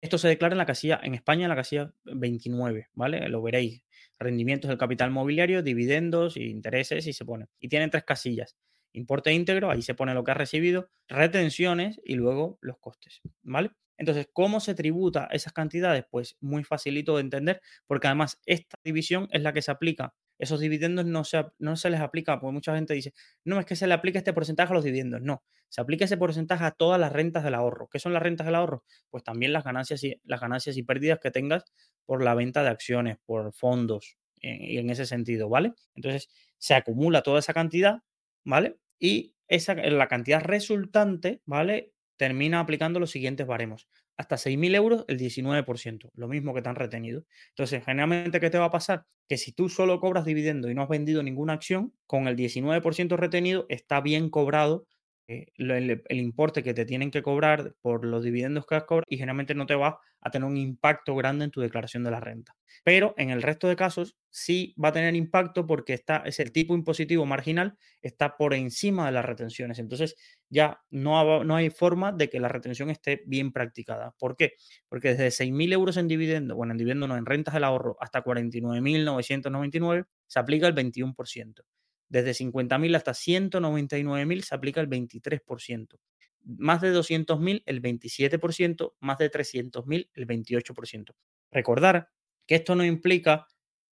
esto 0.00 0.18
se 0.18 0.28
declara 0.28 0.54
en 0.54 0.58
la 0.58 0.66
casilla, 0.66 1.00
en 1.02 1.14
España, 1.14 1.44
en 1.44 1.48
la 1.48 1.56
casilla 1.56 1.92
29, 2.04 2.88
¿vale? 2.94 3.28
Lo 3.28 3.42
veréis. 3.42 3.82
Rendimientos 4.18 4.68
del 4.68 4.78
capital 4.78 5.10
mobiliario, 5.10 5.62
dividendos, 5.62 6.36
intereses 6.36 7.06
y 7.06 7.12
se 7.12 7.24
pone. 7.24 7.46
Y 7.58 7.68
tiene 7.68 7.88
tres 7.88 8.04
casillas. 8.04 8.56
Importe 8.92 9.32
íntegro, 9.32 9.70
ahí 9.70 9.82
se 9.82 9.94
pone 9.94 10.14
lo 10.14 10.24
que 10.24 10.30
ha 10.30 10.34
recibido, 10.34 10.88
retenciones 11.08 12.00
y 12.04 12.14
luego 12.14 12.58
los 12.62 12.78
costes, 12.78 13.20
¿vale? 13.42 13.72
Entonces, 13.98 14.28
¿cómo 14.32 14.60
se 14.60 14.74
tributa 14.74 15.28
esas 15.32 15.52
cantidades? 15.52 16.04
Pues 16.10 16.36
muy 16.40 16.64
facilito 16.64 17.16
de 17.16 17.22
entender, 17.22 17.60
porque 17.86 18.08
además 18.08 18.40
esta 18.46 18.78
división 18.84 19.28
es 19.30 19.42
la 19.42 19.52
que 19.52 19.62
se 19.62 19.70
aplica. 19.70 20.14
Esos 20.38 20.60
dividendos 20.60 21.06
no 21.06 21.24
se, 21.24 21.44
no 21.58 21.76
se 21.76 21.88
les 21.90 22.00
aplica, 22.00 22.38
porque 22.38 22.52
mucha 22.52 22.74
gente 22.74 22.94
dice, 22.94 23.14
no, 23.44 23.58
es 23.58 23.66
que 23.66 23.76
se 23.76 23.86
le 23.86 23.94
aplica 23.94 24.18
este 24.18 24.34
porcentaje 24.34 24.72
a 24.72 24.74
los 24.74 24.84
dividendos. 24.84 25.22
No, 25.22 25.42
se 25.68 25.80
aplica 25.80 26.04
ese 26.04 26.16
porcentaje 26.16 26.64
a 26.64 26.72
todas 26.72 27.00
las 27.00 27.12
rentas 27.12 27.42
del 27.42 27.54
ahorro. 27.54 27.88
¿Qué 27.88 27.98
son 27.98 28.12
las 28.12 28.22
rentas 28.22 28.46
del 28.46 28.54
ahorro? 28.54 28.84
Pues 29.10 29.24
también 29.24 29.52
las 29.52 29.64
ganancias 29.64 30.04
y, 30.04 30.20
las 30.24 30.40
ganancias 30.40 30.76
y 30.76 30.82
pérdidas 30.82 31.18
que 31.20 31.30
tengas 31.30 31.64
por 32.04 32.22
la 32.22 32.34
venta 32.34 32.62
de 32.62 32.68
acciones, 32.68 33.16
por 33.24 33.52
fondos, 33.54 34.16
y 34.40 34.78
en 34.78 34.90
ese 34.90 35.06
sentido, 35.06 35.48
¿vale? 35.48 35.72
Entonces, 35.94 36.28
se 36.58 36.74
acumula 36.74 37.22
toda 37.22 37.40
esa 37.40 37.54
cantidad, 37.54 38.02
¿vale? 38.44 38.78
Y 38.98 39.34
esa, 39.48 39.74
la 39.74 40.08
cantidad 40.08 40.42
resultante, 40.42 41.40
¿vale? 41.46 41.92
Termina 42.16 42.60
aplicando 42.60 43.00
los 43.00 43.10
siguientes 43.10 43.46
baremos. 43.46 43.88
Hasta 44.16 44.36
6.000 44.36 44.74
euros, 44.74 45.04
el 45.08 45.18
19%, 45.18 46.10
lo 46.14 46.28
mismo 46.28 46.54
que 46.54 46.62
te 46.62 46.68
han 46.68 46.76
retenido. 46.76 47.24
Entonces, 47.50 47.84
generalmente, 47.84 48.40
¿qué 48.40 48.50
te 48.50 48.58
va 48.58 48.66
a 48.66 48.70
pasar? 48.70 49.04
Que 49.28 49.36
si 49.36 49.52
tú 49.52 49.68
solo 49.68 50.00
cobras 50.00 50.24
dividendo 50.24 50.70
y 50.70 50.74
no 50.74 50.82
has 50.82 50.88
vendido 50.88 51.22
ninguna 51.22 51.52
acción, 51.52 51.92
con 52.06 52.28
el 52.28 52.36
19% 52.36 53.16
retenido 53.16 53.66
está 53.68 54.00
bien 54.00 54.30
cobrado 54.30 54.86
eh, 55.28 55.46
el, 55.56 56.02
importe 56.08 56.62
que 56.62 56.72
te 56.72 56.84
tienen 56.84 57.10
que 57.10 57.22
cobrar 57.22 57.74
por 57.82 58.04
los 58.04 58.22
dividendos 58.22 58.64
que 58.64 58.76
has 58.76 58.84
cobrado 58.84 59.06
y 59.08 59.16
generalmente 59.16 59.54
no 59.56 59.66
te 59.66 59.74
va 59.74 59.98
a 60.26 60.30
tener 60.30 60.48
un 60.48 60.56
impacto 60.56 61.14
grande 61.14 61.44
en 61.44 61.50
tu 61.50 61.60
declaración 61.60 62.02
de 62.04 62.10
la 62.10 62.20
renta. 62.20 62.56
Pero 62.84 63.14
en 63.16 63.30
el 63.30 63.42
resto 63.42 63.68
de 63.68 63.76
casos 63.76 64.16
sí 64.28 64.74
va 64.82 64.88
a 64.88 64.92
tener 64.92 65.14
impacto 65.14 65.66
porque 65.66 65.94
está, 65.94 66.18
es 66.26 66.40
el 66.40 66.52
tipo 66.52 66.74
impositivo 66.74 67.24
marginal 67.26 67.78
está 68.02 68.36
por 68.36 68.54
encima 68.54 69.06
de 69.06 69.12
las 69.12 69.24
retenciones. 69.24 69.78
Entonces 69.78 70.16
ya 70.48 70.80
no, 70.90 71.44
no 71.44 71.56
hay 71.56 71.70
forma 71.70 72.12
de 72.12 72.28
que 72.28 72.40
la 72.40 72.48
retención 72.48 72.90
esté 72.90 73.22
bien 73.26 73.52
practicada. 73.52 74.14
¿Por 74.18 74.36
qué? 74.36 74.54
Porque 74.88 75.14
desde 75.14 75.44
6.000 75.44 75.72
euros 75.72 75.96
en 75.96 76.08
dividendo, 76.08 76.56
bueno, 76.56 76.72
en 76.72 76.78
dividendo 76.78 77.06
no, 77.06 77.16
en 77.16 77.24
rentas 77.24 77.54
del 77.54 77.64
ahorro, 77.64 77.96
hasta 78.00 78.24
49.999 78.24 80.06
se 80.26 80.38
aplica 80.40 80.66
el 80.66 80.74
21%. 80.74 81.62
Desde 82.08 82.32
50.000 82.32 82.96
hasta 82.96 83.12
199.000 83.12 84.42
se 84.42 84.54
aplica 84.54 84.80
el 84.80 84.88
23%. 84.88 85.98
Más 86.46 86.80
de 86.80 86.92
200.000 86.92 87.62
el 87.66 87.82
27%, 87.82 88.94
más 89.00 89.18
de 89.18 89.30
300.000 89.30 90.10
el 90.14 90.26
28%. 90.26 91.14
Recordar 91.50 92.10
que 92.46 92.54
esto 92.54 92.74
no 92.76 92.84
implica 92.84 93.48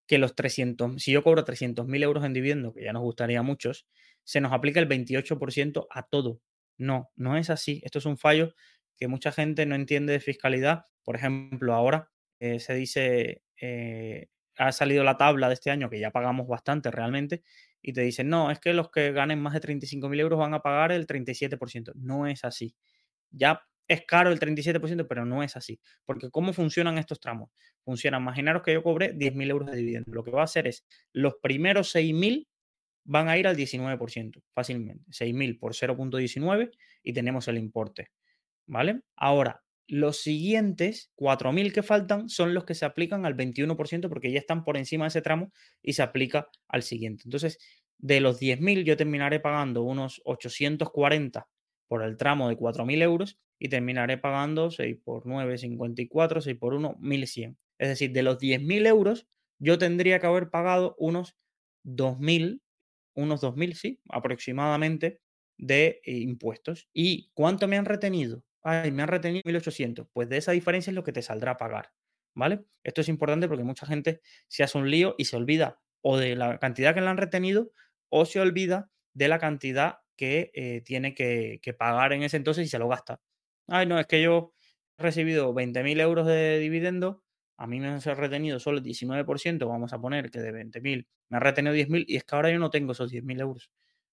que 0.07 0.19
los 0.19 0.35
300, 0.35 1.03
si 1.03 1.13
yo 1.13 1.23
cobro 1.23 1.45
300.000 1.45 2.03
euros 2.03 2.25
en 2.25 2.33
dividendo, 2.33 2.73
que 2.73 2.85
ya 2.85 2.93
nos 2.93 3.03
gustaría 3.03 3.41
a 3.41 3.43
muchos, 3.43 3.87
se 4.23 4.41
nos 4.41 4.53
aplica 4.53 4.81
el 4.81 4.89
28% 4.89 5.87
a 5.91 6.03
todo. 6.05 6.41
No, 6.79 7.11
no 7.17 7.37
es 7.37 7.51
así. 7.51 7.81
Esto 7.85 7.99
es 7.99 8.07
un 8.07 8.19
fallo 8.19 8.55
que 8.97 9.09
mucha 9.09 9.33
gente 9.33 9.67
no 9.67 9.75
entiende 9.75 10.13
de 10.13 10.21
fiscalidad. 10.21 10.85
Por 11.05 11.17
ejemplo, 11.17 11.75
ahora 11.75 12.11
eh, 12.41 12.61
se 12.61 12.75
dice, 12.75 13.43
eh, 13.61 14.29
ha 14.57 14.73
salido 14.73 15.05
la 15.05 15.17
tabla 15.17 15.49
de 15.49 15.55
este 15.55 15.71
año, 15.71 15.91
que 15.91 16.01
ya 16.01 16.11
pagamos 16.11 16.47
bastante 16.47 16.91
realmente, 16.91 17.43
y 17.83 17.93
te 17.93 18.01
dicen, 18.01 18.29
no, 18.29 18.51
es 18.51 18.61
que 18.61 18.73
los 18.73 18.91
que 18.91 19.13
ganen 19.13 19.41
más 19.41 19.53
de 19.53 19.61
35.000 19.61 20.21
euros 20.21 20.39
van 20.39 20.55
a 20.55 20.61
pagar 20.61 20.93
el 20.93 21.07
37%. 21.07 21.93
No 21.97 22.27
es 22.27 22.45
así. 22.45 22.75
Ya 23.31 23.61
es 23.89 24.05
caro 24.07 24.31
el 24.31 24.41
37%, 24.41 25.07
pero 25.09 25.27
no 25.27 25.43
es 25.43 25.57
así. 25.57 25.81
Porque 26.07 26.31
¿cómo 26.31 26.53
funcionan 26.53 26.99
estos 26.99 27.21
tramos? 27.21 27.51
Funcionan, 27.85 28.23
imaginaros 28.23 28.63
que 28.63 28.73
yo 28.73 28.83
cobré 28.83 29.15
10.000 29.15 29.51
euros 29.51 29.71
de 29.71 29.77
dividendo. 29.77 30.13
Lo 30.13 30.25
que 30.25 30.31
va 30.31 30.41
a 30.41 30.45
hacer 30.45 30.67
es, 30.67 30.87
los 31.13 31.35
primeros 31.43 31.95
6.000 31.95 32.49
van 33.05 33.29
a 33.29 33.37
ir 33.37 33.47
al 33.47 33.57
19%, 33.57 34.43
fácilmente. 34.55 35.05
6.000 35.11 35.59
por 35.59 35.75
0.19 35.75 36.71
y 37.03 37.13
tenemos 37.13 37.49
el 37.49 37.59
importe. 37.59 38.11
¿Vale? 38.67 39.03
Ahora, 39.17 39.63
los 39.87 40.19
siguientes 40.23 41.13
4.000 41.17 41.73
que 41.73 41.83
faltan 41.83 42.29
son 42.29 42.55
los 42.55 42.65
que 42.65 42.75
se 42.75 42.85
aplican 42.85 43.27
al 43.27 43.37
21% 43.37 44.09
porque 44.09 44.33
ya 44.33 44.39
están 44.39 44.65
por 44.65 44.77
encima 44.77 45.05
de 45.05 45.09
ese 45.09 45.23
tramo 45.23 45.53
y 45.83 45.93
se 45.95 46.03
aplica 46.03 46.49
al 46.69 46.83
siguiente. 46.83 47.23
Entonces, 47.27 47.59
de 47.99 48.21
los 48.21 48.41
10.000 48.41 48.85
yo 48.85 48.97
terminaré 48.97 49.41
pagando 49.41 49.83
unos 49.83 50.21
840 50.25 51.49
por 51.89 52.03
el 52.03 52.17
tramo 52.17 52.49
de 52.49 52.57
4.000 52.57 53.03
euros 53.03 53.39
y 53.59 53.69
terminaré 53.69 54.19
pagando 54.19 54.71
6 54.71 54.97
por 55.05 55.27
9, 55.27 55.59
54, 55.59 56.41
6 56.41 56.57
por 56.59 56.75
1, 56.75 56.97
1.100. 56.99 57.57
Es 57.79 57.89
decir, 57.89 58.13
de 58.13 58.23
los 58.23 58.39
10.000 58.39 58.87
euros 58.87 59.27
yo 59.59 59.79
tendría 59.79 60.19
que 60.19 60.27
haber 60.27 60.51
pagado 60.51 60.95
unos 60.99 61.37
2.000, 61.85 62.61
unos 63.15 63.43
2.000, 63.43 63.75
sí, 63.75 64.01
aproximadamente 64.09 65.21
de 65.57 66.01
impuestos. 66.05 66.89
¿Y 66.93 67.31
cuánto 67.35 67.69
me 67.69 67.77
han 67.77 67.85
retenido? 67.85 68.43
Ay, 68.65 68.91
me 68.91 69.03
han 69.03 69.09
retenido 69.09 69.43
1.800, 69.45 70.09
pues 70.13 70.29
de 70.29 70.39
esa 70.39 70.53
diferencia 70.53 70.91
es 70.91 70.95
lo 70.95 71.05
que 71.05 71.13
te 71.13 71.23
saldrá 71.23 71.53
a 71.53 71.57
pagar, 71.57 71.93
¿vale? 72.35 72.65
Esto 72.83 73.03
es 73.03 73.09
importante 73.09 73.49
porque 73.49 73.65
mucha 73.65 73.87
gente 73.87 74.21
se 74.49 74.65
hace 74.65 74.79
un 74.79 74.91
lío 74.91 75.15
y 75.19 75.27
se 75.27 75.37
olvida 75.37 75.81
o 76.03 76.17
de 76.17 76.37
la 76.37 76.59
cantidad 76.59 76.95
que 76.95 77.01
le 77.01 77.09
han 77.09 77.17
retenido 77.17 77.71
o 78.09 78.27
se 78.27 78.41
olvida 78.41 78.91
de 79.15 79.29
la 79.29 79.39
cantidad 79.39 79.99
que 80.17 80.51
eh, 80.55 80.83
tiene 80.83 81.15
que, 81.15 81.61
pagar 81.79 82.13
en 82.13 82.23
ese 82.23 82.37
entonces 82.37 82.67
y 82.67 82.69
se 82.69 82.79
lo 82.79 82.89
gasta. 82.89 83.21
Ay, 83.69 83.87
no, 83.87 83.99
es 83.99 84.07
que 84.07 84.23
yo 84.23 84.55
he 84.99 85.03
recibido 85.03 85.53
20.000 85.55 86.01
euros 86.01 86.27
de 86.27 86.59
dividendo, 86.59 87.23
a 87.57 87.67
mí 87.67 87.81
me 87.81 87.89
han 87.89 88.01
retenido 88.01 88.61
solo 88.61 88.79
el 88.79 88.85
19%, 88.85 89.69
vamos 89.69 89.93
a 89.93 90.01
poner 90.01 90.31
que 90.31 90.41
de 90.41 90.53
20.000 90.53 91.07
me 91.31 91.37
han 91.37 91.43
retenido 91.43 91.75
10.000 91.75 92.05
y 92.09 92.17
es 92.17 92.25
que 92.25 92.37
ahora 92.37 92.51
yo 92.51 92.59
no 92.59 92.71
tengo 92.71 92.93
esos 92.93 93.11
10.000 93.11 93.41
euros 93.41 93.71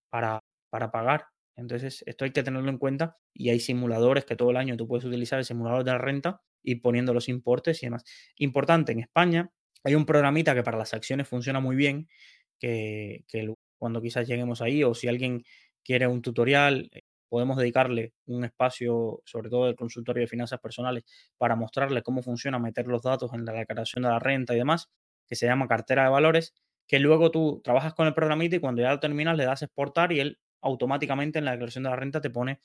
para, 0.10 0.44
para 0.70 0.92
pagar. 0.92 1.31
Entonces, 1.56 2.04
esto 2.08 2.26
hay 2.26 2.32
que 2.32 2.44
tenerlo 2.44 2.70
en 2.70 2.78
cuenta 2.78 3.18
y 3.34 3.50
hay 3.50 3.60
simuladores 3.60 4.26
que 4.26 4.36
todo 4.36 4.52
el 4.52 4.58
año 4.58 4.78
tú 4.78 4.88
puedes 4.88 5.06
utilizar 5.06 5.40
el 5.40 5.46
simulador 5.46 5.84
de 5.84 5.92
la 5.92 5.98
renta 5.98 6.42
y 6.64 6.76
poniendo 6.76 7.14
los 7.14 7.30
importes 7.30 7.82
y 7.84 7.88
demás. 7.88 8.04
Importante, 8.38 8.92
en 8.94 9.00
España 9.00 9.52
hay 9.84 9.96
un 9.96 10.06
programita 10.06 10.56
que 10.56 10.64
para 10.64 10.78
las 10.78 10.94
acciones 10.94 11.28
funciona 11.28 11.60
muy 11.60 11.76
bien, 11.76 12.08
que, 12.60 13.26
cuando 13.78 14.02
quizás 14.02 14.28
lleguemos 14.28 14.62
ahí 14.62 14.84
o 14.84 14.94
si 14.94 15.08
alguien 15.08 15.44
quiere 15.84 16.08
un 16.08 16.22
tutorial, 16.22 16.90
eh, 16.94 17.02
podemos 17.30 17.58
dedicarle 17.58 18.14
un 18.28 18.44
espacio, 18.46 19.22
sobre 19.26 19.50
todo 19.50 19.66
de 19.68 19.76
consultorio 19.76 20.22
de 20.22 20.28
finanzas 20.28 20.60
personales, 20.60 21.04
para 21.38 21.56
mostrarle 21.56 22.04
cómo 22.04 22.22
funciona 22.22 22.60
meter 22.60 22.88
los 22.88 23.02
datos 23.04 23.32
en 23.34 23.46
la 23.46 23.54
declaración 23.54 24.04
de 24.04 24.10
la 24.10 24.20
renta 24.20 24.54
y 24.54 24.58
demás, 24.58 24.90
que 25.28 25.36
se 25.36 25.48
llama 25.48 25.68
cartera 25.68 26.04
de 26.04 26.10
valores, 26.10 26.54
que 26.88 27.00
luego 27.00 27.32
tú 27.32 27.62
trabajas 27.64 27.94
con 27.94 28.06
el 28.08 28.14
programita 28.14 28.58
y 28.58 28.60
cuando 28.60 28.82
ya 28.82 28.92
lo 28.92 29.00
terminas 29.00 29.38
le 29.38 29.46
das 29.46 29.62
exportar 29.64 30.12
y 30.12 30.20
él 30.20 30.40
automáticamente 30.62 31.40
en 31.40 31.46
la 31.46 31.52
declaración 31.52 31.84
de 31.84 31.90
la 31.90 31.96
renta 31.96 32.22
te 32.22 32.30
pone 32.30 32.60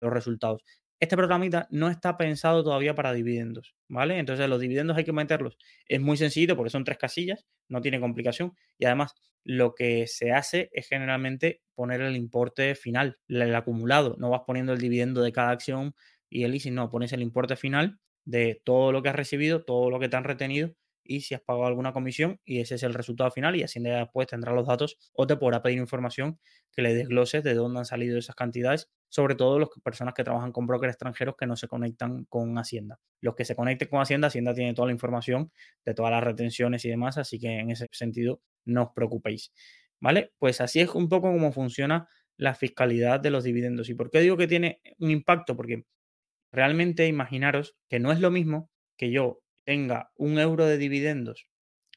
los 0.00 0.12
resultados. 0.12 0.62
Este 1.00 1.16
programita 1.16 1.68
no 1.70 1.88
está 1.88 2.16
pensado 2.16 2.64
todavía 2.64 2.94
para 2.94 3.12
dividendos, 3.12 3.76
¿vale? 3.88 4.18
Entonces 4.18 4.48
los 4.48 4.60
dividendos 4.60 4.96
hay 4.96 5.04
que 5.04 5.12
meterlos. 5.12 5.56
Es 5.86 6.00
muy 6.00 6.16
sencillo 6.16 6.56
porque 6.56 6.70
son 6.70 6.84
tres 6.84 6.98
casillas, 6.98 7.46
no 7.68 7.80
tiene 7.80 8.00
complicación. 8.00 8.52
Y 8.78 8.86
además 8.86 9.14
lo 9.44 9.74
que 9.74 10.08
se 10.08 10.32
hace 10.32 10.70
es 10.72 10.88
generalmente 10.88 11.62
poner 11.76 12.00
el 12.00 12.16
importe 12.16 12.74
final, 12.74 13.18
el 13.28 13.54
acumulado. 13.54 14.16
No 14.18 14.30
vas 14.30 14.42
poniendo 14.44 14.72
el 14.72 14.80
dividendo 14.80 15.22
de 15.22 15.30
cada 15.30 15.50
acción 15.50 15.94
y 16.28 16.42
el 16.42 16.50
leasing, 16.50 16.74
no, 16.74 16.90
pones 16.90 17.12
el 17.12 17.22
importe 17.22 17.54
final 17.54 18.00
de 18.24 18.60
todo 18.64 18.90
lo 18.90 19.00
que 19.02 19.08
has 19.10 19.16
recibido, 19.16 19.64
todo 19.64 19.90
lo 19.90 20.00
que 20.00 20.08
te 20.08 20.16
han 20.16 20.24
retenido 20.24 20.74
y 21.08 21.22
si 21.22 21.34
has 21.34 21.40
pagado 21.40 21.66
alguna 21.66 21.92
comisión 21.92 22.38
y 22.44 22.60
ese 22.60 22.76
es 22.76 22.82
el 22.82 22.94
resultado 22.94 23.30
final 23.30 23.56
y 23.56 23.62
así 23.62 23.80
después 23.80 24.28
tendrá 24.28 24.52
los 24.52 24.66
datos 24.66 24.98
o 25.14 25.26
te 25.26 25.36
podrá 25.36 25.62
pedir 25.62 25.78
información 25.78 26.38
que 26.70 26.82
le 26.82 26.94
desgloses 26.94 27.42
de 27.42 27.54
dónde 27.54 27.80
han 27.80 27.84
salido 27.86 28.18
esas 28.18 28.36
cantidades, 28.36 28.90
sobre 29.08 29.34
todo 29.34 29.58
las 29.58 29.70
personas 29.82 30.14
que 30.14 30.22
trabajan 30.22 30.52
con 30.52 30.66
brokers 30.66 30.92
extranjeros 30.92 31.34
que 31.36 31.46
no 31.46 31.56
se 31.56 31.66
conectan 31.66 32.26
con 32.26 32.56
Hacienda. 32.58 33.00
Los 33.20 33.34
que 33.34 33.46
se 33.46 33.56
conecten 33.56 33.88
con 33.88 34.00
Hacienda, 34.00 34.28
Hacienda 34.28 34.54
tiene 34.54 34.74
toda 34.74 34.86
la 34.86 34.92
información 34.92 35.50
de 35.84 35.94
todas 35.94 36.12
las 36.12 36.22
retenciones 36.22 36.84
y 36.84 36.90
demás, 36.90 37.16
así 37.16 37.40
que 37.40 37.58
en 37.58 37.70
ese 37.70 37.88
sentido 37.90 38.42
no 38.66 38.84
os 38.84 38.90
preocupéis. 38.94 39.52
¿Vale? 40.00 40.32
Pues 40.38 40.60
así 40.60 40.80
es 40.80 40.94
un 40.94 41.08
poco 41.08 41.32
como 41.32 41.50
funciona 41.52 42.08
la 42.36 42.54
fiscalidad 42.54 43.18
de 43.18 43.30
los 43.30 43.42
dividendos. 43.42 43.88
¿Y 43.88 43.94
por 43.94 44.10
qué 44.10 44.20
digo 44.20 44.36
que 44.36 44.46
tiene 44.46 44.80
un 44.98 45.10
impacto? 45.10 45.56
Porque 45.56 45.84
realmente 46.52 47.06
imaginaros 47.06 47.76
que 47.88 47.98
no 47.98 48.12
es 48.12 48.20
lo 48.20 48.30
mismo 48.30 48.70
que 48.96 49.10
yo 49.10 49.40
tenga 49.68 50.12
un 50.16 50.38
euro 50.38 50.64
de 50.64 50.78
dividendos, 50.78 51.46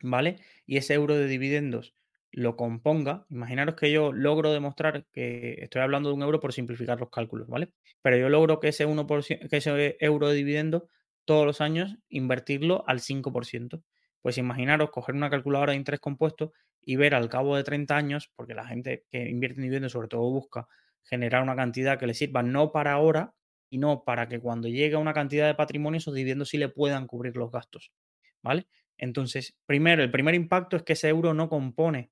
¿vale? 0.02 0.40
Y 0.66 0.76
ese 0.76 0.94
euro 0.94 1.16
de 1.16 1.26
dividendos 1.26 1.96
lo 2.34 2.58
componga, 2.58 3.26
imaginaros 3.30 3.76
que 3.76 3.94
yo 3.94 4.12
logro 4.12 4.52
demostrar 4.52 5.06
que 5.14 5.56
estoy 5.62 5.82
hablando 5.82 6.10
de 6.10 6.16
un 6.16 6.22
euro 6.22 6.42
por 6.42 6.52
simplificar 6.52 7.00
los 7.00 7.10
cálculos, 7.10 7.48
¿vale? 7.48 7.72
Pero 8.02 8.18
yo 8.18 8.28
logro 8.28 8.60
que 8.60 8.68
ese, 8.68 8.86
1%, 8.86 9.48
que 9.50 9.56
ese 9.56 9.96
euro 10.02 10.28
de 10.28 10.36
dividendo 10.36 10.90
todos 11.24 11.46
los 11.46 11.62
años 11.62 11.96
invertirlo 12.10 12.84
al 12.88 13.00
5%. 13.00 13.84
Pues 14.22 14.38
imaginaros 14.38 14.90
coger 14.92 15.16
una 15.16 15.30
calculadora 15.30 15.72
de 15.72 15.78
interés 15.78 16.02
compuesto 16.02 16.52
y 16.82 16.98
ver 16.98 17.16
al 17.16 17.30
cabo 17.30 17.56
de 17.56 17.64
30 17.64 17.96
años, 17.96 18.34
porque 18.36 18.54
la 18.54 18.68
gente 18.68 19.06
que 19.10 19.30
invierte 19.30 19.60
en 19.60 19.64
dividendos 19.64 19.94
sobre 19.94 20.10
todo 20.10 20.24
busca 20.30 20.68
generar 21.04 21.42
una 21.42 21.56
cantidad 21.56 21.98
que 21.98 22.08
le 22.08 22.16
sirva 22.16 22.44
no 22.44 22.74
para 22.74 22.92
ahora, 22.92 23.34
y 23.72 23.80
no 23.80 24.04
para 24.04 24.28
que 24.28 24.40
cuando 24.40 24.68
llegue 24.68 24.98
una 24.98 25.14
cantidad 25.14 25.48
de 25.48 25.56
patrimonio 25.56 25.98
esos 25.98 26.14
dividendos 26.14 26.50
sí 26.50 26.58
le 26.58 26.70
puedan 26.70 27.08
cubrir 27.08 27.38
los 27.38 27.52
gastos, 27.52 27.92
¿vale? 28.44 28.68
Entonces, 28.98 29.56
primero, 29.66 30.04
el 30.04 30.12
primer 30.12 30.36
impacto 30.36 30.76
es 30.76 30.84
que 30.84 30.94
ese 30.94 31.10
euro 31.10 31.34
no 31.34 31.50
compone 31.50 32.12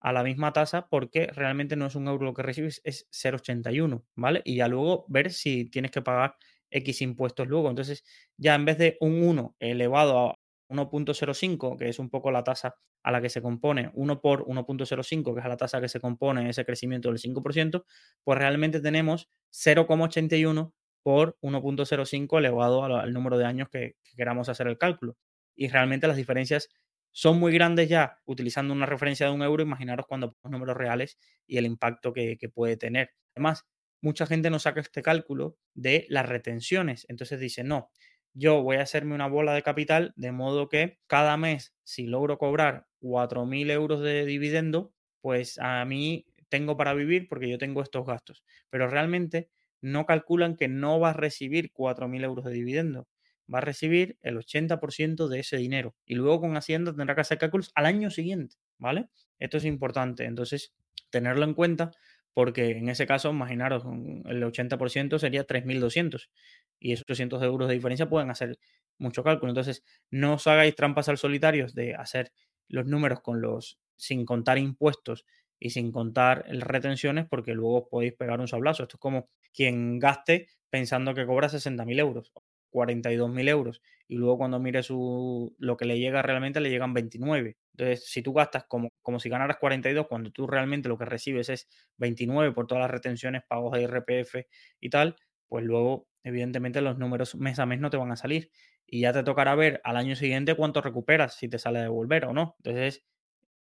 a 0.00 0.12
la 0.12 0.22
misma 0.22 0.52
tasa 0.52 0.88
porque 0.88 1.26
realmente 1.26 1.76
no 1.76 1.86
es 1.86 1.94
un 1.96 2.08
euro 2.08 2.24
lo 2.26 2.34
que 2.34 2.42
recibes, 2.42 2.80
es 2.84 3.08
0,81, 3.10 4.04
¿vale? 4.14 4.40
Y 4.44 4.56
ya 4.56 4.68
luego 4.68 5.04
ver 5.08 5.32
si 5.32 5.66
tienes 5.66 5.90
que 5.90 6.00
pagar 6.00 6.36
X 6.70 7.02
impuestos 7.02 7.48
luego. 7.48 7.68
Entonces, 7.68 8.04
ya 8.36 8.54
en 8.54 8.64
vez 8.64 8.78
de 8.78 8.96
un 9.00 9.22
1 9.22 9.56
elevado 9.58 10.18
a 10.30 10.38
1.05, 10.68 11.76
que 11.76 11.88
es 11.88 11.98
un 11.98 12.08
poco 12.08 12.30
la 12.30 12.44
tasa 12.44 12.76
a 13.02 13.10
la 13.10 13.20
que 13.20 13.28
se 13.28 13.42
compone 13.42 13.90
1 13.94 14.20
por 14.20 14.44
1.05, 14.46 15.34
que 15.34 15.40
es 15.40 15.46
la 15.46 15.56
tasa 15.56 15.80
que 15.80 15.88
se 15.88 16.00
compone 16.00 16.48
ese 16.48 16.64
crecimiento 16.64 17.08
del 17.08 17.18
5%, 17.18 17.84
pues 18.24 18.38
realmente 18.38 18.80
tenemos 18.80 19.28
0,81 19.50 20.72
por 21.02 21.38
1.05 21.40 22.38
elevado 22.38 22.84
al, 22.84 23.12
número 23.12 23.38
de 23.38 23.46
años 23.46 23.68
que, 23.68 23.96
queramos 24.16 24.48
hacer 24.48 24.66
el 24.66 24.78
cálculo. 24.78 25.16
Y 25.54 25.68
realmente 25.68 26.06
las 26.06 26.16
diferencias 26.16 26.68
son 27.12 27.38
muy 27.38 27.52
grandes 27.52 27.88
ya 27.88 28.18
utilizando 28.24 28.72
una 28.74 28.86
referencia 28.86 29.26
de 29.26 29.32
un 29.32 29.42
euro. 29.42 29.62
Imaginaros 29.62 30.06
cuando 30.06 30.32
ponemos 30.32 30.60
números 30.60 30.76
reales 30.76 31.18
y 31.46 31.58
el 31.58 31.66
impacto 31.66 32.12
que, 32.12 32.36
que 32.38 32.48
puede 32.48 32.76
tener. 32.76 33.10
Además, 33.34 33.66
mucha 34.00 34.26
gente 34.26 34.50
no 34.50 34.58
saca 34.58 34.80
este 34.80 35.02
cálculo 35.02 35.56
de 35.74 36.06
las 36.08 36.28
retenciones. 36.28 37.06
Entonces 37.08 37.40
dice, 37.40 37.64
no, 37.64 37.90
yo 38.32 38.62
voy 38.62 38.76
a 38.76 38.82
hacerme 38.82 39.14
una 39.14 39.26
bola 39.26 39.54
de 39.54 39.62
capital 39.62 40.12
de 40.16 40.32
modo 40.32 40.68
que 40.68 40.98
cada 41.06 41.36
mes, 41.36 41.74
si 41.82 42.06
logro 42.06 42.38
cobrar 42.38 42.86
4.000 43.00 43.70
euros 43.70 44.00
de 44.00 44.24
dividendo, 44.24 44.92
pues 45.20 45.58
a 45.58 45.84
mí 45.84 46.26
tengo 46.48 46.76
para 46.76 46.94
vivir 46.94 47.28
porque 47.28 47.48
yo 47.48 47.58
tengo 47.58 47.82
estos 47.82 48.06
gastos. 48.06 48.44
Pero 48.70 48.88
realmente 48.88 49.50
no 49.80 50.06
calculan 50.06 50.56
que 50.56 50.68
no 50.68 51.00
va 51.00 51.10
a 51.10 51.14
recibir 51.14 51.72
4.000 51.72 52.24
euros 52.24 52.44
de 52.44 52.52
dividendo. 52.52 53.08
Va 53.52 53.58
a 53.58 53.62
recibir 53.62 54.18
el 54.22 54.36
80% 54.36 55.28
de 55.28 55.40
ese 55.40 55.56
dinero. 55.56 55.96
Y 56.06 56.14
luego 56.14 56.40
con 56.40 56.56
Hacienda 56.56 56.94
tendrá 56.94 57.14
que 57.14 57.22
hacer 57.22 57.38
cálculos 57.38 57.72
al 57.74 57.86
año 57.86 58.10
siguiente, 58.10 58.56
¿vale? 58.78 59.08
Esto 59.38 59.56
es 59.56 59.64
importante. 59.64 60.24
Entonces, 60.24 60.72
tenerlo 61.10 61.44
en 61.44 61.54
cuenta 61.54 61.90
porque 62.32 62.70
en 62.70 62.88
ese 62.88 63.06
caso, 63.06 63.30
imaginaros, 63.30 63.84
el 63.84 64.42
80% 64.44 65.18
sería 65.18 65.46
3.200 65.46 66.30
y 66.78 66.92
esos 66.92 67.02
800 67.04 67.42
euros 67.42 67.68
de 67.68 67.74
diferencia 67.74 68.08
pueden 68.08 68.30
hacer 68.30 68.58
mucho 68.98 69.24
cálculo. 69.24 69.50
Entonces, 69.50 69.82
no 70.10 70.34
os 70.34 70.46
hagáis 70.46 70.76
trampas 70.76 71.08
al 71.08 71.18
solitario 71.18 71.66
de 71.74 71.94
hacer 71.94 72.32
los 72.68 72.86
números 72.86 73.20
con 73.20 73.40
los 73.40 73.78
sin 73.96 74.24
contar 74.24 74.58
impuestos 74.58 75.26
y 75.60 75.70
sin 75.70 75.92
contar 75.92 76.44
retenciones 76.48 77.26
porque 77.28 77.54
luego 77.54 77.88
podéis 77.88 78.14
pegar 78.14 78.40
un 78.40 78.48
sablazo. 78.48 78.82
Esto 78.84 78.96
es 78.96 79.00
como 79.00 79.28
quien 79.54 79.98
gaste 80.00 80.48
pensando 80.70 81.14
que 81.14 81.26
cobra 81.26 81.48
60.000 81.48 81.98
euros, 82.00 82.32
42.000 82.70 83.48
euros 83.48 83.82
y 84.08 84.16
luego 84.16 84.38
cuando 84.38 84.58
mire 84.58 84.82
su, 84.82 85.54
lo 85.58 85.76
que 85.76 85.84
le 85.84 85.98
llega 85.98 86.22
realmente 86.22 86.60
le 86.60 86.70
llegan 86.70 86.94
29. 86.94 87.56
Entonces, 87.76 88.06
si 88.06 88.22
tú 88.22 88.32
gastas 88.32 88.64
como, 88.68 88.90
como 89.02 89.20
si 89.20 89.28
ganaras 89.28 89.58
42 89.58 90.06
cuando 90.08 90.30
tú 90.32 90.46
realmente 90.46 90.88
lo 90.88 90.98
que 90.98 91.04
recibes 91.04 91.48
es 91.48 91.68
29 91.98 92.52
por 92.52 92.66
todas 92.66 92.82
las 92.82 92.90
retenciones, 92.90 93.42
pagos 93.48 93.72
de 93.72 93.82
IRPF 93.82 94.46
y 94.80 94.90
tal, 94.90 95.16
pues 95.48 95.64
luego 95.64 96.08
evidentemente 96.24 96.80
los 96.80 96.98
números 96.98 97.34
mes 97.36 97.58
a 97.58 97.66
mes 97.66 97.80
no 97.80 97.90
te 97.90 97.96
van 97.96 98.12
a 98.12 98.16
salir 98.16 98.50
y 98.86 99.00
ya 99.02 99.12
te 99.12 99.22
tocará 99.22 99.54
ver 99.54 99.80
al 99.84 99.96
año 99.96 100.16
siguiente 100.16 100.54
cuánto 100.54 100.80
recuperas, 100.80 101.34
si 101.36 101.48
te 101.48 101.58
sale 101.58 101.78
a 101.78 101.82
devolver 101.82 102.24
o 102.26 102.32
no. 102.32 102.56
Entonces, 102.58 103.04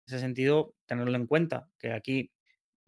ese 0.07 0.19
sentido, 0.19 0.75
tenerlo 0.85 1.15
en 1.17 1.27
cuenta, 1.27 1.69
que 1.79 1.91
aquí 1.93 2.31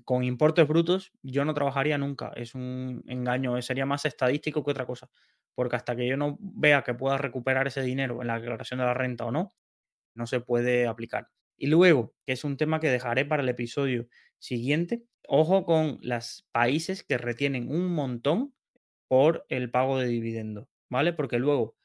con 0.06 0.24
importes 0.24 0.68
brutos 0.68 1.12
yo 1.22 1.46
no 1.46 1.54
trabajaría 1.54 1.98
nunca, 1.98 2.32
es 2.36 2.56
un 2.56 3.04
engaño, 3.08 3.62
sería 3.62 3.86
más 3.86 4.06
estadístico 4.06 4.64
que 4.64 4.72
otra 4.72 4.86
cosa, 4.86 5.10
porque 5.56 5.76
hasta 5.76 5.96
que 5.96 6.08
yo 6.08 6.18
no 6.18 6.38
vea 6.40 6.84
que 6.84 6.94
pueda 6.94 7.18
recuperar 7.18 7.68
ese 7.68 7.82
dinero 7.84 8.22
en 8.22 8.28
la 8.28 8.40
declaración 8.40 8.80
de 8.80 8.86
la 8.86 8.94
renta 8.94 9.26
o 9.26 9.32
no, 9.32 9.52
no 10.16 10.28
se 10.28 10.40
puede 10.40 10.88
aplicar. 10.88 11.30
Y 11.58 11.68
luego, 11.68 12.14
que 12.26 12.34
es 12.34 12.44
un 12.44 12.58
tema 12.58 12.80
que 12.80 12.90
dejaré 12.90 13.26
para 13.26 13.44
el 13.44 13.50
episodio 13.50 14.08
siguiente, 14.40 15.04
ojo 15.28 15.66
con 15.66 16.00
los 16.02 16.48
países 16.52 17.04
que 17.04 17.18
retienen 17.18 17.70
un 17.72 17.88
montón 17.94 18.54
por 19.08 19.46
el 19.50 19.72
pago 19.72 20.00
de 20.00 20.08
dividendo, 20.08 20.70
¿vale? 20.90 21.14
Porque 21.14 21.40
luego 21.40 21.76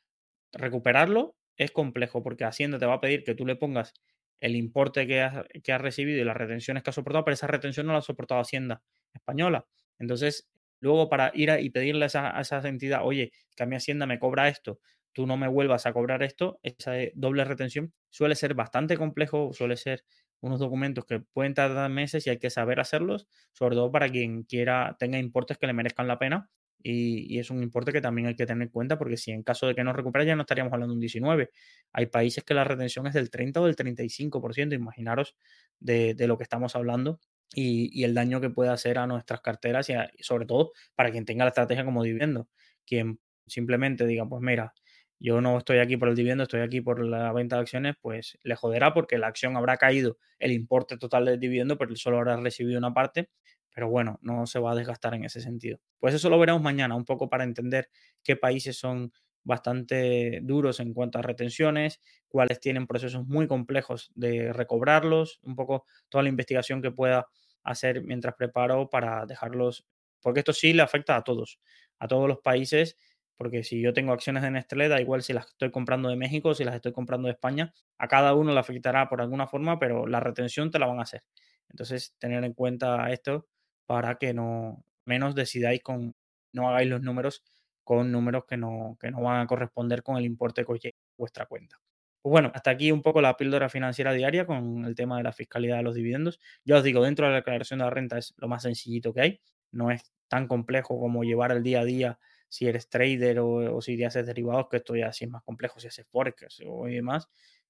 recuperarlo 0.53 1.37
es 1.57 1.71
complejo, 1.73 2.23
porque 2.23 2.45
Hacienda 2.45 2.79
te 2.79 2.87
va 2.87 2.95
a 2.95 3.01
pedir 3.01 3.25
que 3.25 3.35
tú 3.35 3.47
le 3.47 3.57
pongas 3.57 3.95
el 4.43 4.57
importe 4.57 5.07
que 5.07 5.31
que 5.63 5.79
recibido 5.79 6.21
y 6.21 6.25
las 6.25 6.37
retenciones 6.37 6.83
que 6.83 6.91
ha 6.91 6.93
soportado, 6.93 7.25
pero 7.25 7.35
esa 7.35 7.47
retención 7.47 7.87
no 7.87 7.93
la 7.93 8.01
ha 8.01 8.03
soportado 8.03 8.41
Hacienda 8.41 8.83
española. 9.15 9.67
Entonces, 9.99 10.51
luego 10.81 11.09
para 11.09 11.31
ir 11.35 11.51
y 11.61 11.71
pedirle 11.71 12.05
a 12.05 12.07
esa, 12.07 12.37
a 12.37 12.41
esa 12.41 12.69
entidad, 12.69 13.03
oye, 13.05 13.33
que 13.57 13.63
a 13.63 13.67
mi 13.67 13.77
Hacienda 13.77 14.05
me 14.07 14.19
cobra 14.19 14.49
esto, 14.49 14.81
tú 15.13 15.27
no 15.27 15.37
me 15.37 15.49
vuelvas 15.49 15.87
a 15.87 15.93
cobrar 15.93 16.23
esto, 16.23 16.59
esa 16.63 16.95
doble 17.15 17.45
retención 17.45 17.93
suele 18.11 18.35
ser 18.35 18.55
bastante 18.55 18.97
complejo, 18.97 19.53
suele 19.53 19.77
ser 19.77 20.05
unos 20.41 20.59
documentos 20.59 21.05
que 21.07 21.21
pueden 21.21 21.55
tardar 21.55 21.89
meses 21.91 22.27
y 22.27 22.31
hay 22.31 22.39
que 22.39 22.51
saber 22.51 22.81
hacerlos, 22.81 23.29
sobre 23.53 23.77
todo 23.77 23.93
para 23.93 24.09
quien 24.09 24.43
quiera, 24.43 24.97
tenga 24.99 25.19
importes 25.19 25.57
que 25.57 25.69
le 25.69 25.73
merezcan 25.73 26.09
la 26.09 26.19
pena 26.19 26.51
y, 26.83 27.39
es 27.39 27.51
un 27.51 27.63
importe 27.63 27.93
que 27.93 28.01
también 28.01 28.29
hay 28.29 28.37
que 28.37 28.47
tener 28.47 28.63
en 28.63 28.69
cuenta 28.69 28.99
porque 28.99 29.17
si 29.17 29.31
en 29.31 29.43
caso 29.43 29.67
de 29.67 29.75
que 29.75 29.85
no 29.85 29.93
recupere 29.93 30.27
ya 30.27 30.37
no 30.37 30.43
estaríamos 30.43 30.73
hablando 30.73 30.93
de 30.93 30.97
un 30.97 31.01
19. 31.01 31.51
Hay 31.93 32.07
países 32.07 32.45
que 32.45 32.55
la 32.55 32.65
retención 32.65 33.07
es 33.07 33.15
del 33.15 33.31
30 33.31 33.61
o 33.61 33.67
del 33.67 33.77
35%, 33.77 34.75
imaginaros 34.75 35.37
de, 35.81 36.15
lo 36.27 36.37
que 36.39 36.45
estamos 36.45 36.77
hablando 36.77 37.21
y, 37.55 38.05
el 38.05 38.15
daño 38.15 38.41
que 38.41 38.51
puede 38.51 38.71
hacer 38.71 38.99
a 38.99 39.07
nuestras 39.07 39.41
carteras 39.41 39.89
y, 39.91 39.95
sobre 40.23 40.47
todo 40.47 40.73
para 40.95 41.11
quien 41.11 41.25
tenga 41.25 41.45
la 41.45 41.51
estrategia 41.51 41.85
como 41.85 42.03
dividendo. 42.03 42.49
Quien 42.87 43.21
simplemente 43.47 44.07
diga, 44.07 44.29
pues 44.29 44.43
mira, 44.43 44.75
yo 45.21 45.41
no 45.41 45.59
estoy 45.59 45.79
aquí 45.79 45.97
por 45.97 46.09
el 46.09 46.17
dividendo, 46.17 46.43
estoy 46.45 46.61
aquí 46.63 46.81
por 46.81 47.05
la 47.05 47.33
venta 47.33 47.57
de 47.57 47.63
acciones, 47.63 47.95
pues 48.01 48.39
le 48.43 48.57
joderá 48.57 48.93
porque 48.93 49.19
la 49.19 49.29
acción 49.29 49.57
habrá 49.57 49.77
caído 49.77 50.19
el 50.41 50.51
importe 50.53 50.97
total 50.99 51.27
del 51.27 51.39
dividendo, 51.39 51.79
pero 51.79 51.95
solo 51.97 52.19
habrá 52.19 52.37
recibido 52.37 52.79
una 52.79 52.93
parte 52.93 53.29
pero 53.73 53.89
bueno, 53.89 54.19
no 54.23 54.47
se 54.47 54.59
va 54.59 54.73
a 54.73 54.75
desgastar 54.75 55.15
en 55.15 55.25
ese 55.25 55.41
sentido. 55.41 55.79
Pues 55.99 56.15
eso 56.15 56.29
lo 56.31 56.39
veremos 56.39 56.63
mañana, 56.63 56.95
un 56.95 57.05
poco 57.05 57.29
para 57.29 57.45
entender 57.45 57.89
qué 58.23 58.37
países 58.37 58.77
son 58.79 59.13
bastante 59.45 60.41
duros 60.43 60.79
en 60.81 60.95
cuanto 60.95 61.19
a 61.19 61.23
retenciones, 61.23 62.01
cuáles 62.29 62.61
tienen 62.61 62.87
procesos 62.87 63.27
muy 63.27 63.47
complejos 63.49 64.11
de 64.15 64.53
recobrarlos, 64.53 65.41
un 65.43 65.57
poco 65.57 65.85
toda 66.09 66.23
la 66.23 66.29
investigación 66.29 66.81
que 66.83 66.91
pueda 66.93 67.27
hacer 67.65 68.03
mientras 68.03 68.35
preparo 68.35 68.89
para 68.91 69.27
dejarlos, 69.27 69.87
porque 70.21 70.41
esto 70.41 70.53
sí 70.53 70.73
le 70.73 70.83
afecta 70.83 71.17
a 71.17 71.23
todos, 71.23 71.61
a 71.99 72.07
todos 72.09 72.29
los 72.29 72.39
países, 72.41 72.97
porque 73.37 73.65
si 73.65 73.81
yo 73.81 73.93
tengo 73.93 74.13
acciones 74.13 74.43
de 74.43 74.51
Nestlé, 74.51 74.89
da 74.89 75.01
igual 75.01 75.23
si 75.23 75.33
las 75.33 75.49
estoy 75.49 75.71
comprando 75.71 76.09
de 76.09 76.17
México 76.17 76.55
si 76.55 76.65
las 76.65 76.75
estoy 76.77 76.93
comprando 76.93 77.27
de 77.27 77.33
España, 77.33 77.73
a 77.99 78.07
cada 78.09 78.35
uno 78.35 78.53
le 78.53 78.61
afectará 78.61 79.09
por 79.09 79.21
alguna 79.21 79.47
forma, 79.49 79.79
pero 79.79 80.07
la 80.07 80.21
retención 80.21 80.71
te 80.71 80.79
la 80.79 80.87
van 80.87 80.99
a 81.01 81.03
hacer. 81.03 81.25
Entonces, 81.69 82.15
tener 82.19 82.45
en 82.45 82.53
cuenta 82.53 83.11
esto 83.11 83.49
para 83.93 84.15
que 84.15 84.33
no 84.33 84.87
menos 85.05 85.35
decidáis 85.35 85.83
con, 85.83 86.15
no 86.55 86.67
hagáis 86.71 86.89
los 86.89 87.03
números 87.03 87.45
con 87.85 88.11
números 88.11 88.45
que 88.49 88.57
no, 88.57 88.97
que 88.99 89.11
no 89.11 89.21
van 89.21 89.43
a 89.43 89.47
corresponder 89.47 90.03
con 90.03 90.17
el 90.17 90.25
importe 90.25 90.65
que 90.65 90.73
os 90.73 90.81
vuestra 91.19 91.45
cuenta. 91.45 91.77
Pues 92.23 92.31
bueno, 92.31 92.51
hasta 92.55 92.71
aquí 92.71 92.91
un 92.91 93.03
poco 93.03 93.21
la 93.21 93.37
píldora 93.37 93.69
financiera 93.69 94.15
diaria 94.15 94.47
con 94.47 94.87
el 94.87 94.95
tema 94.95 95.19
de 95.19 95.25
la 95.25 95.35
fiscalidad 95.35 95.77
de 95.77 95.83
los 95.83 95.95
dividendos. 95.95 96.41
Ya 96.65 96.79
os 96.79 96.85
digo, 96.85 97.05
dentro 97.05 97.27
de 97.27 97.33
la 97.33 97.37
declaración 97.41 97.81
de 97.81 97.85
la 97.85 97.91
renta 97.91 98.17
es 98.17 98.33
lo 98.39 98.49
más 98.49 98.63
sencillito 98.63 99.13
que 99.13 99.21
hay. 99.21 99.41
No 99.73 99.91
es 99.91 100.11
tan 100.29 100.49
complejo 100.49 100.99
como 100.99 101.23
llevar 101.23 101.53
el 101.53 101.63
día 101.63 101.81
a 101.81 101.85
día 101.85 102.19
si 102.49 102.69
eres 102.69 102.89
trader 102.89 103.41
o, 103.41 103.79
si 103.83 104.03
haces 104.03 104.27
derivados, 104.27 104.69
que 104.71 104.79
esto 104.79 104.97
ya 104.97 105.13
sí 105.13 105.27
es 105.27 105.31
más 105.31 105.43
complejo, 105.43 105.81
si 105.81 105.89
haces 105.89 106.07
forex 106.07 106.63
o 106.67 106.87
demás. 106.87 107.29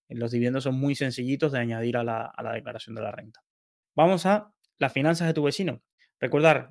Los 0.08 0.30
dividendos 0.30 0.62
son 0.62 0.78
muy 0.78 0.94
sencillitos 0.94 1.50
de 1.50 1.58
añadir 1.58 1.96
a 1.96 2.04
la 2.04 2.52
declaración 2.52 2.94
de 2.94 3.02
la 3.02 3.10
renta. 3.10 3.42
Vamos 3.96 4.24
a 4.24 4.54
las 4.78 4.92
finanzas 4.92 5.26
de 5.26 5.34
tu 5.34 5.42
vecino. 5.42 5.82
Recordar, 6.22 6.70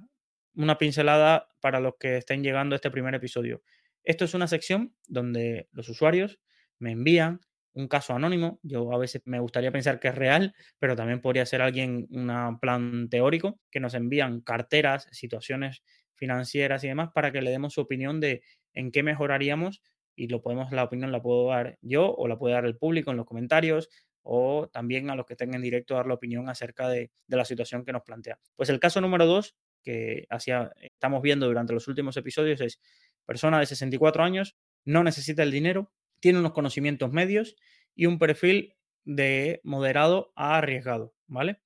una 0.56 0.78
pincelada 0.78 1.50
para 1.60 1.82
los 1.82 1.96
que 2.00 2.16
estén 2.16 2.42
llegando 2.42 2.74
a 2.74 2.78
este 2.78 2.90
primer 2.90 3.14
episodio. 3.16 3.62
Esto 4.02 4.24
es 4.24 4.34
una 4.34 4.48
sección 4.48 4.96
donde 5.10 5.68
los 5.74 5.90
usuarios 5.90 6.40
me 6.80 6.94
envían 6.94 7.42
un 7.74 7.90
caso 7.90 8.14
anónimo. 8.14 8.62
Yo 8.64 8.94
a 8.94 8.98
veces 8.98 9.22
me 9.26 9.42
gustaría 9.42 9.70
pensar 9.70 10.00
que 10.00 10.08
es 10.08 10.16
real, 10.16 10.56
pero 10.80 10.96
también 10.96 11.20
podría 11.20 11.46
ser 11.46 11.62
alguien, 11.62 12.08
un 12.12 12.60
plan 12.62 13.10
teórico, 13.10 13.60
que 13.70 13.82
nos 13.82 13.94
envían 13.94 14.40
carteras, 14.40 15.10
situaciones 15.12 15.84
financieras 16.16 16.86
y 16.86 16.88
demás 16.88 17.10
para 17.14 17.34
que 17.34 17.42
le 17.42 17.52
demos 17.52 17.74
su 17.74 17.82
opinión 17.82 18.22
de 18.22 18.44
en 18.74 18.90
qué 18.90 19.04
mejoraríamos 19.04 19.82
y 20.16 20.30
lo 20.30 20.42
podemos, 20.42 20.72
la 20.72 20.86
opinión 20.86 21.12
la 21.12 21.22
puedo 21.22 21.50
dar 21.50 21.78
yo 21.82 22.10
o 22.10 22.30
la 22.30 22.38
puede 22.38 22.54
dar 22.54 22.66
el 22.66 22.78
público 22.78 23.12
en 23.12 23.18
los 23.18 23.26
comentarios, 23.26 23.90
o 24.24 24.70
también 24.72 25.10
a 25.10 25.16
los 25.16 25.26
que 25.26 25.34
estén 25.34 25.54
en 25.54 25.62
directo 25.62 25.96
dar 25.96 26.08
la 26.08 26.14
opinión 26.14 26.50
acerca 26.50 26.90
de, 26.90 27.12
la 27.28 27.46
situación 27.46 27.84
que 27.84 27.94
nos 27.94 28.04
plantea. 28.04 28.40
Pues 28.56 28.70
el 28.70 28.80
caso 28.80 29.02
número 29.02 29.26
dos 29.26 29.56
que 29.84 30.26
hacia, 30.30 30.72
estamos 30.80 31.22
viendo 31.22 31.48
durante 31.48 31.74
los 31.74 31.88
últimos 31.88 32.16
episodios 32.18 32.62
es 32.62 32.80
persona 33.26 33.60
de 33.60 33.66
64 33.66 34.24
años, 34.24 34.56
no 34.86 35.04
necesita 35.04 35.44
el 35.44 35.52
dinero, 35.52 35.92
tiene 36.20 36.40
unos 36.40 36.54
conocimientos 36.54 37.12
medios 37.12 37.56
y 37.96 38.06
un 38.06 38.20
perfil 38.20 38.76
de 39.04 39.60
moderado 39.64 40.32
a 40.36 40.58
arriesgado, 40.58 41.16
¿vale? 41.28 41.62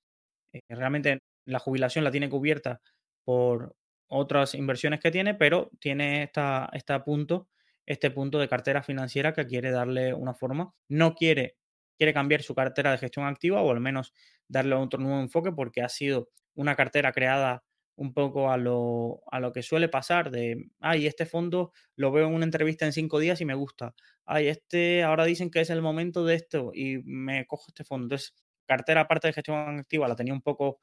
Eh, 0.52 0.60
realmente 0.68 1.20
la 1.44 1.58
jubilación 1.58 2.04
la 2.04 2.10
tiene 2.10 2.28
cubierta 2.28 2.80
por 3.24 3.76
otras 4.08 4.54
inversiones 4.54 5.00
que 5.00 5.10
tiene, 5.10 5.34
pero 5.34 5.70
tiene 5.80 6.22
esta, 6.22 6.68
este 6.72 6.98
punto, 7.00 7.48
este 7.84 8.10
punto 8.10 8.38
de 8.38 8.48
cartera 8.48 8.82
financiera 8.82 9.32
que 9.32 9.46
quiere 9.46 9.70
darle 9.70 10.14
una 10.14 10.34
forma. 10.34 10.72
No 10.88 11.14
quiere, 11.14 11.56
quiere 11.96 12.14
cambiar 12.14 12.42
su 12.42 12.54
cartera 12.54 12.92
de 12.92 12.98
gestión 12.98 13.26
activa 13.26 13.62
o 13.62 13.70
al 13.70 13.80
menos 13.80 14.12
darle 14.48 14.74
otro 14.74 15.00
nuevo 15.00 15.20
enfoque 15.20 15.52
porque 15.52 15.82
ha 15.82 15.88
sido 15.88 16.28
una 16.54 16.74
cartera 16.76 17.12
creada 17.12 17.64
un 17.96 18.12
poco 18.12 18.50
a 18.50 18.58
lo, 18.58 19.22
a 19.30 19.40
lo 19.40 19.52
que 19.52 19.62
suele 19.62 19.88
pasar 19.88 20.30
de, 20.30 20.68
ay, 20.80 21.06
este 21.06 21.24
fondo 21.26 21.72
lo 21.96 22.12
veo 22.12 22.26
en 22.28 22.34
una 22.34 22.44
entrevista 22.44 22.84
en 22.84 22.92
cinco 22.92 23.18
días 23.18 23.40
y 23.40 23.46
me 23.46 23.54
gusta. 23.54 23.94
Ay, 24.26 24.48
este, 24.48 25.02
ahora 25.02 25.24
dicen 25.24 25.50
que 25.50 25.60
es 25.60 25.70
el 25.70 25.80
momento 25.82 26.24
de 26.26 26.34
esto 26.34 26.72
y 26.74 26.98
me 27.04 27.46
cojo 27.46 27.64
este 27.68 27.84
fondo. 27.84 28.04
Entonces, 28.04 28.34
cartera 28.66 29.02
aparte 29.02 29.28
de 29.28 29.32
gestión 29.32 29.78
activa 29.78 30.08
la 30.08 30.16
tenía 30.16 30.34
un 30.34 30.42
poco 30.42 30.80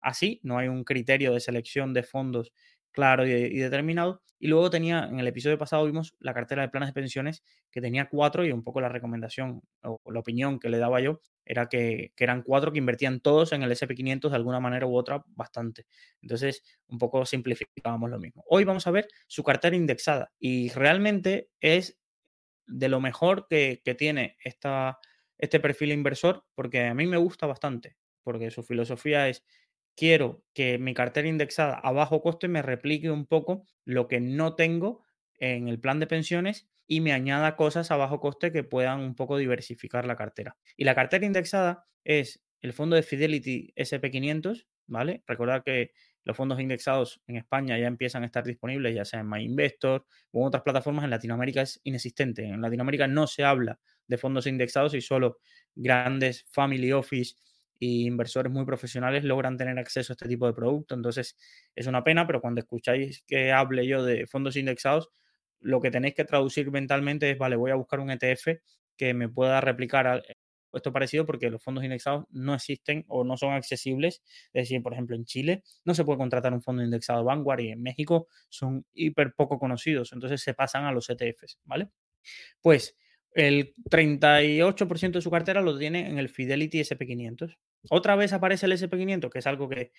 así, 0.00 0.40
no 0.42 0.58
hay 0.58 0.68
un 0.68 0.84
criterio 0.84 1.32
de 1.32 1.40
selección 1.40 1.94
de 1.94 2.02
fondos 2.02 2.52
claro 2.94 3.26
y, 3.26 3.58
determinado. 3.58 4.22
Y 4.38 4.48
luego 4.48 4.70
tenía, 4.70 5.04
en 5.04 5.20
el 5.20 5.26
episodio 5.26 5.58
pasado 5.58 5.84
vimos 5.84 6.14
la 6.20 6.32
cartera 6.32 6.62
de 6.62 6.68
planes 6.68 6.90
de 6.90 6.92
pensiones 6.94 7.42
que 7.70 7.80
tenía 7.80 8.08
cuatro 8.08 8.44
y 8.44 8.52
un 8.52 8.62
poco 8.62 8.80
la 8.80 8.88
recomendación 8.88 9.62
o 9.82 10.00
la 10.10 10.20
opinión 10.20 10.58
que 10.58 10.68
le 10.68 10.78
daba 10.78 11.00
yo 11.00 11.20
era 11.44 11.68
que, 11.68 12.12
eran 12.16 12.42
cuatro 12.42 12.72
que 12.72 12.78
invertían 12.78 13.20
todos 13.20 13.52
en 13.52 13.62
el 13.62 13.70
SP500 13.70 14.30
de 14.30 14.36
alguna 14.36 14.60
manera 14.60 14.86
u 14.86 14.96
otra 14.96 15.24
bastante. 15.28 15.86
Entonces, 16.22 16.62
un 16.88 16.98
poco 16.98 17.26
simplificábamos 17.26 18.10
lo 18.10 18.18
mismo. 18.18 18.44
Hoy 18.48 18.64
vamos 18.64 18.86
a 18.86 18.90
ver 18.90 19.08
su 19.26 19.42
cartera 19.42 19.76
indexada 19.76 20.32
y 20.38 20.70
realmente 20.70 21.50
es 21.60 21.98
de 22.66 22.88
lo 22.88 23.00
mejor 23.00 23.46
que, 23.48 23.82
que 23.84 23.94
tiene 23.94 24.36
esta, 24.42 24.98
este 25.38 25.60
perfil 25.60 25.92
inversor 25.92 26.44
porque 26.54 26.86
a 26.86 26.94
mí 26.94 27.06
me 27.06 27.16
gusta 27.16 27.46
bastante, 27.46 27.96
porque 28.22 28.50
su 28.50 28.62
filosofía 28.62 29.28
es 29.28 29.44
quiero 29.96 30.42
que 30.54 30.78
mi 30.78 30.94
cartera 30.94 31.28
indexada 31.28 31.74
a 31.74 31.92
bajo 31.92 32.22
coste 32.22 32.48
me 32.48 32.62
replique 32.62 33.10
un 33.10 33.26
poco 33.26 33.66
lo 33.84 34.08
que 34.08 34.20
no 34.20 34.54
tengo 34.54 35.02
en 35.38 35.68
el 35.68 35.80
plan 35.80 36.00
de 36.00 36.06
pensiones 36.06 36.68
y 36.86 37.00
me 37.00 37.12
añada 37.12 37.56
cosas 37.56 37.90
a 37.90 37.96
bajo 37.96 38.20
coste 38.20 38.52
que 38.52 38.64
puedan 38.64 39.00
un 39.00 39.14
poco 39.14 39.38
diversificar 39.38 40.06
la 40.06 40.16
cartera. 40.16 40.56
Y 40.76 40.84
la 40.84 40.94
cartera 40.94 41.24
indexada 41.24 41.86
es 42.04 42.44
el 42.60 42.72
fondo 42.72 42.96
de 42.96 43.02
Fidelity 43.02 43.72
SP500, 43.76 44.66
¿vale? 44.86 45.22
Recordad 45.26 45.62
que 45.64 45.92
los 46.24 46.36
fondos 46.36 46.60
indexados 46.60 47.22
en 47.26 47.36
España 47.36 47.78
ya 47.78 47.86
empiezan 47.86 48.22
a 48.22 48.26
estar 48.26 48.44
disponibles, 48.44 48.94
ya 48.94 49.04
sea 49.04 49.20
en 49.20 49.28
MyInvestor 49.28 50.06
o 50.32 50.40
en 50.40 50.46
otras 50.46 50.62
plataformas. 50.62 51.04
En 51.04 51.10
Latinoamérica 51.10 51.62
es 51.62 51.80
inexistente. 51.84 52.44
En 52.44 52.62
Latinoamérica 52.62 53.06
no 53.06 53.26
se 53.26 53.44
habla 53.44 53.78
de 54.06 54.18
fondos 54.18 54.46
indexados 54.46 54.94
y 54.94 55.00
solo 55.00 55.38
grandes 55.74 56.46
family 56.50 56.92
office 56.92 57.34
inversores 57.84 58.52
muy 58.52 58.64
profesionales 58.64 59.24
logran 59.24 59.56
tener 59.56 59.78
acceso 59.78 60.12
a 60.12 60.14
este 60.14 60.28
tipo 60.28 60.46
de 60.46 60.52
producto. 60.52 60.94
Entonces, 60.94 61.36
es 61.74 61.86
una 61.86 62.04
pena, 62.04 62.26
pero 62.26 62.40
cuando 62.40 62.60
escucháis 62.60 63.22
que 63.26 63.52
hable 63.52 63.86
yo 63.86 64.04
de 64.04 64.26
fondos 64.26 64.56
indexados, 64.56 65.10
lo 65.60 65.80
que 65.80 65.90
tenéis 65.90 66.14
que 66.14 66.24
traducir 66.24 66.70
mentalmente 66.70 67.30
es, 67.30 67.38
vale, 67.38 67.56
voy 67.56 67.70
a 67.70 67.76
buscar 67.76 68.00
un 68.00 68.10
ETF 68.10 68.60
que 68.96 69.14
me 69.14 69.28
pueda 69.28 69.60
replicar 69.60 70.22
esto 70.76 70.92
parecido 70.92 71.24
porque 71.26 71.50
los 71.50 71.62
fondos 71.62 71.84
indexados 71.84 72.26
no 72.30 72.54
existen 72.54 73.04
o 73.08 73.24
no 73.24 73.36
son 73.36 73.52
accesibles. 73.52 74.22
Es 74.52 74.64
decir, 74.64 74.82
por 74.82 74.92
ejemplo, 74.92 75.16
en 75.16 75.24
Chile 75.24 75.62
no 75.84 75.94
se 75.94 76.04
puede 76.04 76.18
contratar 76.18 76.52
un 76.52 76.62
fondo 76.62 76.82
indexado 76.82 77.24
Vanguard 77.24 77.60
y 77.60 77.68
en 77.70 77.82
México 77.82 78.28
son 78.48 78.84
hiper 78.92 79.34
poco 79.34 79.58
conocidos, 79.58 80.12
entonces 80.12 80.42
se 80.42 80.54
pasan 80.54 80.84
a 80.84 80.92
los 80.92 81.08
ETFs, 81.10 81.58
¿vale? 81.64 81.90
Pues 82.60 82.96
el 83.32 83.74
38% 83.90 85.12
de 85.12 85.22
su 85.22 85.30
cartera 85.30 85.60
lo 85.60 85.78
tiene 85.78 86.08
en 86.08 86.18
el 86.18 86.28
Fidelity 86.28 86.80
SP500. 86.80 87.56
Otra 87.90 88.16
vez 88.16 88.32
aparece 88.32 88.66
el 88.66 88.72
SP500, 88.72 89.30
que 89.30 89.38
es 89.38 89.46
algo 89.46 89.68
que, 89.68 89.92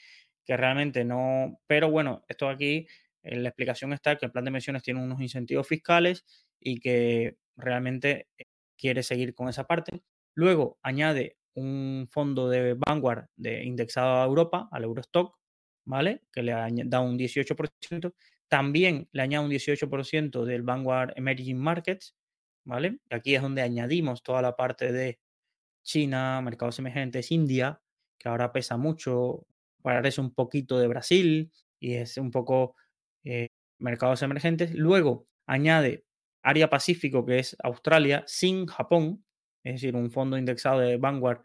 realmente 0.47 1.05
no... 1.05 1.59
Pero 1.67 1.89
bueno, 1.89 2.23
esto 2.27 2.49
aquí, 2.49 2.88
en 3.23 3.43
la 3.43 3.49
explicación 3.49 3.93
está 3.93 4.17
que 4.17 4.25
el 4.25 4.31
plan 4.31 4.45
de 4.45 4.51
pensiones 4.51 4.83
tiene 4.83 5.03
unos 5.03 5.21
incentivos 5.21 5.67
fiscales 5.67 6.25
y 6.59 6.79
que 6.79 7.38
realmente 7.55 8.27
eh, 8.38 8.45
quiere 8.77 9.03
seguir 9.03 9.33
con 9.33 9.49
esa 9.49 9.65
parte. 9.65 10.01
Luego 10.36 10.79
añade 10.83 11.38
un 11.55 12.07
fondo 12.11 12.49
de 12.49 12.75
Vanguard 12.75 13.27
de 13.36 13.63
indexado 13.63 14.21
a 14.21 14.25
Europa, 14.25 14.67
al 14.71 14.83
Eurostock, 14.83 15.38
¿vale? 15.86 16.21
Que 16.31 16.43
le 16.43 16.51
da 16.86 16.99
un 17.01 17.17
18%. 17.17 18.13
También 18.47 19.09
le 19.11 19.21
añade 19.21 19.45
un 19.45 19.51
18% 19.51 20.43
del 20.43 20.63
Vanguard 20.63 21.13
Emerging 21.15 21.57
Markets, 21.57 22.15
¿vale? 22.65 22.99
Aquí 23.09 23.36
es 23.36 23.41
donde 23.41 23.61
añadimos 23.61 24.23
toda 24.23 24.41
la 24.41 24.55
parte 24.55 24.91
de 24.91 25.19
China, 25.86 26.41
mercados 26.41 26.79
emergentes, 26.79 27.31
India, 27.31 27.81
que 28.19 28.27
ahora 28.27 28.51
pesa 28.51 28.75
mucho, 28.75 29.47
parece 29.81 30.19
un 30.19 30.33
poquito 30.33 30.79
de 30.79 30.88
Brasil 30.88 31.51
y 31.79 31.93
es 31.93 32.17
un 32.17 32.31
poco 32.31 32.75
eh, 33.23 33.47
mercados 33.79 34.21
emergentes. 34.23 34.73
Luego 34.73 35.27
añade 35.45 36.05
área 36.43 36.69
Pacífico, 36.69 37.25
que 37.25 37.39
es 37.39 37.55
Australia, 37.63 38.23
sin 38.27 38.67
Japón, 38.67 39.25
es 39.63 39.75
decir, 39.75 39.95
un 39.95 40.11
fondo 40.11 40.38
indexado 40.38 40.79
de 40.79 40.97
Vanguard 40.97 41.41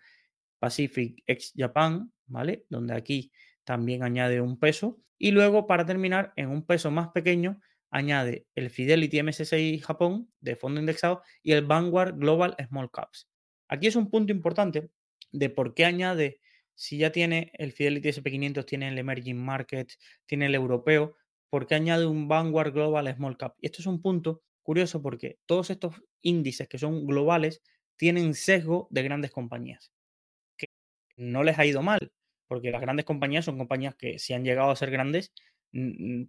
Pacific 0.58 1.22
ex 1.26 1.52
Japan, 1.56 2.12
¿vale? 2.26 2.66
Donde 2.68 2.94
aquí 2.94 3.32
también 3.64 4.02
añade 4.02 4.40
un 4.40 4.58
peso. 4.58 5.00
Y 5.18 5.32
luego, 5.32 5.66
para 5.66 5.86
terminar, 5.86 6.32
en 6.36 6.50
un 6.50 6.66
peso 6.66 6.90
más 6.90 7.08
pequeño, 7.10 7.60
añade 7.90 8.46
el 8.54 8.70
Fidelity 8.70 9.22
MSCI 9.22 9.78
Japón 9.80 10.30
de 10.40 10.56
fondo 10.56 10.80
indexado 10.80 11.22
y 11.42 11.52
el 11.52 11.64
Vanguard 11.64 12.16
Global 12.18 12.56
Small 12.68 12.90
Caps. 12.90 13.29
Aquí 13.70 13.86
es 13.86 13.96
un 13.96 14.10
punto 14.10 14.32
importante 14.32 14.90
de 15.32 15.48
por 15.50 15.74
qué 15.74 15.84
añade, 15.84 16.40
si 16.74 16.98
ya 16.98 17.12
tiene 17.12 17.52
el 17.54 17.72
Fidelity 17.72 18.08
SP500, 18.08 18.66
tiene 18.66 18.88
el 18.88 18.98
Emerging 18.98 19.38
Markets, 19.38 19.98
tiene 20.26 20.46
el 20.46 20.54
europeo, 20.56 21.16
por 21.50 21.66
qué 21.66 21.76
añade 21.76 22.06
un 22.06 22.26
Vanguard 22.28 22.72
Global 22.72 23.12
Small 23.14 23.36
Cap. 23.36 23.54
Y 23.60 23.66
esto 23.66 23.80
es 23.82 23.86
un 23.86 24.02
punto 24.02 24.42
curioso 24.62 25.00
porque 25.02 25.38
todos 25.46 25.70
estos 25.70 26.02
índices 26.22 26.68
que 26.68 26.78
son 26.78 27.06
globales 27.06 27.62
tienen 27.96 28.34
sesgo 28.34 28.88
de 28.90 29.02
grandes 29.04 29.30
compañías, 29.30 29.92
que 30.56 30.68
no 31.16 31.44
les 31.44 31.58
ha 31.58 31.66
ido 31.66 31.82
mal, 31.82 32.12
porque 32.48 32.70
las 32.72 32.80
grandes 32.82 33.06
compañías 33.06 33.44
son 33.46 33.58
compañías 33.58 33.94
que 33.96 34.18
si 34.18 34.34
han 34.34 34.44
llegado 34.44 34.70
a 34.70 34.76
ser 34.76 34.90
grandes 34.90 35.32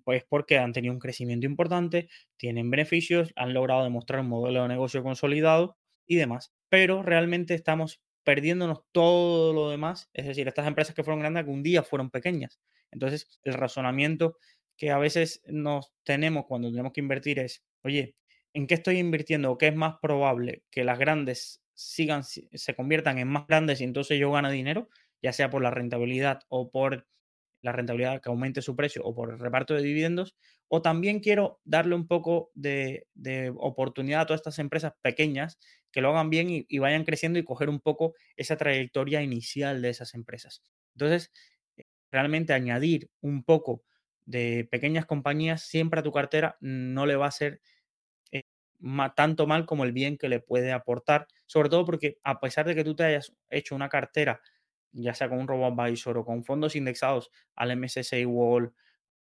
pues 0.04 0.24
porque 0.30 0.58
han 0.60 0.74
tenido 0.74 0.94
un 0.94 1.00
crecimiento 1.00 1.48
importante, 1.48 2.10
tienen 2.38 2.70
beneficios, 2.72 3.34
han 3.36 3.54
logrado 3.54 3.84
demostrar 3.84 4.22
un 4.22 4.30
modelo 4.30 4.64
de 4.64 4.70
negocio 4.70 5.04
consolidado 5.04 5.78
y 6.08 6.18
demás. 6.18 6.54
Pero 6.72 7.04
realmente 7.04 7.54
estamos 7.54 8.02
perdiéndonos 8.24 8.84
todo 8.94 9.52
lo 9.52 9.70
demás, 9.70 10.10
es 10.14 10.26
decir, 10.26 10.48
estas 10.48 10.68
empresas 10.68 10.96
que 10.96 11.04
fueron 11.04 11.20
grandes 11.20 11.42
algún 11.42 11.64
día 11.64 11.84
fueron 11.84 12.10
pequeñas. 12.10 12.62
Entonces, 12.92 13.28
el 13.44 13.56
razonamiento 13.56 14.38
que 14.78 14.90
a 14.90 14.98
veces 14.98 15.42
nos 15.48 15.92
tenemos 16.06 16.46
cuando 16.46 16.70
tenemos 16.70 16.94
que 16.94 17.02
invertir 17.02 17.40
es, 17.40 17.62
oye, 17.84 18.16
¿en 18.54 18.68
qué 18.68 18.76
estoy 18.76 19.00
invirtiendo? 19.00 19.52
¿O 19.52 19.58
qué 19.58 19.68
es 19.68 19.76
más 19.76 19.96
probable 20.02 20.64
que 20.72 20.86
las 20.86 20.98
grandes 20.98 21.62
sigan, 21.74 22.24
se 22.24 22.76
conviertan 22.76 23.18
en 23.18 23.28
más 23.28 23.48
grandes 23.48 23.82
y 23.82 23.84
entonces 23.84 24.18
yo 24.18 24.32
gane 24.32 24.50
dinero, 24.50 24.88
ya 25.22 25.34
sea 25.34 25.50
por 25.50 25.62
la 25.62 25.72
rentabilidad 25.72 26.40
o 26.48 26.72
por 26.72 27.06
la 27.62 27.72
rentabilidad 27.72 28.22
que 28.22 28.30
aumente 28.30 28.62
su 28.62 28.78
precio 28.78 29.04
o 29.04 29.14
por 29.14 29.32
el 29.32 29.40
reparto 29.40 29.74
de 29.74 29.82
dividendos, 29.82 30.36
o 30.68 30.82
también 30.82 31.20
quiero 31.20 31.60
darle 31.64 31.96
un 31.96 32.08
poco 32.08 32.52
de, 32.56 33.08
oportunidad 33.58 34.22
a 34.22 34.26
todas 34.26 34.40
estas 34.40 34.60
empresas 34.60 34.94
pequeñas 35.02 35.60
que 35.92 36.02
lo 36.02 36.10
hagan 36.10 36.30
bien 36.30 36.48
y, 36.50 36.80
vayan 36.80 37.04
creciendo 37.04 37.40
y 37.40 37.44
coger 37.44 37.70
un 37.70 37.80
poco 37.80 38.14
esa 38.36 38.58
trayectoria 38.58 39.22
inicial 39.22 39.82
de 39.82 39.90
esas 39.90 40.14
empresas. 40.14 40.64
Entonces, 40.96 41.32
eh, 41.78 41.84
realmente 42.12 42.54
añadir 42.54 43.10
un 43.22 43.44
poco 43.44 43.84
de 44.26 44.68
pequeñas 44.72 45.06
compañías 45.06 45.64
siempre 45.64 46.00
a 46.00 46.04
tu 46.04 46.12
cartera 46.12 46.58
no 46.62 47.06
le 47.06 47.16
va 47.16 47.28
a 47.28 47.32
ser 47.32 47.62
eh, 48.32 48.44
tanto 49.16 49.48
mal 49.48 49.66
como 49.66 49.84
el 49.84 49.92
bien 49.92 50.18
que 50.18 50.30
le 50.30 50.40
puede 50.40 50.72
aportar, 50.72 51.28
sobre 51.46 51.70
todo 51.70 51.86
porque 51.86 52.20
a 52.24 52.40
pesar 52.40 52.66
de 52.66 52.76
que 52.76 52.84
tú 52.84 52.96
te 52.96 53.04
hayas 53.04 53.34
hecho 53.50 53.76
una 53.76 53.90
cartera 53.90 54.42
ya 54.94 55.14
sea 55.14 55.30
con 55.30 55.40
un 55.40 55.48
robo-advisor 55.48 56.18
o 56.18 56.26
con 56.26 56.44
fondos 56.44 56.76
indexados 56.76 57.32
al 57.56 57.78
MSCI 57.78 58.26
World, 58.26 58.74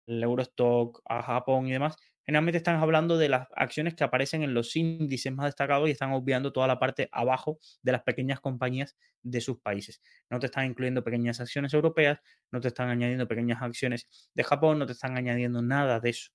el 0.07 0.23
Eurostock, 0.23 1.01
a 1.05 1.21
Japón 1.21 1.67
y 1.67 1.71
demás, 1.71 1.97
generalmente 2.29 2.59
están 2.59 2.75
hablando 2.75 3.17
de 3.17 3.27
las 3.27 3.47
acciones 3.55 3.95
que 3.95 4.03
aparecen 4.03 4.43
en 4.43 4.53
los 4.53 4.75
índices 4.75 5.33
más 5.33 5.47
destacados 5.47 5.89
y 5.89 5.93
están 5.93 6.11
obviando 6.11 6.53
toda 6.53 6.67
la 6.67 6.77
parte 6.77 7.09
abajo 7.11 7.57
de 7.81 7.91
las 7.91 8.03
pequeñas 8.03 8.39
compañías 8.39 8.95
de 9.23 9.41
sus 9.41 9.59
países. 9.59 9.99
No 10.29 10.37
te 10.37 10.45
están 10.45 10.67
incluyendo 10.67 11.03
pequeñas 11.03 11.39
acciones 11.39 11.73
europeas, 11.73 12.19
no 12.51 12.61
te 12.61 12.67
están 12.67 12.89
añadiendo 12.89 13.27
pequeñas 13.27 13.63
acciones 13.63 14.07
de 14.35 14.43
Japón, 14.43 14.77
no 14.77 14.85
te 14.85 14.91
están 14.91 15.17
añadiendo 15.17 15.63
nada 15.63 15.99
de 15.99 16.11
eso. 16.11 16.29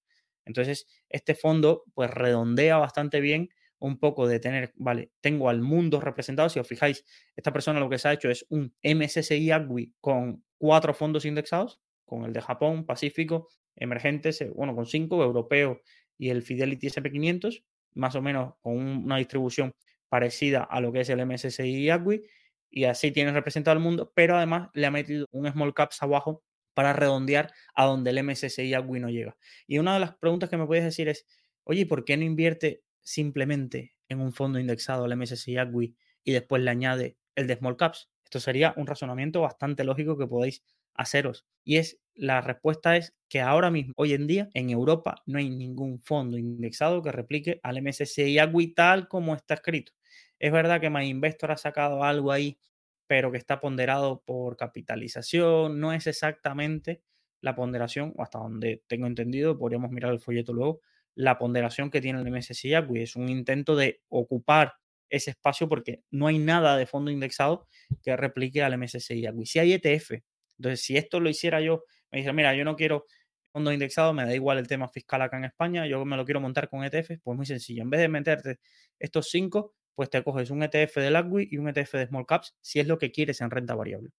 Entonces, 0.45 0.89
este 1.09 1.37
fondo 1.37 1.85
pues 1.95 2.11
redondea 2.11 2.77
bastante 2.77 3.21
bien 3.21 3.51
un 3.79 4.01
poco 4.01 4.27
de 4.27 4.41
tener, 4.41 4.73
vale, 4.75 5.13
tengo 5.21 5.49
al 5.49 5.61
mundo 5.61 6.01
representado. 6.01 6.49
Si 6.49 6.59
os 6.59 6.67
fijáis, 6.67 7.05
esta 7.37 7.53
persona 7.53 7.79
lo 7.79 7.89
que 7.89 7.99
se 7.99 8.09
ha 8.09 8.15
hecho 8.15 8.31
es 8.31 8.45
un 8.49 8.75
MSCI 8.83 9.53
AGWI 9.53 9.95
con 10.01 10.43
cuatro 10.59 10.93
fondos 10.93 11.25
indexados, 11.25 11.81
con 12.05 12.25
el 12.25 12.33
de 12.33 12.41
Japón, 12.41 12.85
Pacífico, 12.85 13.49
emergentes, 13.77 14.41
eh, 14.41 14.51
bueno, 14.51 14.75
con 14.75 14.87
cinco, 14.87 15.23
europeo 15.23 15.81
y 16.19 16.31
el 16.31 16.43
Fidelity 16.43 16.89
SP500, 16.89 17.65
más 17.95 18.15
o 18.15 18.23
menos 18.23 18.55
con 18.61 18.77
una 18.77 19.17
distribución 19.17 19.75
parecida 20.09 20.63
a 20.63 20.81
lo 20.81 20.93
que 20.93 21.01
es 21.01 21.09
el 21.09 21.25
MSCI 21.25 21.91
AGWI, 21.91 22.23
y 22.71 22.85
así 22.85 23.13
tiene 23.13 23.33
representado 23.33 23.77
al 23.77 23.83
mundo, 23.83 24.13
pero 24.15 24.37
además 24.37 24.69
le 24.75 24.87
ha 24.87 24.91
metido 24.91 25.27
un 25.31 25.51
small 25.51 25.75
caps 25.75 26.03
abajo 26.03 26.43
para 26.75 26.93
redondear 26.93 27.53
a 27.75 27.85
donde 27.85 28.11
el 28.11 28.23
MSCI 28.25 28.75
AGWI 28.75 29.01
no 29.01 29.11
llega. 29.11 29.37
Y 29.67 29.79
una 29.79 29.95
de 29.95 30.01
las 30.01 30.17
preguntas 30.17 30.51
que 30.51 30.57
me 30.57 30.67
puedes 30.67 30.85
decir 30.85 31.09
es, 31.09 31.27
oye, 31.63 31.87
¿por 31.87 32.05
qué 32.05 32.17
no 32.17 32.25
invierte 32.25 32.83
simplemente 33.01 33.95
en 34.09 34.21
un 34.21 34.33
fondo 34.33 34.59
indexado 34.59 35.05
al 35.05 35.17
MSCI 35.17 35.57
AGWI 35.59 35.97
y 36.25 36.33
después 36.33 36.63
le 36.63 36.71
añade 36.71 37.17
el 37.37 37.47
de 37.47 37.57
small 37.57 37.77
caps? 37.77 38.11
Esto 38.25 38.41
sería 38.41 38.75
un 38.77 38.87
razonamiento 38.87 39.41
bastante 39.41 39.85
lógico 39.85 40.19
que 40.19 40.27
podéis 40.27 40.65
haceros. 40.95 41.47
Y 41.65 41.77
es 41.77 41.99
la 42.15 42.41
respuesta 42.41 42.97
es 42.97 43.15
que 43.29 43.41
ahora 43.41 43.71
mismo, 43.71 43.93
hoy 43.97 44.13
en 44.13 44.27
día, 44.27 44.49
en 44.55 44.71
Europa 44.71 45.17
no 45.27 45.39
hay 45.39 45.51
ningún 45.51 45.99
fondo 45.99 46.39
indexado 46.39 47.03
que 47.03 47.11
replique 47.11 47.61
al 47.63 47.83
MSCI 47.83 48.39
AGWI 48.39 48.75
tal 48.75 49.09
como 49.09 49.35
está 49.35 49.55
escrito. 49.55 49.93
Es 50.39 50.53
verdad 50.53 50.81
que 50.81 50.91
MyInvestor 50.91 51.51
ha 51.51 51.57
sacado 51.57 52.05
algo 52.05 52.31
ahí, 52.31 52.59
pero 53.07 53.33
que 53.33 53.39
está 53.39 53.61
ponderado 53.61 54.23
por 54.25 54.57
capitalización, 54.57 55.81
no 55.81 55.93
es 55.93 56.07
exactamente 56.07 57.03
la 57.41 57.55
ponderación, 57.55 58.15
o 58.17 58.23
hasta 58.23 58.39
donde 58.39 58.83
tengo 58.87 59.07
entendido, 59.07 59.59
podríamos 59.59 59.91
mirar 59.91 60.13
el 60.13 60.21
folleto 60.21 60.53
luego, 60.53 60.81
la 61.15 61.39
ponderación 61.39 61.91
que 61.91 62.01
tiene 62.01 62.21
el 62.21 62.31
MSCI 62.31 62.75
AGWI. 62.75 63.03
Es 63.03 63.17
un 63.17 63.29
intento 63.29 63.77
de 63.77 64.01
ocupar 64.09 64.75
ese 65.11 65.31
espacio 65.31 65.69
porque 65.69 66.03
no 66.11 66.27
hay 66.27 66.39
nada 66.39 66.77
de 66.77 66.87
fondo 66.87 67.11
indexado 67.11 67.67
que 68.03 68.17
replique 68.17 68.63
al 68.63 68.79
MSCI 68.79 69.27
AGWI. 69.27 69.47
Si 69.47 69.59
hay 69.59 69.73
ETF, 69.75 70.13
entonces 70.59 70.83
si 70.83 70.97
esto 70.97 71.21
lo 71.21 71.29
hiciera 71.29 71.61
yo, 71.61 71.85
me 72.11 72.19
dice, 72.19 72.33
mira, 72.33 72.55
yo 72.55 72.65
no 72.65 72.77
quiero 72.77 73.07
fondo 73.53 73.73
indexado, 73.73 74.13
me 74.13 74.25
da 74.25 74.35
igual 74.35 74.59
el 74.59 74.67
tema 74.67 74.89
fiscal 74.89 75.23
acá 75.23 75.37
en 75.39 75.45
España, 75.45 75.87
yo 75.87 76.05
me 76.05 76.17
lo 76.17 76.25
quiero 76.25 76.41
montar 76.41 76.69
con 76.69 76.85
ETF, 76.85 77.21
pues 77.23 77.37
muy 77.37 77.47
sencillo. 77.47 77.83
En 77.83 77.91
vez 77.91 78.01
de 78.01 78.09
meterte 78.09 78.59
estos 78.99 79.29
cinco, 79.31 79.75
pues 79.95 80.11
te 80.11 80.23
coges 80.25 80.51
un 80.51 80.63
ETF 80.63 80.97
del 80.97 81.17
AGWI 81.17 81.49
y 81.51 81.59
un 81.59 81.69
ETF 81.69 81.93
de 81.95 82.07
Small 82.09 82.27
Caps 82.27 82.57
si 82.61 82.81
es 82.81 82.89
lo 82.89 82.99
que 82.99 83.13
quieres 83.13 83.41
en 83.41 83.51
renta 83.51 83.75
variable. 83.77 84.11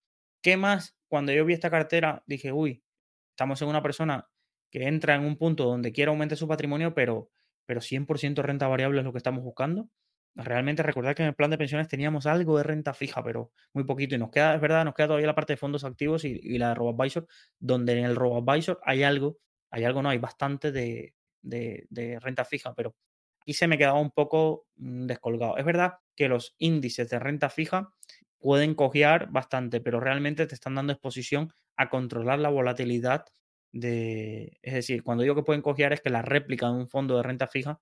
¿Qué 0.42 0.58
más? 0.58 0.96
Cuando 1.10 1.34
yo 1.34 1.44
vi 1.44 1.54
esta 1.54 1.70
cartera, 1.70 2.24
dije, 2.28 2.54
uy, 2.54 2.84
estamos 3.32 3.62
en 3.62 3.68
una 3.68 3.82
persona 3.82 4.30
que 4.72 4.88
entra 4.88 5.16
en 5.16 5.26
un 5.26 5.38
punto 5.38 5.66
donde 5.66 5.92
quiere 5.92 6.10
aumentar 6.12 6.38
su 6.38 6.48
patrimonio, 6.48 6.94
pero, 6.94 7.30
pero 7.66 7.82
100% 7.82 8.42
renta 8.42 8.68
variable 8.68 9.00
es 9.00 9.06
lo 9.06 9.12
que 9.12 9.18
estamos 9.18 9.44
buscando. 9.44 9.90
Realmente 10.36 10.84
recordar 10.84 11.16
que 11.16 11.24
en 11.24 11.30
el 11.30 11.36
plan 11.36 11.50
de 11.50 11.58
pensiones 11.58 11.88
teníamos 11.88 12.26
algo 12.26 12.58
de 12.58 12.64
renta 12.64 12.94
fija, 12.94 13.24
pero 13.24 13.52
muy 13.74 13.86
poquito. 13.86 14.16
Y 14.16 14.18
nos 14.18 14.32
queda, 14.32 14.56
es 14.56 14.62
verdad, 14.62 14.84
nos 14.84 14.94
queda 14.94 15.08
todavía 15.08 15.28
la 15.28 15.36
parte 15.36 15.54
de 15.54 15.58
fondos 15.58 15.84
activos 15.84 16.26
y, 16.26 16.58
la 16.58 16.70
de 16.70 16.76
RoboAdvisor, 16.76 17.28
donde 17.60 17.98
en 17.98 18.06
el 18.06 18.16
RoboAdvisor 18.16 18.80
hay 18.84 19.04
algo, 19.04 19.38
hay 19.72 19.86
algo, 19.86 20.02
no, 20.02 20.10
hay 20.10 20.18
bastante 20.18 20.72
de, 20.72 21.14
de 21.42 22.20
renta 22.20 22.44
fija, 22.44 22.74
pero 22.74 22.96
y 23.46 23.54
se 23.54 23.68
me 23.68 23.78
quedaba 23.78 24.00
un 24.00 24.12
poco 24.12 24.68
mm, 24.76 25.06
descolgado. 25.06 25.58
Es 25.58 25.66
verdad 25.66 26.00
que 26.16 26.28
los 26.28 26.56
índices 26.58 27.10
de 27.10 27.20
renta 27.20 27.50
fija 27.50 27.94
pueden 28.40 28.76
cojear 28.76 29.30
bastante, 29.32 29.80
pero 29.82 30.00
realmente 30.00 30.48
te 30.48 30.56
están 30.56 30.76
dando 30.76 30.94
exposición 30.94 31.54
a 31.78 31.90
controlar 31.90 32.40
la 32.40 32.50
volatilidad 32.50 33.26
de, 33.72 34.58
es 34.62 34.74
decir, 34.74 35.04
cuando 35.04 35.24
digo 35.24 35.36
que 35.36 35.44
pueden 35.44 35.62
cojear 35.62 35.94
es 35.94 36.02
que 36.02 36.10
la 36.10 36.22
réplica 36.22 36.68
de 36.68 36.74
un 36.74 36.88
fondo 36.88 37.18
de 37.18 37.24
renta 37.24 37.48
fija 37.48 37.80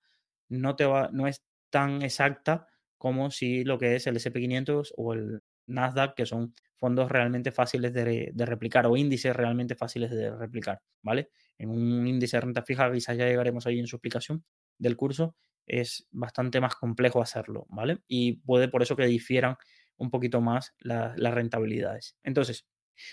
no 0.49 0.75
te 0.75 0.85
va, 0.85 1.09
no 1.11 1.27
es 1.27 1.43
tan 1.73 2.03
exacta 2.03 2.67
como 2.99 3.31
si 3.31 3.63
lo 3.63 3.79
que 3.79 3.95
es 3.95 4.05
el 4.05 4.15
SP500 4.15 4.93
o 4.95 5.13
el 5.13 5.41
Nasdaq, 5.65 6.13
que 6.13 6.27
son 6.27 6.53
fondos 6.75 7.11
realmente 7.11 7.51
fáciles 7.51 7.91
de, 7.93 8.31
replicar 8.45 8.85
o 8.85 8.95
índices 8.95 9.35
realmente 9.35 9.73
fáciles 9.73 10.11
de 10.11 10.29
replicar, 10.35 10.83
¿vale? 11.01 11.29
En 11.57 11.71
un 11.71 12.05
índice 12.05 12.37
de 12.37 12.41
renta 12.41 12.61
fija, 12.61 12.91
quizás 12.91 13.17
ya 13.17 13.25
llegaremos 13.25 13.65
ahí 13.65 13.79
en 13.79 13.87
su 13.87 13.95
explicación 13.95 14.45
del 14.77 14.95
curso, 14.95 15.35
es 15.65 16.07
bastante 16.11 16.61
más 16.61 16.75
complejo 16.75 17.23
hacerlo, 17.23 17.65
¿vale? 17.69 18.03
Y 18.07 18.33
puede 18.33 18.67
por 18.67 18.83
eso 18.83 18.95
que 18.95 19.07
difieran 19.07 19.57
un 19.97 20.11
poquito 20.11 20.41
más 20.41 20.75
las 20.77 21.33
rentabilidades. 21.33 22.17
Entonces, 22.21 22.67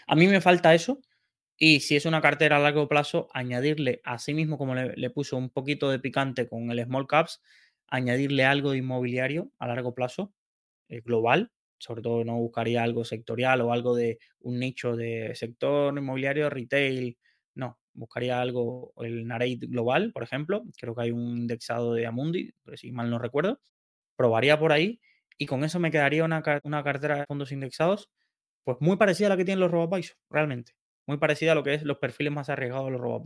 a 0.06 0.16
mí 0.16 0.26
me 0.26 0.42
falta 0.42 0.74
eso. 0.74 1.00
Y 1.56 1.80
si 1.80 1.96
es 1.96 2.06
una 2.06 2.20
cartera 2.20 2.56
a 2.56 2.60
largo 2.60 2.88
plazo, 2.88 3.28
añadirle 3.32 4.00
a 4.04 4.18
sí 4.18 4.34
mismo, 4.34 4.56
como 4.58 4.74
le, 4.74 5.10
puso 5.10 5.36
un 5.36 5.50
poquito 5.50 5.90
de 5.90 5.98
picante 5.98 6.48
con 6.48 6.70
el 6.70 6.82
small 6.84 7.06
caps, 7.06 7.42
añadirle 7.90 8.44
algo 8.44 8.72
de 8.72 8.78
inmobiliario 8.78 9.50
a 9.58 9.68
largo 9.68 9.94
plazo, 9.94 10.32
eh, 10.88 11.00
global, 11.00 11.50
sobre 11.78 12.02
todo 12.02 12.24
no 12.24 12.36
buscaría 12.36 12.82
algo 12.82 13.04
sectorial 13.04 13.60
o 13.62 13.72
algo 13.72 13.94
de 13.94 14.18
un 14.40 14.58
nicho 14.58 14.96
de 14.96 15.34
sector 15.34 15.96
inmobiliario, 15.96 16.50
retail, 16.50 17.18
no, 17.54 17.78
buscaría 17.94 18.40
algo, 18.40 18.92
el 18.98 19.26
Narrate 19.26 19.66
Global, 19.66 20.12
por 20.12 20.22
ejemplo, 20.22 20.64
creo 20.78 20.94
que 20.94 21.02
hay 21.02 21.10
un 21.10 21.38
indexado 21.38 21.94
de 21.94 22.06
Amundi, 22.06 22.52
si 22.74 22.92
mal 22.92 23.10
no 23.10 23.18
recuerdo, 23.18 23.60
probaría 24.16 24.58
por 24.58 24.72
ahí 24.72 25.00
y 25.38 25.46
con 25.46 25.64
eso 25.64 25.80
me 25.80 25.90
quedaría 25.90 26.24
una, 26.24 26.42
cartera 26.42 27.20
de 27.20 27.24
fondos 27.26 27.52
indexados, 27.52 28.10
pues 28.64 28.76
muy 28.80 28.96
parecida 28.96 29.28
a 29.28 29.30
la 29.30 29.36
que 29.36 29.44
tienen 29.44 29.60
los 29.60 29.70
robo 29.70 29.96
realmente, 30.28 30.72
muy 31.06 31.18
parecida 31.18 31.52
a 31.52 31.54
lo 31.54 31.62
que 31.62 31.74
es 31.74 31.82
los 31.82 31.98
perfiles 31.98 32.32
más 32.32 32.50
arriesgados 32.50 32.86
de 32.86 32.92
los 32.92 33.00
robo 33.00 33.22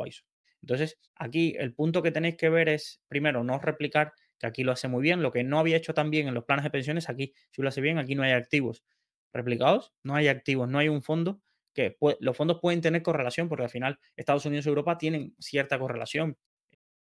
Entonces, 0.62 0.98
aquí 1.16 1.54
el 1.58 1.74
punto 1.74 2.02
que 2.02 2.12
tenéis 2.12 2.36
que 2.36 2.48
ver 2.50 2.68
es, 2.68 3.00
primero, 3.08 3.42
no 3.42 3.58
replicar, 3.58 4.12
que 4.38 4.46
aquí 4.46 4.64
lo 4.64 4.72
hace 4.72 4.88
muy 4.88 5.02
bien, 5.02 5.22
lo 5.22 5.32
que 5.32 5.44
no 5.44 5.58
había 5.58 5.76
hecho 5.76 5.94
tan 5.94 6.10
bien 6.10 6.28
en 6.28 6.34
los 6.34 6.44
planes 6.44 6.64
de 6.64 6.70
pensiones, 6.70 7.08
aquí 7.08 7.32
si 7.50 7.62
lo 7.62 7.68
hace 7.68 7.80
bien, 7.80 7.98
aquí 7.98 8.14
no 8.14 8.22
hay 8.22 8.32
activos 8.32 8.84
replicados, 9.32 9.92
no 10.02 10.14
hay 10.14 10.28
activos, 10.28 10.68
no 10.68 10.78
hay 10.78 10.88
un 10.88 11.02
fondo 11.02 11.40
que 11.74 11.96
los 12.20 12.36
fondos 12.36 12.60
pueden 12.60 12.80
tener 12.80 13.02
correlación, 13.02 13.48
porque 13.48 13.64
al 13.64 13.70
final 13.70 13.98
Estados 14.16 14.46
Unidos 14.46 14.64
y 14.66 14.68
Europa 14.68 14.96
tienen 14.96 15.34
cierta 15.40 15.78
correlación. 15.78 16.38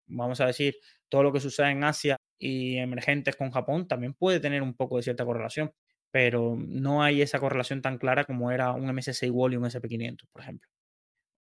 Vamos 0.08 0.42
a 0.42 0.46
decir, 0.46 0.76
todo 1.10 1.24
lo 1.24 1.34
que 1.34 1.40
sucede 1.40 1.72
en 1.72 1.84
Asia 1.84 2.18
y 2.38 2.78
emergentes 2.78 3.36
con 3.36 3.52
Japón 3.52 3.88
también 3.88 4.14
puede 4.14 4.40
tener 4.40 4.62
un 4.62 4.76
poco 4.76 4.98
de 4.98 5.04
cierta 5.04 5.26
correlación, 5.26 5.74
pero 6.12 6.56
no 6.58 7.04
hay 7.04 7.22
esa 7.22 7.40
correlación 7.40 7.82
tan 7.82 7.98
clara 7.98 8.26
como 8.26 8.52
era 8.52 8.72
un 8.74 8.90
MSCI 8.90 9.30
Wall 9.30 9.54
y 9.54 9.58
un 9.58 9.66
SP500, 9.66 10.28
por 10.32 10.42
ejemplo. 10.42 10.70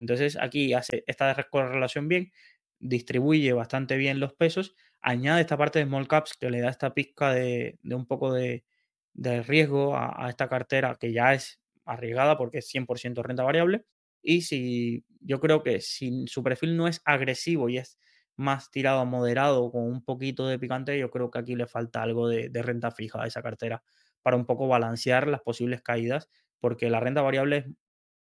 Entonces 0.01 0.37
aquí 0.41 0.74
hace 0.74 1.05
esta 1.07 1.35
correlación 1.51 2.09
bien, 2.09 2.32
distribuye 2.78 3.53
bastante 3.53 3.97
bien 3.97 4.20
los 4.20 4.35
pesos, 4.35 4.74
añade 5.05 5.42
esta 5.42 5.57
parte 5.57 5.78
de 5.78 5.84
small 5.84 6.09
caps 6.09 6.34
que 6.40 6.50
le 6.50 6.61
da 6.61 6.70
esta 6.70 6.94
pizca 6.94 7.32
de, 7.32 7.78
un 7.84 8.07
poco 8.07 8.32
de, 8.32 8.64
riesgo 9.14 9.96
a, 9.96 10.28
esta 10.28 10.48
cartera 10.48 10.96
que 10.98 11.12
ya 11.12 11.34
es 11.34 11.61
arriesgada 11.84 12.36
porque 12.38 12.59
es 12.59 12.68
100% 12.74 13.22
renta 13.22 13.42
variable. 13.44 13.84
Y 14.22 14.42
si 14.42 15.05
yo 15.20 15.40
creo 15.40 15.62
que 15.62 15.80
si 15.80 16.26
su 16.26 16.42
perfil 16.42 16.76
no 16.76 16.88
es 16.88 17.02
agresivo 17.05 17.68
y 17.68 17.78
es 17.78 17.98
más 18.36 18.70
tirado 18.70 19.00
a 19.00 19.05
moderado 19.05 19.70
con 19.70 19.82
un 19.84 20.02
poquito 20.02 20.48
de 20.48 20.59
picante, 20.59 20.98
yo 20.98 21.11
creo 21.11 21.30
que 21.30 21.38
aquí 21.38 21.55
le 21.55 21.66
falta 21.66 22.02
algo 22.02 22.28
de, 22.28 22.48
de 22.48 22.62
renta 22.62 22.90
fija 22.90 23.22
a 23.22 23.26
esa 23.26 23.42
cartera 23.42 23.82
para 24.22 24.36
un 24.36 24.46
poco 24.46 24.66
balancear 24.68 25.28
las 25.28 25.42
posibles 25.42 25.82
caídas, 25.82 26.30
porque 26.59 26.88
la 26.88 27.00
renta 27.00 27.20
variable 27.20 27.66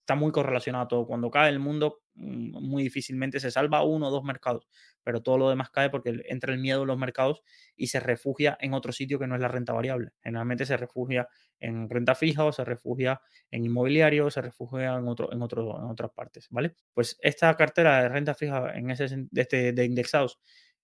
está 0.03 0.15
muy 0.15 0.31
correlacionada 0.33 0.85
a 0.85 0.87
todo. 0.87 1.07
Cuando 1.07 1.31
cae 1.31 1.49
el 1.49 1.59
mundo, 1.59 2.01
mm, 2.15 2.61
muy 2.61 2.83
difícilmente 2.83 3.39
se 3.39 3.51
salva 3.51 3.83
uno 3.83 4.09
o 4.09 4.11
dos 4.11 4.23
mercados, 4.23 4.67
pero 5.03 5.21
todo 5.23 5.37
lo 5.37 5.49
demás 5.49 5.69
cae 5.69 5.89
porque 5.89 6.21
entra 6.25 6.53
el 6.53 6.59
miedo 6.59 6.81
en 6.81 6.87
los 6.87 6.97
mercados 6.97 7.41
y 7.75 7.87
se 7.87 7.99
refugia 8.01 8.57
en 8.59 8.73
otro 8.73 8.91
sitio 8.91 9.17
que 9.17 9.27
no 9.27 9.35
es 9.35 9.41
la 9.41 9.47
renta 9.47 9.73
variable. 9.73 10.11
Generalmente 10.21 10.65
se 10.65 10.75
refugia 10.77 11.27
en 11.59 11.89
renta 11.89 12.15
fija 12.15 12.43
o 12.43 12.51
se 12.51 12.65
refugia 12.65 13.21
en 13.49 13.63
inmobiliario 13.63 14.25
o 14.25 14.31
se 14.31 14.41
refugia 14.41 14.95
en, 14.95 15.07
otro, 15.07 15.31
en, 15.31 15.41
otro, 15.41 15.79
en 15.79 15.85
otras 15.85 16.11
partes, 16.11 16.47
¿vale? 16.49 16.75
Pues 16.93 17.17
esta 17.21 17.55
cartera 17.55 18.01
de 18.03 18.09
renta 18.09 18.33
fija 18.33 18.73
en 18.75 18.91
ese, 18.91 19.07
de, 19.31 19.41
este, 19.41 19.71
de 19.71 19.85
indexados 19.85 20.39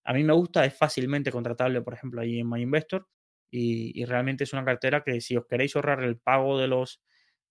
a 0.06 0.14
mí 0.14 0.24
me 0.24 0.34
gusta, 0.34 0.66
es 0.66 0.74
fácilmente 0.76 1.32
contratable, 1.32 1.82
por 1.82 1.94
ejemplo, 1.94 2.22
ahí 2.22 2.40
en 2.40 2.50
MyInvestor 2.50 3.08
y, 3.52 4.00
y 4.02 4.06
realmente 4.06 4.44
es 4.46 4.54
una 4.54 4.66
cartera 4.66 5.04
que 5.04 5.22
si 5.22 5.36
os 5.38 5.46
queréis 5.46 5.76
ahorrar 5.76 6.04
el 6.04 6.18
pago 6.18 6.58
de 6.58 6.68
los 6.68 7.02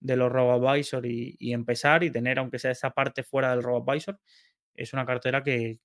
de 0.01 0.17
los 0.17 0.31
RoboAdvisor 0.31 1.07
y, 1.07 1.37
y 1.39 1.53
empezar 1.53 2.05
y 2.05 2.11
tener, 2.11 2.39
aunque 2.39 2.59
sea 2.59 2.71
esa 2.71 2.91
parte 2.91 3.23
fuera 3.23 3.51
del 3.51 3.63
RoboAdvisor, 3.63 4.19
es 4.79 4.93
una 4.93 5.05
cartera 5.05 5.43
que, 5.43 5.81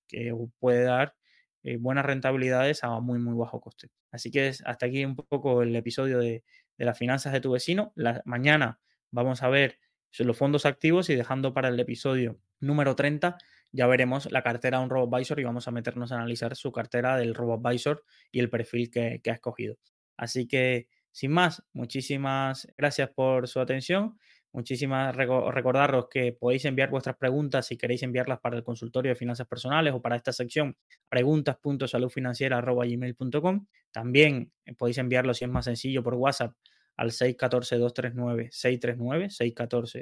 puede 0.59 0.84
dar 0.84 1.16
eh, 1.64 1.78
buenas 1.78 2.05
rentabilidades 2.05 2.84
a 2.84 2.99
muy, 2.99 3.20
muy 3.20 3.36
bajo 3.36 3.59
coste. 3.59 3.89
Así 4.11 4.32
que 4.32 4.53
hasta 4.66 4.86
aquí 4.86 5.03
un 5.03 5.16
poco 5.16 5.64
el 5.64 5.76
episodio 5.76 6.20
de, 6.20 6.43
las 6.78 6.97
finanzas 6.97 7.34
de 7.34 7.41
tu 7.41 7.51
vecino. 7.51 7.91
La, 7.95 8.22
mañana 8.26 8.80
vamos 9.11 9.41
a 9.41 9.49
ver 9.49 9.80
los 10.20 10.38
fondos 10.38 10.66
activos 10.66 11.09
y 11.09 11.16
dejando 11.16 11.53
para 11.53 11.70
el 11.70 11.80
episodio 11.80 12.39
número 12.59 12.95
30 12.95 13.38
ya 13.72 13.88
veremos 13.88 14.32
la 14.32 14.43
cartera 14.43 14.78
de 14.78 14.84
un 14.84 14.89
RoboAdvisor 14.91 15.39
y 15.39 15.43
vamos 15.43 15.68
a 15.68 15.72
meternos 15.72 16.11
a 16.11 16.16
analizar 16.16 16.55
su 16.55 16.72
cartera 16.72 17.18
del 17.18 17.34
RoboAdvisor 17.34 18.03
y 18.32 18.39
el 18.39 18.49
perfil 18.51 18.91
que, 18.91 19.20
que 19.24 19.32
ha 19.32 19.34
escogido. 19.34 19.78
Así 20.16 20.47
que 20.47 20.88
sin 21.14 21.32
más, 21.32 21.64
muchísimas 21.74 22.68
gracias 22.76 23.09
por 23.11 23.47
su 23.47 23.59
atención. 23.59 24.18
Muchísimas 24.51 25.16
recordaros 25.16 26.07
que 26.09 26.34
podéis 26.34 26.66
enviar 26.66 26.89
vuestras 26.89 27.18
preguntas 27.18 27.68
si 27.68 27.78
queréis 27.78 28.01
enviarlas 28.03 28.39
para 28.39 28.57
el 28.57 28.64
consultorio 28.64 29.09
de 29.09 29.16
finanzas 29.16 29.47
personales 29.47 29.93
o 29.93 30.01
para 30.01 30.16
esta 30.16 30.34
sección 30.34 30.76
preguntas.saludfinanciera.gmail.com. 31.09 33.66
También 33.91 34.51
eh, 34.66 34.74
podéis 34.76 34.97
enviarlo 34.97 35.34
si 35.34 35.45
es 35.45 35.51
más 35.51 35.66
sencillo 35.66 36.03
por 36.03 36.16
WhatsApp 36.16 36.53
al 36.97 37.11
614-239-639, 37.11 39.30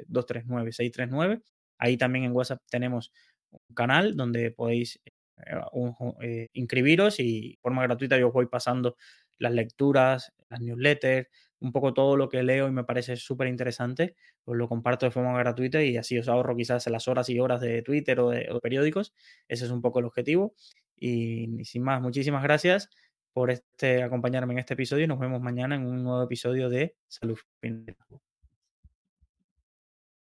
614-239-639. 0.08 1.42
Ahí 1.78 1.96
también 1.96 2.24
en 2.26 2.32
WhatsApp 2.32 2.60
tenemos 2.70 3.12
un 3.50 3.74
canal 3.74 4.16
donde 4.16 4.50
podéis 4.50 5.00
eh, 5.46 5.56
eh, 6.22 6.48
inscribiros 6.52 7.20
y 7.20 7.52
de 7.52 7.58
forma 7.60 7.82
gratuita 7.82 8.18
yo 8.18 8.28
os 8.28 8.34
voy 8.34 8.46
pasando 8.46 8.96
las 9.38 9.52
lecturas, 9.52 10.32
las 10.48 10.60
newsletters, 10.60 11.28
un 11.60 11.72
poco 11.72 11.94
todo 11.94 12.16
lo 12.16 12.28
que 12.28 12.42
leo 12.42 12.68
y 12.68 12.72
me 12.72 12.84
parece 12.84 13.16
súper 13.16 13.48
interesante, 13.48 14.16
pues 14.44 14.58
lo 14.58 14.68
comparto 14.68 15.06
de 15.06 15.12
forma 15.12 15.38
gratuita 15.38 15.82
y 15.82 15.96
así 15.96 16.18
os 16.18 16.28
ahorro 16.28 16.56
quizás 16.56 16.86
las 16.88 17.08
horas 17.08 17.28
y 17.28 17.38
horas 17.38 17.60
de 17.60 17.82
Twitter 17.82 18.20
o 18.20 18.30
de, 18.30 18.48
periódicos. 18.62 19.14
Ese 19.48 19.64
es 19.66 19.70
un 19.70 19.80
poco 19.80 20.00
el 20.00 20.06
objetivo. 20.06 20.54
Y, 20.96 21.64
sin 21.64 21.82
más, 21.82 22.00
muchísimas 22.00 22.42
gracias 22.42 22.90
por 23.32 23.50
este, 23.50 24.02
acompañarme 24.02 24.54
en 24.54 24.58
este 24.60 24.74
episodio 24.74 25.04
y 25.04 25.08
nos 25.08 25.18
vemos 25.18 25.40
mañana 25.40 25.76
en 25.76 25.86
un 25.86 26.02
nuevo 26.02 26.22
episodio 26.22 26.68
de 26.68 26.96
Salud 27.08 27.38
Financiera. 27.60 28.31